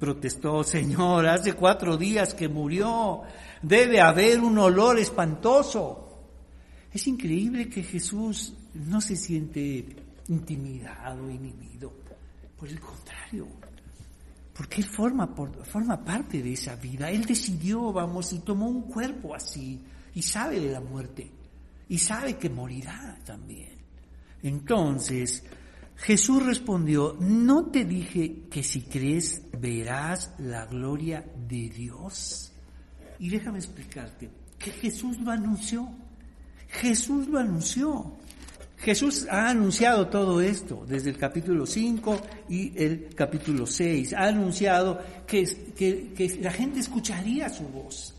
protestó, 0.00 0.64
Señor, 0.64 1.26
hace 1.26 1.52
cuatro 1.52 1.98
días 1.98 2.32
que 2.32 2.48
murió, 2.48 3.22
debe 3.60 4.00
haber 4.00 4.40
un 4.40 4.56
olor 4.56 4.98
espantoso. 4.98 6.08
Es 6.90 7.06
increíble 7.06 7.68
que 7.68 7.82
Jesús 7.82 8.54
no 8.74 9.02
se 9.02 9.14
siente 9.14 9.94
intimidado, 10.28 11.30
inhibido. 11.30 11.92
Por 12.58 12.68
el 12.68 12.80
contrario, 12.80 13.46
porque 14.54 14.80
Él 14.80 14.86
forma, 14.86 15.34
forma 15.64 16.04
parte 16.04 16.42
de 16.42 16.52
esa 16.52 16.76
vida. 16.76 17.10
Él 17.10 17.24
decidió, 17.24 17.92
vamos, 17.92 18.32
y 18.32 18.40
tomó 18.40 18.68
un 18.68 18.82
cuerpo 18.82 19.34
así, 19.34 19.80
y 20.14 20.22
sabe 20.22 20.60
de 20.60 20.72
la 20.72 20.80
muerte, 20.80 21.30
y 21.88 21.98
sabe 21.98 22.36
que 22.36 22.50
morirá 22.50 23.18
también. 23.24 23.78
Entonces, 24.42 25.44
Jesús 25.96 26.44
respondió, 26.44 27.16
¿no 27.20 27.66
te 27.66 27.84
dije 27.84 28.44
que 28.50 28.62
si 28.62 28.82
crees 28.82 29.42
verás 29.58 30.34
la 30.38 30.66
gloria 30.66 31.24
de 31.48 31.68
Dios? 31.68 32.52
Y 33.18 33.28
déjame 33.28 33.58
explicarte 33.58 34.30
que 34.58 34.72
Jesús 34.72 35.18
lo 35.20 35.30
anunció. 35.30 35.88
Jesús 36.68 37.28
lo 37.28 37.38
anunció. 37.38 38.16
Jesús 38.82 39.28
ha 39.30 39.48
anunciado 39.48 40.08
todo 40.08 40.40
esto 40.40 40.84
desde 40.88 41.10
el 41.10 41.16
capítulo 41.16 41.66
5 41.66 42.20
y 42.48 42.72
el 42.82 43.10
capítulo 43.14 43.64
6. 43.64 44.12
Ha 44.12 44.26
anunciado 44.26 44.98
que, 45.24 46.38
la 46.40 46.50
gente 46.50 46.80
escucharía 46.80 47.48
su 47.48 47.62
voz. 47.62 48.12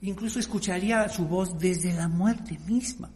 Incluso 0.00 0.38
escucharía 0.38 1.06
su 1.10 1.26
voz 1.26 1.58
desde 1.58 1.92
la 1.92 2.08
muerte 2.08 2.58
misma. 2.66 3.10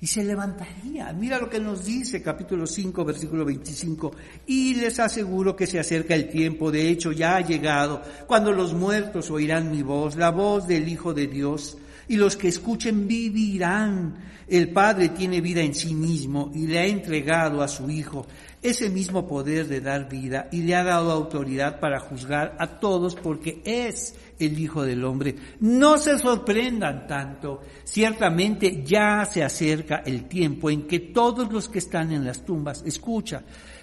Y 0.00 0.06
se 0.06 0.22
levantaría. 0.22 1.12
Mira 1.12 1.38
lo 1.38 1.48
que 1.48 1.58
nos 1.58 1.84
dice 1.84 2.22
capítulo 2.22 2.68
5, 2.68 3.04
versículo 3.04 3.44
25. 3.44 4.12
Y 4.46 4.74
les 4.74 5.00
aseguro 5.00 5.56
que 5.56 5.66
se 5.66 5.80
acerca 5.80 6.14
el 6.14 6.28
tiempo, 6.28 6.70
de 6.70 6.88
hecho 6.88 7.10
ya 7.10 7.36
ha 7.36 7.40
llegado, 7.40 8.00
cuando 8.28 8.52
los 8.52 8.74
muertos 8.74 9.30
oirán 9.30 9.72
mi 9.72 9.82
voz, 9.82 10.14
la 10.16 10.30
voz 10.30 10.68
del 10.68 10.88
Hijo 10.88 11.14
de 11.14 11.26
Dios 11.26 11.76
y 12.12 12.16
los 12.16 12.36
que 12.36 12.48
escuchen 12.48 13.08
vivirán. 13.08 14.16
El 14.46 14.68
Padre 14.68 15.08
tiene 15.08 15.40
vida 15.40 15.62
en 15.62 15.74
sí 15.74 15.94
mismo 15.94 16.52
y 16.54 16.66
le 16.66 16.78
ha 16.78 16.84
entregado 16.84 17.62
a 17.62 17.68
su 17.68 17.88
Hijo 17.88 18.26
ese 18.60 18.90
mismo 18.90 19.26
poder 19.26 19.66
de 19.66 19.80
dar 19.80 20.10
vida 20.10 20.46
y 20.52 20.60
le 20.60 20.74
ha 20.74 20.84
dado 20.84 21.10
autoridad 21.10 21.80
para 21.80 22.00
juzgar 22.00 22.54
a 22.58 22.78
todos 22.78 23.14
porque 23.14 23.62
es 23.64 24.14
el 24.38 24.58
Hijo 24.60 24.82
del 24.82 25.06
Hombre. 25.06 25.36
No 25.60 25.96
se 25.96 26.18
sorprendan 26.18 27.06
tanto, 27.06 27.62
ciertamente 27.82 28.82
ya 28.84 29.24
se 29.24 29.42
acerca 29.42 30.02
el 30.04 30.28
tiempo 30.28 30.68
en 30.68 30.86
que 30.86 31.00
todos 31.00 31.50
los 31.50 31.70
que 31.70 31.78
están 31.78 32.12
en 32.12 32.26
las 32.26 32.44
tumbas, 32.44 32.82
escucha, 32.84 33.42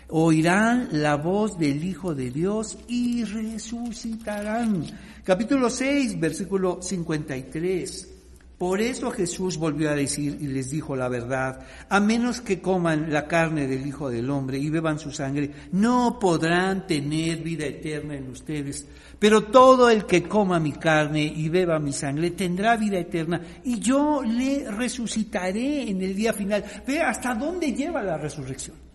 oirán 0.09 0.89
la 0.91 1.15
voz 1.15 1.57
del 1.57 1.83
Hijo 1.83 2.13
de 2.13 2.29
Dios 2.29 2.77
y 2.87 3.23
resucitarán. 3.23 4.85
Capítulo 5.23 5.67
6, 5.71 6.19
versículo 6.19 6.79
53. 6.79 8.18
Por 8.59 8.81
eso 8.81 9.09
Jesús 9.09 9.57
volvió 9.57 9.89
a 9.89 9.95
decir 9.95 10.37
y 10.41 10.47
les 10.47 10.69
dijo 10.69 10.93
la 10.93 11.07
verdad, 11.07 11.61
a 11.87 12.01
menos 12.01 12.41
que 12.41 12.59
coman 12.59 13.09
la 13.09 13.25
carne 13.25 13.67
del 13.67 13.87
Hijo 13.87 14.09
del 14.09 14.29
Hombre 14.29 14.57
y 14.59 14.69
beban 14.69 14.99
su 14.99 15.11
sangre, 15.11 15.49
no 15.71 16.19
podrán 16.19 16.85
tener 16.85 17.37
vida 17.37 17.65
eterna 17.65 18.17
en 18.17 18.29
ustedes. 18.29 18.85
Pero 19.17 19.45
todo 19.45 19.89
el 19.89 20.05
que 20.05 20.23
coma 20.23 20.59
mi 20.59 20.73
carne 20.73 21.23
y 21.23 21.47
beba 21.47 21.79
mi 21.79 21.93
sangre 21.93 22.31
tendrá 22.31 22.75
vida 22.75 22.99
eterna 22.99 23.39
y 23.63 23.79
yo 23.79 24.21
le 24.23 24.69
resucitaré 24.69 25.89
en 25.89 26.01
el 26.01 26.13
día 26.13 26.33
final. 26.33 26.65
Ve 26.85 27.01
hasta 27.01 27.33
dónde 27.35 27.71
lleva 27.71 28.03
la 28.03 28.17
resurrección. 28.17 28.88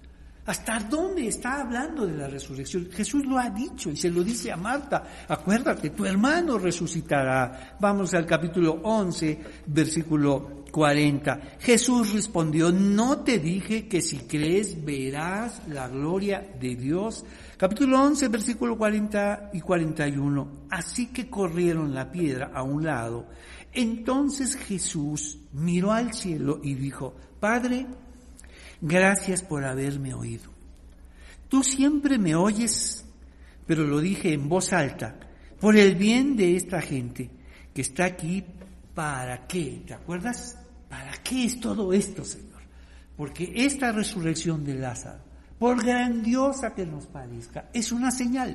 ¿Hasta 0.47 0.79
dónde 0.79 1.29
está 1.29 1.63
hablando 1.63 2.07
de 2.07 2.19
la 2.19 2.29
resurrección? 2.29 2.91
Jesús 2.91 3.25
lo 3.25 3.39
ha 3.39 3.49
dicho 3.49 3.91
y 3.91 3.97
se 3.97 4.11
lo 4.11 4.23
dice 4.23 4.53
a 4.53 4.57
Marta. 4.57 5.03
Acuérdate, 5.27 5.91
tu 5.91 6.05
hermano 6.05 6.59
resucitará. 6.59 7.77
Vamos 7.81 8.13
al 8.13 8.27
capítulo 8.27 8.81
11, 8.83 9.41
versículo 9.67 10.65
40. 10.71 11.41
Jesús 11.61 12.13
respondió, 12.13 12.71
no 12.71 13.21
te 13.21 13.39
dije 13.39 13.89
que 13.89 14.03
si 14.03 14.19
crees 14.19 14.85
verás 14.85 15.63
la 15.69 15.89
gloria 15.89 16.47
de 16.61 16.77
Dios. 16.77 17.25
Capítulo 17.57 18.03
11, 18.03 18.29
versículo 18.29 18.77
40 18.77 19.51
y 19.55 19.63
41. 19.63 20.67
Así 20.69 21.07
que 21.07 21.31
corrieron 21.31 21.95
la 21.95 22.11
piedra 22.13 22.51
a 22.53 22.63
un 22.65 22.85
lado. 22.85 23.29
Entonces 23.73 24.57
Jesús 24.57 25.39
miró 25.53 25.93
al 25.93 26.13
cielo 26.13 26.61
y 26.63 26.75
dijo, 26.75 27.15
Padre, 27.41 27.87
Gracias 28.87 29.43
por 29.43 29.65
haberme 29.65 30.13
oído. 30.13 30.51
Tú 31.49 31.65
siempre 31.65 32.19
me 32.19 32.35
oyes, 32.35 33.03
pero 33.67 33.85
lo 33.85 33.99
dije 33.99 34.35
en 34.35 34.47
voz 34.47 34.75
alta, 34.75 35.19
por 35.59 35.75
el 35.75 35.95
bien 35.95 36.37
de 36.37 36.55
esta 36.55 36.83
gente 36.83 37.31
que 37.73 37.81
está 37.81 38.05
aquí, 38.05 38.45
¿para 38.95 39.47
qué? 39.47 39.83
¿Te 39.87 39.95
acuerdas? 39.95 40.59
¿Para 40.91 41.13
qué 41.23 41.47
es 41.47 41.59
todo 41.61 41.95
esto, 41.95 42.27
Señor? 42.27 42.61
Porque 43.17 43.51
esta 43.55 43.91
resurrección 43.91 44.67
de 44.67 44.75
Lázaro, 44.75 45.23
por 45.59 45.83
grandiosa 45.83 46.75
que 46.75 46.85
nos 46.85 47.07
parezca, 47.07 47.71
es 47.73 47.91
una 47.91 48.11
señal, 48.11 48.55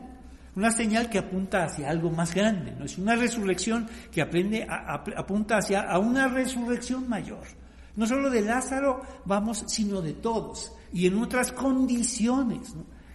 una 0.56 0.70
señal 0.70 1.10
que 1.10 1.18
apunta 1.18 1.64
hacia 1.64 1.90
algo 1.90 2.12
más 2.12 2.36
grande, 2.36 2.76
no 2.78 2.86
es 2.86 3.00
una 3.00 3.16
resurrección 3.16 3.90
que 4.12 4.22
aprende 4.22 4.68
apunta 4.70 5.58
hacia 5.58 5.82
a 5.82 5.98
una 5.98 6.28
resurrección 6.28 7.10
mayor. 7.10 7.48
No 7.96 8.06
solo 8.08 8.30
de 8.30 8.42
Lázaro 8.42 9.02
vamos, 9.26 9.64
sino 9.68 10.02
de 10.02 10.14
todos 10.14 10.72
y 10.94 11.08
en 11.08 11.18
otras 11.18 11.52
condiciones. 11.52 12.74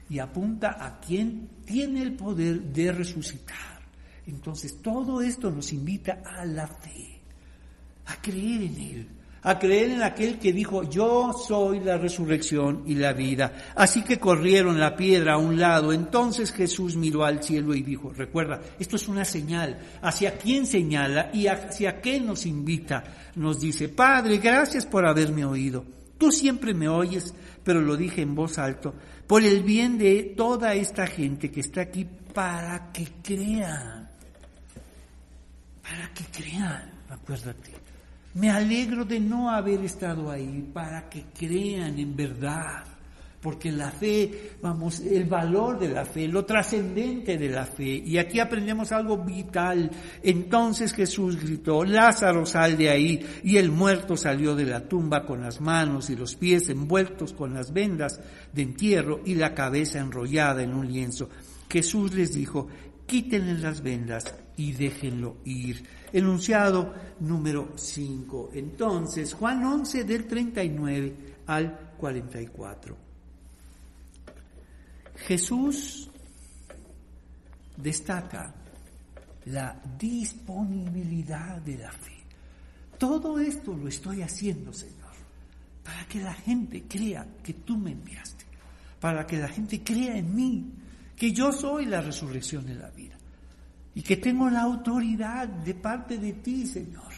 Y 0.09 0.19
apunta 0.19 0.77
a 0.85 1.01
quien 1.01 1.49
tiene 1.65 2.03
el 2.03 2.15
poder 2.15 2.61
de 2.61 2.93
resucitar. 2.93 3.81
Entonces 4.27 4.81
todo 4.83 5.21
esto 5.21 5.51
nos 5.51 5.73
invita 5.73 6.23
a 6.25 6.45
la 6.45 6.67
fe, 6.67 7.21
a 8.07 8.17
creer 8.21 8.63
en 8.63 8.77
Él, 8.77 9.09
a 9.45 9.59
creer 9.59 9.91
en 9.91 10.03
aquel 10.03 10.39
que 10.39 10.53
dijo, 10.53 10.83
yo 10.85 11.33
soy 11.33 11.81
la 11.81 11.99
resurrección 11.99 12.83
y 12.87 12.95
la 12.95 13.13
vida. 13.13 13.53
Así 13.77 14.03
que 14.03 14.19
corrieron 14.19 14.81
la 14.81 14.97
piedra 14.97 15.35
a 15.35 15.39
un 15.39 15.61
lado. 15.61 15.93
Entonces 15.93 16.51
Jesús 16.51 16.97
miró 16.97 17.25
al 17.25 17.43
cielo 17.43 17.75
y 17.75 17.83
dijo, 17.83 18.11
recuerda, 18.11 18.61
esto 18.79 18.97
es 18.97 19.07
una 19.07 19.25
señal. 19.25 19.79
¿Hacia 20.01 20.39
quién 20.39 20.67
señala 20.67 21.31
y 21.33 21.47
hacia 21.47 22.01
qué 22.01 22.21
nos 22.21 22.47
invita? 22.47 23.05
Nos 23.37 23.61
dice, 23.61 23.91
Padre, 23.91 24.39
gracias 24.39 24.87
por 24.87 25.07
haberme 25.07 25.45
oído. 25.45 25.85
Tú 26.17 26.33
siempre 26.33 26.73
me 26.73 26.89
oyes, 26.89 27.35
pero 27.63 27.83
lo 27.83 27.99
dije 27.99 28.23
en 28.23 28.35
voz 28.35 28.59
alto, 28.59 28.95
por 29.27 29.43
el 29.43 29.63
bien 29.63 29.99
de 29.99 30.35
toda 30.37 30.75
esta 30.75 31.07
gente 31.07 31.51
que 31.51 31.61
está 31.61 31.83
aquí 31.83 32.07
para 32.33 32.91
que 32.93 33.07
crean. 33.23 34.09
Para 35.83 36.09
que 36.15 36.25
crean, 36.33 36.91
acuérdate. 37.11 37.84
Me 38.35 38.51
alegro 38.51 39.05
de 39.05 39.21
no 39.21 39.49
haber 39.49 39.81
estado 39.85 40.31
ahí 40.31 40.69
para 40.73 41.09
que 41.09 41.27
crean 41.37 41.99
en 41.99 42.17
verdad. 42.17 42.85
Porque 43.41 43.71
la 43.71 43.91
fe, 43.91 44.53
vamos, 44.63 45.01
el 45.01 45.27
valor 45.27 45.79
de 45.79 45.89
la 45.91 46.07
fe, 46.07 46.27
lo 46.27 46.47
trascendente 46.47 47.37
de 47.37 47.51
la 47.51 47.67
fe. 47.67 48.03
Y 48.05 48.17
aquí 48.17 48.41
aprendemos 48.41 48.91
algo 48.91 49.19
vital. 49.19 49.91
Entonces 50.23 50.95
Jesús 50.95 51.39
gritó, 51.39 51.85
Lázaro 51.85 52.47
sal 52.47 52.77
de 52.79 52.89
ahí. 52.89 53.25
Y 53.45 53.59
el 53.59 53.71
muerto 53.71 54.17
salió 54.17 54.57
de 54.57 54.65
la 54.65 54.89
tumba 54.89 55.27
con 55.27 55.43
las 55.43 55.61
manos 55.61 56.09
y 56.09 56.17
los 56.17 56.37
pies 56.37 56.71
envueltos 56.71 57.35
con 57.35 57.53
las 57.53 57.73
vendas 57.73 58.19
de 58.53 58.63
entierro 58.63 59.21
y 59.27 59.35
la 59.35 59.55
cabeza 59.55 60.01
enrollada 60.01 60.63
en 60.63 60.73
un 60.73 60.91
lienzo. 60.91 61.29
Jesús 61.69 62.15
les 62.15 62.33
dijo, 62.33 62.69
quítenle 63.07 63.59
las 63.59 63.83
vendas 63.83 64.35
y 64.57 64.73
déjenlo 64.73 65.37
ir. 65.45 65.85
Enunciado 66.15 66.95
número 67.19 67.73
5. 67.75 68.51
Entonces, 68.55 69.35
Juan 69.35 69.65
11 69.65 70.05
del 70.05 70.29
39 70.29 71.17
al 71.49 71.97
44. 71.99 72.97
Jesús 75.17 76.09
destaca 77.77 78.55
la 79.47 79.83
disponibilidad 79.99 81.57
de 81.61 81.79
la 81.79 81.91
fe. 81.91 82.23
Todo 82.97 83.41
esto 83.41 83.75
lo 83.75 83.89
estoy 83.89 84.23
haciendo, 84.23 84.73
Señor, 84.73 85.15
para 85.83 86.07
que 86.07 86.21
la 86.21 86.35
gente 86.35 86.85
crea 86.89 87.27
que 87.43 87.55
tú 87.55 87.77
me 87.77 87.91
enviaste, 87.91 88.45
para 89.01 89.27
que 89.27 89.39
la 89.39 89.49
gente 89.49 89.83
crea 89.83 90.17
en 90.17 90.33
mí, 90.33 90.65
que 91.17 91.33
yo 91.33 91.51
soy 91.51 91.87
la 91.87 92.01
resurrección 92.01 92.65
de 92.67 92.75
la 92.77 92.91
vida 92.91 93.19
y 93.95 94.03
que 94.03 94.17
tengo 94.17 94.51
la 94.51 94.63
autoridad 94.63 95.49
de 95.49 95.75
parte 95.75 96.19
de 96.19 96.33
ti, 96.35 96.67
Señor. 96.67 97.13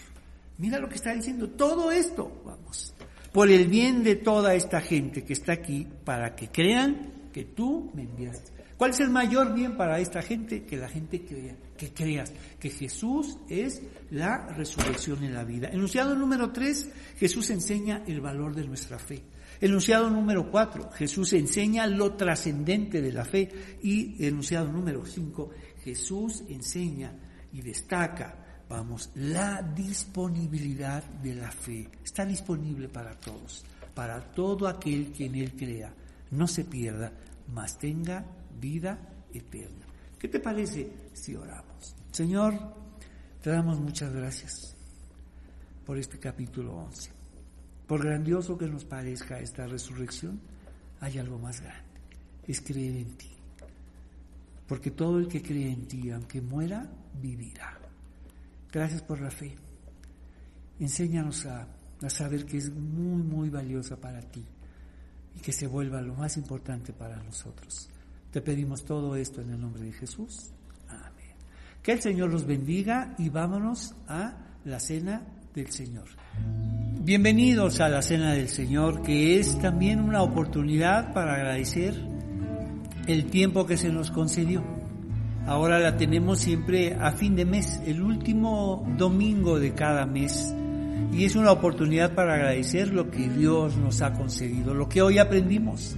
Mira 0.59 0.79
lo 0.79 0.89
que 0.89 0.97
está 0.97 1.12
diciendo, 1.12 1.51
todo 1.51 1.91
esto, 1.91 2.43
vamos, 2.45 2.95
por 3.33 3.51
el 3.51 3.68
bien 3.68 4.03
de 4.03 4.16
toda 4.16 4.55
esta 4.55 4.81
gente 4.81 5.24
que 5.24 5.35
está 5.35 5.53
aquí, 5.53 5.87
para 6.05 6.35
que 6.35 6.49
crean 6.49 7.31
que 7.33 7.45
tú 7.45 7.91
me 7.95 8.03
enviaste. 8.03 8.57
¿Cuál 8.77 8.91
es 8.91 9.01
el 9.01 9.09
mayor 9.09 9.55
bien 9.55 9.77
para 9.77 9.99
esta 10.01 10.20
gente? 10.20 10.64
Que 10.64 10.77
la 10.77 10.89
gente 10.89 11.22
crea, 11.24 11.57
que 11.79 11.93
creas 11.95 12.33
que 12.61 12.68
Jesús 12.68 13.39
es 13.49 13.83
la 14.11 14.49
resurrección 14.49 15.24
en 15.24 15.33
la 15.33 15.45
vida. 15.45 15.68
Enunciado 15.68 16.14
número 16.14 16.51
tres, 16.51 16.91
Jesús 17.18 17.49
enseña 17.51 18.03
el 18.07 18.20
valor 18.20 18.55
de 18.55 18.66
nuestra 18.66 18.99
fe. 18.99 19.22
Enunciado 19.62 20.11
número 20.11 20.51
cuatro, 20.51 20.91
Jesús 20.93 21.33
enseña 21.33 21.87
lo 21.87 22.12
trascendente 22.14 23.01
de 23.01 23.12
la 23.12 23.24
fe. 23.24 23.51
Y 23.83 24.22
enunciado 24.27 24.70
número 24.70 25.07
cinco, 25.07 25.51
Jesús 25.87 26.43
enseña 26.49 27.12
y 27.53 27.62
destaca, 27.62 28.64
vamos, 28.68 29.11
la 29.14 29.62
disponibilidad 29.62 31.05
de 31.05 31.37
la 31.37 31.53
fe. 31.53 31.89
Está 32.05 32.26
disponible 32.26 32.89
para 32.89 33.16
todos, 33.16 33.64
para 33.95 34.20
todo 34.32 34.66
aquel 34.66 35.12
que 35.12 35.26
en 35.26 35.37
él 35.37 35.55
crea. 35.55 35.95
No 36.32 36.49
se 36.49 36.64
pierda, 36.64 37.12
mas 37.55 37.78
tenga 37.78 38.26
vida 38.61 38.99
eterna. 39.32 39.87
¿Qué 40.18 40.26
te 40.26 40.41
parece 40.41 40.91
si 41.12 41.37
oramos? 41.37 41.95
Señor, 42.11 42.55
te 43.41 43.51
damos 43.51 43.78
muchas 43.78 44.12
gracias 44.12 44.74
por 45.84 45.99
este 45.99 46.18
capítulo 46.18 46.74
11. 46.78 47.11
Por 47.87 48.05
grandioso 48.05 48.59
que 48.59 48.66
nos 48.66 48.84
parezca 48.84 49.39
esta 49.39 49.68
resurrección, 49.68 50.41
hay 50.99 51.18
algo 51.20 51.39
más 51.39 51.61
grande. 51.61 52.01
Es 52.49 52.61
creer 52.61 52.97
en 52.97 53.16
ti. 53.16 53.36
Porque 54.67 54.91
todo 54.91 55.19
el 55.19 55.29
que 55.29 55.43
cree 55.43 55.71
en 55.71 55.87
ti, 55.87 56.11
aunque 56.11 56.41
muera, 56.41 56.87
vivirá. 57.21 57.79
Gracias 58.73 59.03
por 59.03 59.21
la 59.21 59.31
fe. 59.31 59.55
Enséñanos 60.81 61.47
a, 61.47 61.67
a 62.03 62.11
saber 62.11 62.45
que 62.45 62.59
es 62.59 62.73
muy, 62.73 63.23
muy 63.23 63.49
valiosa 63.49 63.97
para 63.97 64.21
ti 64.21 64.45
y 65.37 65.41
que 65.41 65.53
se 65.53 65.67
vuelva 65.67 66.01
lo 66.01 66.14
más 66.14 66.37
importante 66.37 66.93
para 66.93 67.23
nosotros. 67.23 67.89
Te 68.31 68.41
pedimos 68.41 68.85
todo 68.85 69.17
esto 69.17 69.41
en 69.41 69.51
el 69.51 69.61
nombre 69.61 69.85
de 69.85 69.93
Jesús. 69.93 70.51
Amén. 70.89 71.35
Que 71.83 71.93
el 71.93 72.01
Señor 72.01 72.31
los 72.31 72.47
bendiga 72.47 73.14
y 73.19 73.29
vámonos 73.29 73.95
a 74.09 74.37
la 74.64 74.81
cena 74.81 75.23
del 75.55 75.71
Señor. 75.71 76.09
Bienvenidos 77.01 77.81
a 77.81 77.89
la 77.89 78.03
cena 78.03 78.33
del 78.33 78.49
Señor, 78.49 79.03
que 79.03 79.39
es 79.39 79.59
también 79.61 80.01
una 80.01 80.23
oportunidad 80.23 81.14
para 81.14 81.35
agradecer 81.35 81.95
el 83.07 83.26
tiempo 83.26 83.66
que 83.66 83.76
se 83.76 83.90
nos 83.90 84.11
concedió. 84.11 84.62
Ahora 85.46 85.78
la 85.78 85.96
tenemos 85.96 86.40
siempre 86.40 86.94
a 86.94 87.12
fin 87.12 87.36
de 87.36 87.44
mes, 87.44 87.80
el 87.86 88.02
último 88.02 88.84
domingo 88.98 89.61
de 89.61 89.72
cada 89.74 90.04
mes. 90.04 90.52
Y 91.12 91.24
es 91.24 91.36
una 91.36 91.52
oportunidad 91.52 92.14
para 92.14 92.34
agradecer 92.34 92.92
lo 92.92 93.11
que 93.11 93.28
Dios 93.28 93.76
nos 93.76 94.02
ha 94.02 94.12
concedido, 94.12 94.74
lo 94.74 94.88
que 94.88 95.02
hoy 95.02 95.18
aprendimos, 95.18 95.96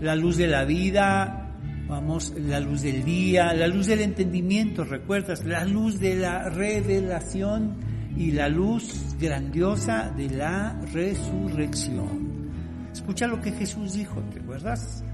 la 0.00 0.16
luz 0.16 0.36
de 0.36 0.48
la 0.48 0.64
vida, 0.64 1.54
vamos, 1.86 2.34
la 2.36 2.58
luz 2.58 2.82
del 2.82 3.04
día, 3.04 3.54
la 3.54 3.68
luz 3.68 3.86
del 3.86 4.00
entendimiento, 4.00 4.84
recuerdas, 4.84 5.44
la 5.44 5.64
luz 5.64 6.00
de 6.00 6.16
la 6.16 6.48
revelación 6.48 7.76
y 8.16 8.32
la 8.32 8.48
luz 8.48 9.14
grandiosa 9.20 10.12
de 10.16 10.28
la 10.30 10.80
resurrección. 10.92 12.50
Escucha 12.92 13.28
lo 13.28 13.40
que 13.40 13.52
Jesús 13.52 13.92
dijo, 13.92 14.20
¿te 14.32 14.40
acuerdas? 14.40 15.04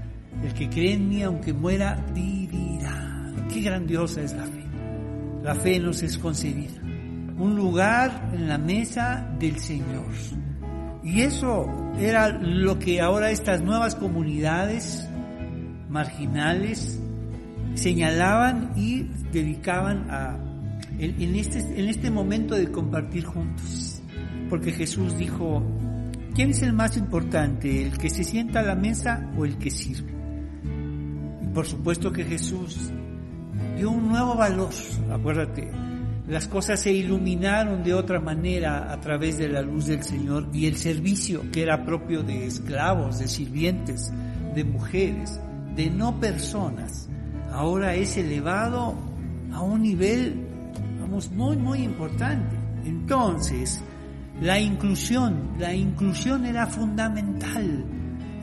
El 0.43 0.53
que 0.53 0.69
cree 0.69 0.93
en 0.93 1.09
mí, 1.09 1.23
aunque 1.23 1.53
muera, 1.53 2.05
vivirá. 2.13 3.31
Qué 3.51 3.61
grandiosa 3.61 4.21
es 4.21 4.33
la 4.33 4.43
fe. 4.43 4.65
La 5.43 5.55
fe 5.55 5.79
nos 5.79 6.01
es 6.03 6.17
concedida. 6.17 6.81
Un 7.37 7.55
lugar 7.55 8.31
en 8.33 8.47
la 8.47 8.57
mesa 8.57 9.29
del 9.39 9.59
Señor. 9.59 10.11
Y 11.03 11.21
eso 11.21 11.67
era 11.99 12.29
lo 12.29 12.79
que 12.79 12.99
ahora 12.99 13.29
estas 13.29 13.61
nuevas 13.61 13.95
comunidades 13.95 15.07
marginales 15.87 16.99
señalaban 17.75 18.73
y 18.75 19.03
dedicaban 19.31 20.07
a, 20.09 20.37
en, 20.97 21.35
este, 21.35 21.59
en 21.59 21.89
este 21.89 22.09
momento 22.09 22.55
de 22.55 22.71
compartir 22.71 23.25
juntos. 23.25 24.01
Porque 24.49 24.71
Jesús 24.71 25.17
dijo, 25.17 25.63
¿quién 26.33 26.51
es 26.51 26.61
el 26.63 26.73
más 26.73 26.97
importante, 26.97 27.85
el 27.85 27.97
que 27.97 28.09
se 28.09 28.23
sienta 28.23 28.61
a 28.61 28.63
la 28.63 28.75
mesa 28.75 29.29
o 29.37 29.45
el 29.45 29.57
que 29.57 29.69
sirve? 29.69 30.14
Por 31.55 31.65
supuesto 31.65 32.11
que 32.11 32.25
Jesús 32.25 32.91
dio 33.77 33.89
un 33.89 34.09
nuevo 34.09 34.35
valor, 34.35 34.73
acuérdate, 35.09 35.71
las 36.27 36.49
cosas 36.49 36.81
se 36.81 36.91
iluminaron 36.91 37.81
de 37.81 37.93
otra 37.93 38.19
manera 38.19 38.91
a 38.91 38.99
través 38.99 39.37
de 39.37 39.47
la 39.47 39.61
luz 39.61 39.85
del 39.85 40.03
Señor 40.03 40.49
y 40.51 40.65
el 40.65 40.75
servicio 40.75 41.49
que 41.53 41.63
era 41.63 41.85
propio 41.85 42.23
de 42.23 42.45
esclavos, 42.45 43.19
de 43.19 43.29
sirvientes, 43.29 44.11
de 44.53 44.65
mujeres, 44.65 45.39
de 45.77 45.89
no 45.89 46.19
personas, 46.19 47.07
ahora 47.53 47.95
es 47.95 48.17
elevado 48.17 48.93
a 49.53 49.61
un 49.61 49.81
nivel, 49.81 50.47
vamos, 50.99 51.31
muy, 51.31 51.55
muy 51.55 51.83
importante. 51.83 52.53
Entonces, 52.83 53.81
la 54.41 54.59
inclusión, 54.59 55.53
la 55.57 55.73
inclusión 55.73 56.45
era 56.45 56.67
fundamental. 56.67 57.85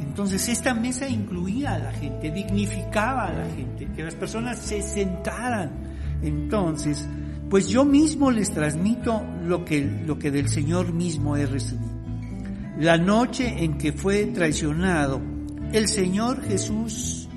Entonces, 0.02 0.48
esta 0.48 0.74
mesa 0.74 1.08
incluía 1.08 1.74
a 1.74 1.78
la 1.78 1.92
gente, 1.92 2.30
dignificaba 2.30 3.28
a 3.28 3.32
la 3.32 3.46
gente, 3.54 3.88
que 3.94 4.02
las 4.02 4.14
personas 4.14 4.58
se 4.58 4.82
sentaran. 4.82 5.70
Entonces, 6.22 7.08
pues 7.48 7.68
yo 7.68 7.84
mismo 7.84 8.30
les 8.30 8.50
transmito 8.50 9.22
lo 9.44 9.64
que, 9.64 9.80
lo 10.06 10.18
que 10.18 10.30
del 10.30 10.48
Señor 10.48 10.92
mismo 10.92 11.36
he 11.36 11.46
recibido. 11.46 11.92
La 12.78 12.96
noche 12.98 13.62
en 13.64 13.78
que 13.78 13.92
fue 13.92 14.24
traicionado, 14.26 15.20
el 15.72 15.88
Señor 15.88 16.42
Jesús 16.42 17.28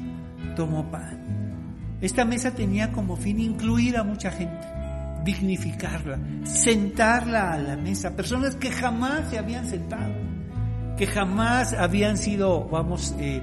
tomó 0.56 0.90
pan. 0.90 1.98
Esta 2.02 2.26
mesa 2.26 2.52
tenía 2.52 2.92
como 2.92 3.16
fin 3.16 3.40
incluir 3.40 3.98
a 3.98 4.04
mucha 4.04 4.32
gente, 4.32 4.68
dignificarla, 5.24 6.20
sentarla 6.44 7.54
a 7.54 7.58
la 7.58 7.78
mesa, 7.78 8.16
personas 8.16 8.56
que 8.56 8.72
jamás 8.72 9.30
se 9.30 9.38
habían 9.38 9.66
sentado, 9.66 10.14
que 10.98 11.08
jamás 11.08 11.74
habían 11.74 12.18
sido, 12.18 12.66
vamos, 12.66 13.16
eh, 13.20 13.42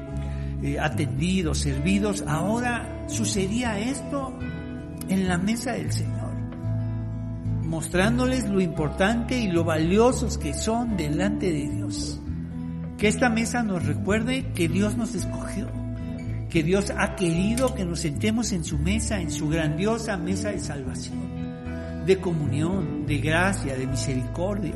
eh, 0.63 0.79
atendidos, 0.79 1.59
servidos. 1.59 2.25
Ahora 2.27 3.05
sucedía 3.09 3.79
esto 3.79 4.33
en 5.09 5.29
la 5.29 5.39
mesa 5.39 5.73
del 5.73 5.93
Señor, 5.93 6.35
mostrándoles 7.65 8.49
lo 8.49 8.61
importante 8.61 9.39
y 9.39 9.49
lo 9.49 9.65
valiosos 9.65 10.39
que 10.39 10.55
son 10.55 10.97
delante 10.97 11.51
de 11.51 11.69
Dios. 11.69 12.21
Que 12.99 13.09
esta 13.09 13.29
mesa 13.29 13.63
nos 13.63 13.85
recuerde 13.85 14.53
que 14.55 14.69
Dios 14.69 14.97
nos 14.97 15.15
escogió 15.15 15.83
que 16.53 16.63
Dios 16.63 16.93
ha 16.99 17.17
querido 17.17 17.75
que 17.75 17.87
nos 17.87 18.01
sentemos 18.01 18.53
en 18.53 18.63
su 18.63 18.79
mesa, 18.79 19.19
en 19.23 19.31
su 19.31 19.49
grandiosa 19.49 20.19
mesa 20.19 20.51
de 20.51 20.59
salvación, 20.59 22.05
de 22.05 22.21
comunión, 22.21 23.07
de 23.07 23.17
gracia, 23.17 23.75
de 23.75 23.87
misericordia. 23.87 24.75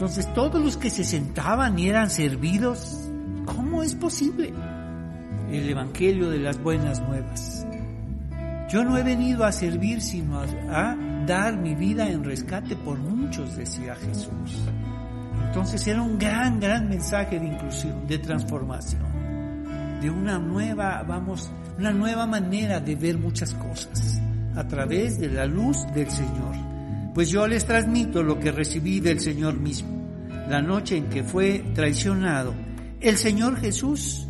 Entonces 0.00 0.32
todos 0.32 0.64
los 0.64 0.78
que 0.78 0.88
se 0.88 1.04
sentaban 1.04 1.78
y 1.78 1.90
eran 1.90 2.08
servidos, 2.08 2.98
¿cómo 3.44 3.82
es 3.82 3.94
posible? 3.94 4.50
El 5.52 5.68
Evangelio 5.68 6.30
de 6.30 6.38
las 6.38 6.58
buenas 6.58 7.02
nuevas. 7.02 7.66
Yo 8.70 8.82
no 8.82 8.96
he 8.96 9.02
venido 9.02 9.44
a 9.44 9.52
servir 9.52 10.00
sino 10.00 10.40
a, 10.40 10.46
a 10.70 10.96
dar 11.26 11.58
mi 11.58 11.74
vida 11.74 12.08
en 12.08 12.24
rescate 12.24 12.76
por 12.76 12.98
muchos, 12.98 13.58
decía 13.58 13.94
Jesús. 13.94 14.62
Entonces 15.48 15.86
era 15.86 16.00
un 16.00 16.18
gran, 16.18 16.58
gran 16.60 16.88
mensaje 16.88 17.38
de 17.38 17.48
inclusión, 17.48 18.06
de 18.06 18.16
transformación 18.16 19.02
de 20.00 20.08
una 20.08 20.38
nueva, 20.38 21.04
vamos, 21.06 21.52
una 21.76 21.90
nueva 21.90 22.26
manera 22.26 22.80
de 22.80 22.96
ver 22.96 23.18
muchas 23.18 23.52
cosas 23.52 24.18
a 24.56 24.66
través 24.66 25.20
de 25.20 25.28
la 25.28 25.44
luz 25.44 25.76
del 25.92 26.10
Señor. 26.10 26.69
Pues 27.14 27.30
yo 27.30 27.46
les 27.46 27.66
transmito 27.66 28.22
lo 28.22 28.38
que 28.38 28.52
recibí 28.52 29.00
del 29.00 29.20
Señor 29.20 29.58
mismo. 29.58 29.88
La 30.48 30.62
noche 30.62 30.96
en 30.96 31.08
que 31.08 31.22
fue 31.22 31.64
traicionado, 31.74 32.54
el 33.00 33.16
Señor 33.16 33.56
Jesús 33.56 34.26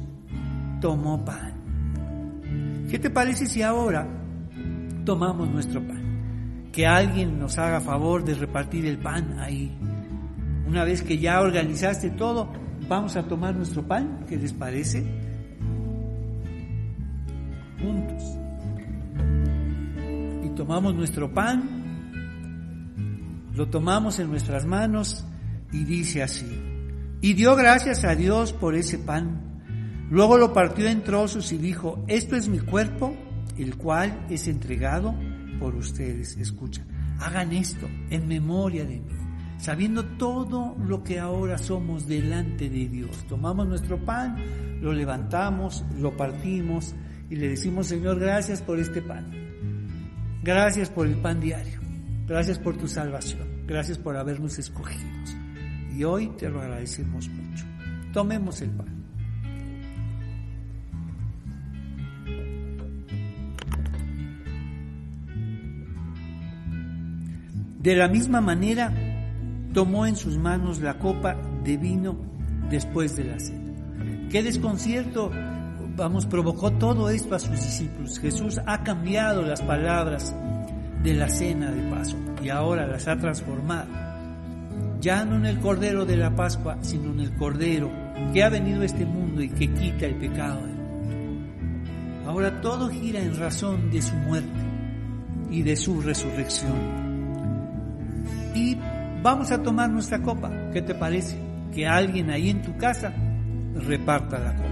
tomó 0.80 1.24
pan. 1.24 2.86
¿Qué 2.90 2.98
te 2.98 3.10
parece 3.10 3.46
si 3.46 3.62
ahora 3.62 4.06
tomamos 5.04 5.48
nuestro 5.48 5.86
pan? 5.86 6.00
que 6.72 6.86
alguien 6.86 7.38
nos 7.38 7.58
haga 7.58 7.80
favor 7.80 8.24
de 8.24 8.34
repartir 8.34 8.86
el 8.86 8.98
pan 8.98 9.38
ahí. 9.38 9.76
Una 10.66 10.84
vez 10.84 11.02
que 11.02 11.18
ya 11.18 11.40
organizaste 11.40 12.10
todo, 12.10 12.52
vamos 12.88 13.16
a 13.16 13.24
tomar 13.24 13.56
nuestro 13.56 13.82
pan, 13.86 14.24
¿qué 14.28 14.36
les 14.36 14.52
parece? 14.52 15.04
Juntos. 17.82 18.22
Y 20.44 20.48
tomamos 20.50 20.94
nuestro 20.94 21.32
pan, 21.32 21.79
lo 23.60 23.68
tomamos 23.68 24.18
en 24.18 24.30
nuestras 24.30 24.64
manos 24.64 25.22
y 25.70 25.84
dice 25.84 26.22
así, 26.22 26.50
y 27.20 27.34
dio 27.34 27.54
gracias 27.56 28.04
a 28.04 28.14
Dios 28.14 28.54
por 28.54 28.74
ese 28.74 28.98
pan. 28.98 29.60
Luego 30.08 30.38
lo 30.38 30.54
partió 30.54 30.88
en 30.88 31.04
trozos 31.04 31.52
y 31.52 31.58
dijo, 31.58 32.02
esto 32.08 32.36
es 32.36 32.48
mi 32.48 32.58
cuerpo, 32.58 33.14
el 33.58 33.76
cual 33.76 34.24
es 34.30 34.48
entregado 34.48 35.14
por 35.58 35.74
ustedes. 35.74 36.38
Escucha, 36.38 36.86
hagan 37.18 37.52
esto 37.52 37.86
en 38.08 38.26
memoria 38.26 38.86
de 38.86 39.00
mí, 39.00 39.12
sabiendo 39.58 40.06
todo 40.06 40.74
lo 40.82 41.04
que 41.04 41.18
ahora 41.18 41.58
somos 41.58 42.06
delante 42.06 42.70
de 42.70 42.88
Dios. 42.88 43.26
Tomamos 43.28 43.68
nuestro 43.68 44.02
pan, 44.02 44.36
lo 44.80 44.94
levantamos, 44.94 45.84
lo 45.98 46.16
partimos 46.16 46.94
y 47.28 47.36
le 47.36 47.48
decimos, 47.50 47.88
Señor, 47.88 48.18
gracias 48.18 48.62
por 48.62 48.78
este 48.78 49.02
pan. 49.02 49.30
Gracias 50.42 50.88
por 50.88 51.06
el 51.06 51.16
pan 51.16 51.40
diario. 51.40 51.78
Gracias 52.26 52.58
por 52.58 52.78
tu 52.78 52.88
salvación. 52.88 53.49
Gracias 53.70 53.98
por 53.98 54.16
habernos 54.16 54.58
escogidos. 54.58 55.36
Y 55.96 56.02
hoy 56.02 56.26
te 56.36 56.48
lo 56.48 56.60
agradecemos 56.60 57.28
mucho. 57.28 57.64
Tomemos 58.12 58.60
el 58.62 58.70
pan. 58.70 58.88
De 67.78 67.94
la 67.94 68.08
misma 68.08 68.40
manera, 68.40 68.92
tomó 69.72 70.04
en 70.04 70.16
sus 70.16 70.36
manos 70.36 70.80
la 70.80 70.98
copa 70.98 71.36
de 71.62 71.76
vino 71.76 72.18
después 72.70 73.14
de 73.14 73.22
la 73.22 73.38
cena. 73.38 74.28
Qué 74.30 74.42
desconcierto, 74.42 75.30
vamos, 75.94 76.26
provocó 76.26 76.72
todo 76.72 77.08
esto 77.08 77.36
a 77.36 77.38
sus 77.38 77.52
discípulos. 77.52 78.18
Jesús 78.18 78.60
ha 78.66 78.82
cambiado 78.82 79.42
las 79.42 79.62
palabras 79.62 80.34
de 81.04 81.14
la 81.14 81.28
cena 81.28 81.70
de 81.70 81.88
paso 81.88 82.16
y 82.42 82.48
ahora 82.48 82.86
las 82.86 83.08
ha 83.08 83.16
transformado. 83.16 83.88
Ya 85.00 85.24
no 85.24 85.36
en 85.36 85.46
el 85.46 85.58
Cordero 85.60 86.04
de 86.04 86.16
la 86.16 86.34
Pascua, 86.34 86.78
sino 86.82 87.12
en 87.12 87.20
el 87.20 87.34
Cordero 87.36 87.90
que 88.32 88.42
ha 88.42 88.48
venido 88.48 88.82
a 88.82 88.84
este 88.84 89.06
mundo 89.06 89.42
y 89.42 89.48
que 89.48 89.72
quita 89.72 90.06
el 90.06 90.16
pecado. 90.16 90.60
Ahora 92.26 92.60
todo 92.60 92.88
gira 92.88 93.20
en 93.20 93.36
razón 93.36 93.90
de 93.90 94.02
su 94.02 94.14
muerte 94.14 94.60
y 95.50 95.62
de 95.62 95.74
su 95.74 96.00
resurrección 96.00 97.00
y 98.54 98.76
vamos 99.22 99.50
a 99.52 99.62
tomar 99.62 99.90
nuestra 99.90 100.20
copa. 100.20 100.50
¿Qué 100.72 100.82
te 100.82 100.94
parece? 100.94 101.38
Que 101.72 101.86
alguien 101.86 102.30
ahí 102.30 102.50
en 102.50 102.62
tu 102.62 102.76
casa 102.76 103.12
reparta 103.74 104.38
la 104.38 104.54
copa. 104.56 104.69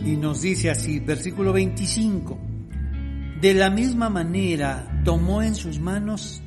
Y 0.00 0.16
nos 0.16 0.42
dice 0.42 0.70
así, 0.70 1.00
versículo 1.00 1.52
25, 1.52 2.38
de 3.40 3.54
la 3.54 3.70
misma 3.70 4.08
manera 4.08 5.02
tomó 5.04 5.42
en 5.42 5.54
sus 5.54 5.80
manos 5.80 6.42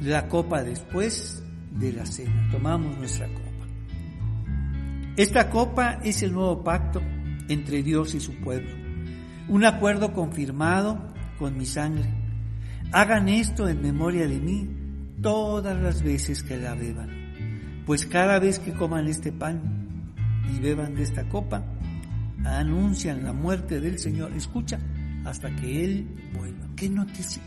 la 0.00 0.28
copa 0.28 0.62
después 0.62 1.42
de 1.70 1.92
la 1.92 2.06
cena. 2.06 2.48
Tomamos 2.50 2.96
nuestra 2.96 3.26
copa. 3.28 3.42
Esta 5.16 5.50
copa 5.50 6.00
es 6.02 6.22
el 6.22 6.32
nuevo 6.32 6.64
pacto 6.64 7.02
entre 7.48 7.82
Dios 7.82 8.14
y 8.14 8.20
su 8.20 8.34
pueblo. 8.36 8.70
Un 9.48 9.64
acuerdo 9.64 10.12
confirmado 10.12 11.12
con 11.38 11.58
mi 11.58 11.66
sangre. 11.66 12.08
Hagan 12.92 13.28
esto 13.28 13.68
en 13.68 13.82
memoria 13.82 14.26
de 14.26 14.38
mí 14.38 14.68
todas 15.20 15.80
las 15.80 16.02
veces 16.02 16.42
que 16.42 16.56
la 16.56 16.74
beban. 16.74 17.82
Pues 17.86 18.06
cada 18.06 18.38
vez 18.38 18.58
que 18.58 18.72
coman 18.72 19.06
este 19.08 19.32
pan 19.32 20.14
y 20.54 20.60
beban 20.60 20.94
de 20.94 21.02
esta 21.02 21.28
copa, 21.28 21.64
anuncian 22.44 23.24
la 23.24 23.32
muerte 23.32 23.80
del 23.80 23.98
Señor. 23.98 24.32
Escucha, 24.32 24.78
hasta 25.24 25.54
que 25.56 25.84
Él 25.84 26.30
vuelva. 26.34 26.66
¿Qué 26.76 26.88
noticia? 26.88 27.42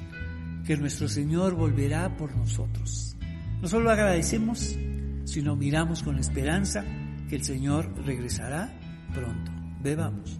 Que 0.66 0.78
nuestro 0.78 1.08
Señor 1.08 1.56
volverá 1.56 2.16
por 2.18 2.36
nosotros. 2.36 3.18
No 3.62 3.68
solo 3.68 3.90
agradecemos, 3.90 4.78
sino 5.26 5.56
miramos 5.56 6.04
con 6.04 6.18
esperanza 6.18 6.84
que 7.30 7.36
el 7.36 7.44
Señor 7.44 7.92
regresará 8.06 8.72
pronto. 9.14 9.52
Bebamos. 9.82 10.40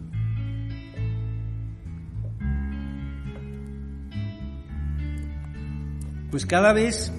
Pues 6.32 6.46
cada 6.46 6.74
vez 6.74 7.14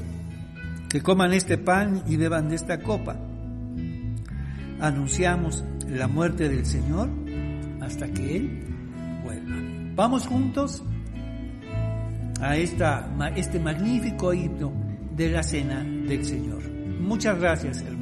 que 0.89 1.01
coman 1.01 1.33
este 1.33 1.57
pan 1.59 2.03
y 2.07 2.17
beban 2.17 2.49
de 2.49 2.57
esta 2.57 2.83
copa, 2.83 3.17
anunciamos 4.81 5.65
la 5.89 6.09
muerte 6.09 6.49
del 6.49 6.67
Señor 6.67 7.26
hasta 7.87 8.09
que 8.09 8.37
Él 8.37 8.65
vuelva. 9.25 9.57
Vamos 9.95 10.27
juntos 10.27 10.83
a 12.41 12.57
esta, 12.57 13.09
este 13.35 13.59
magnífico 13.59 14.35
himno 14.35 14.73
de 15.13 15.31
la 15.31 15.43
cena 15.43 15.83
del 15.83 16.25
Señor. 16.25 16.63
Muchas 17.01 17.39
gracias, 17.39 17.81
hermano. 17.83 17.96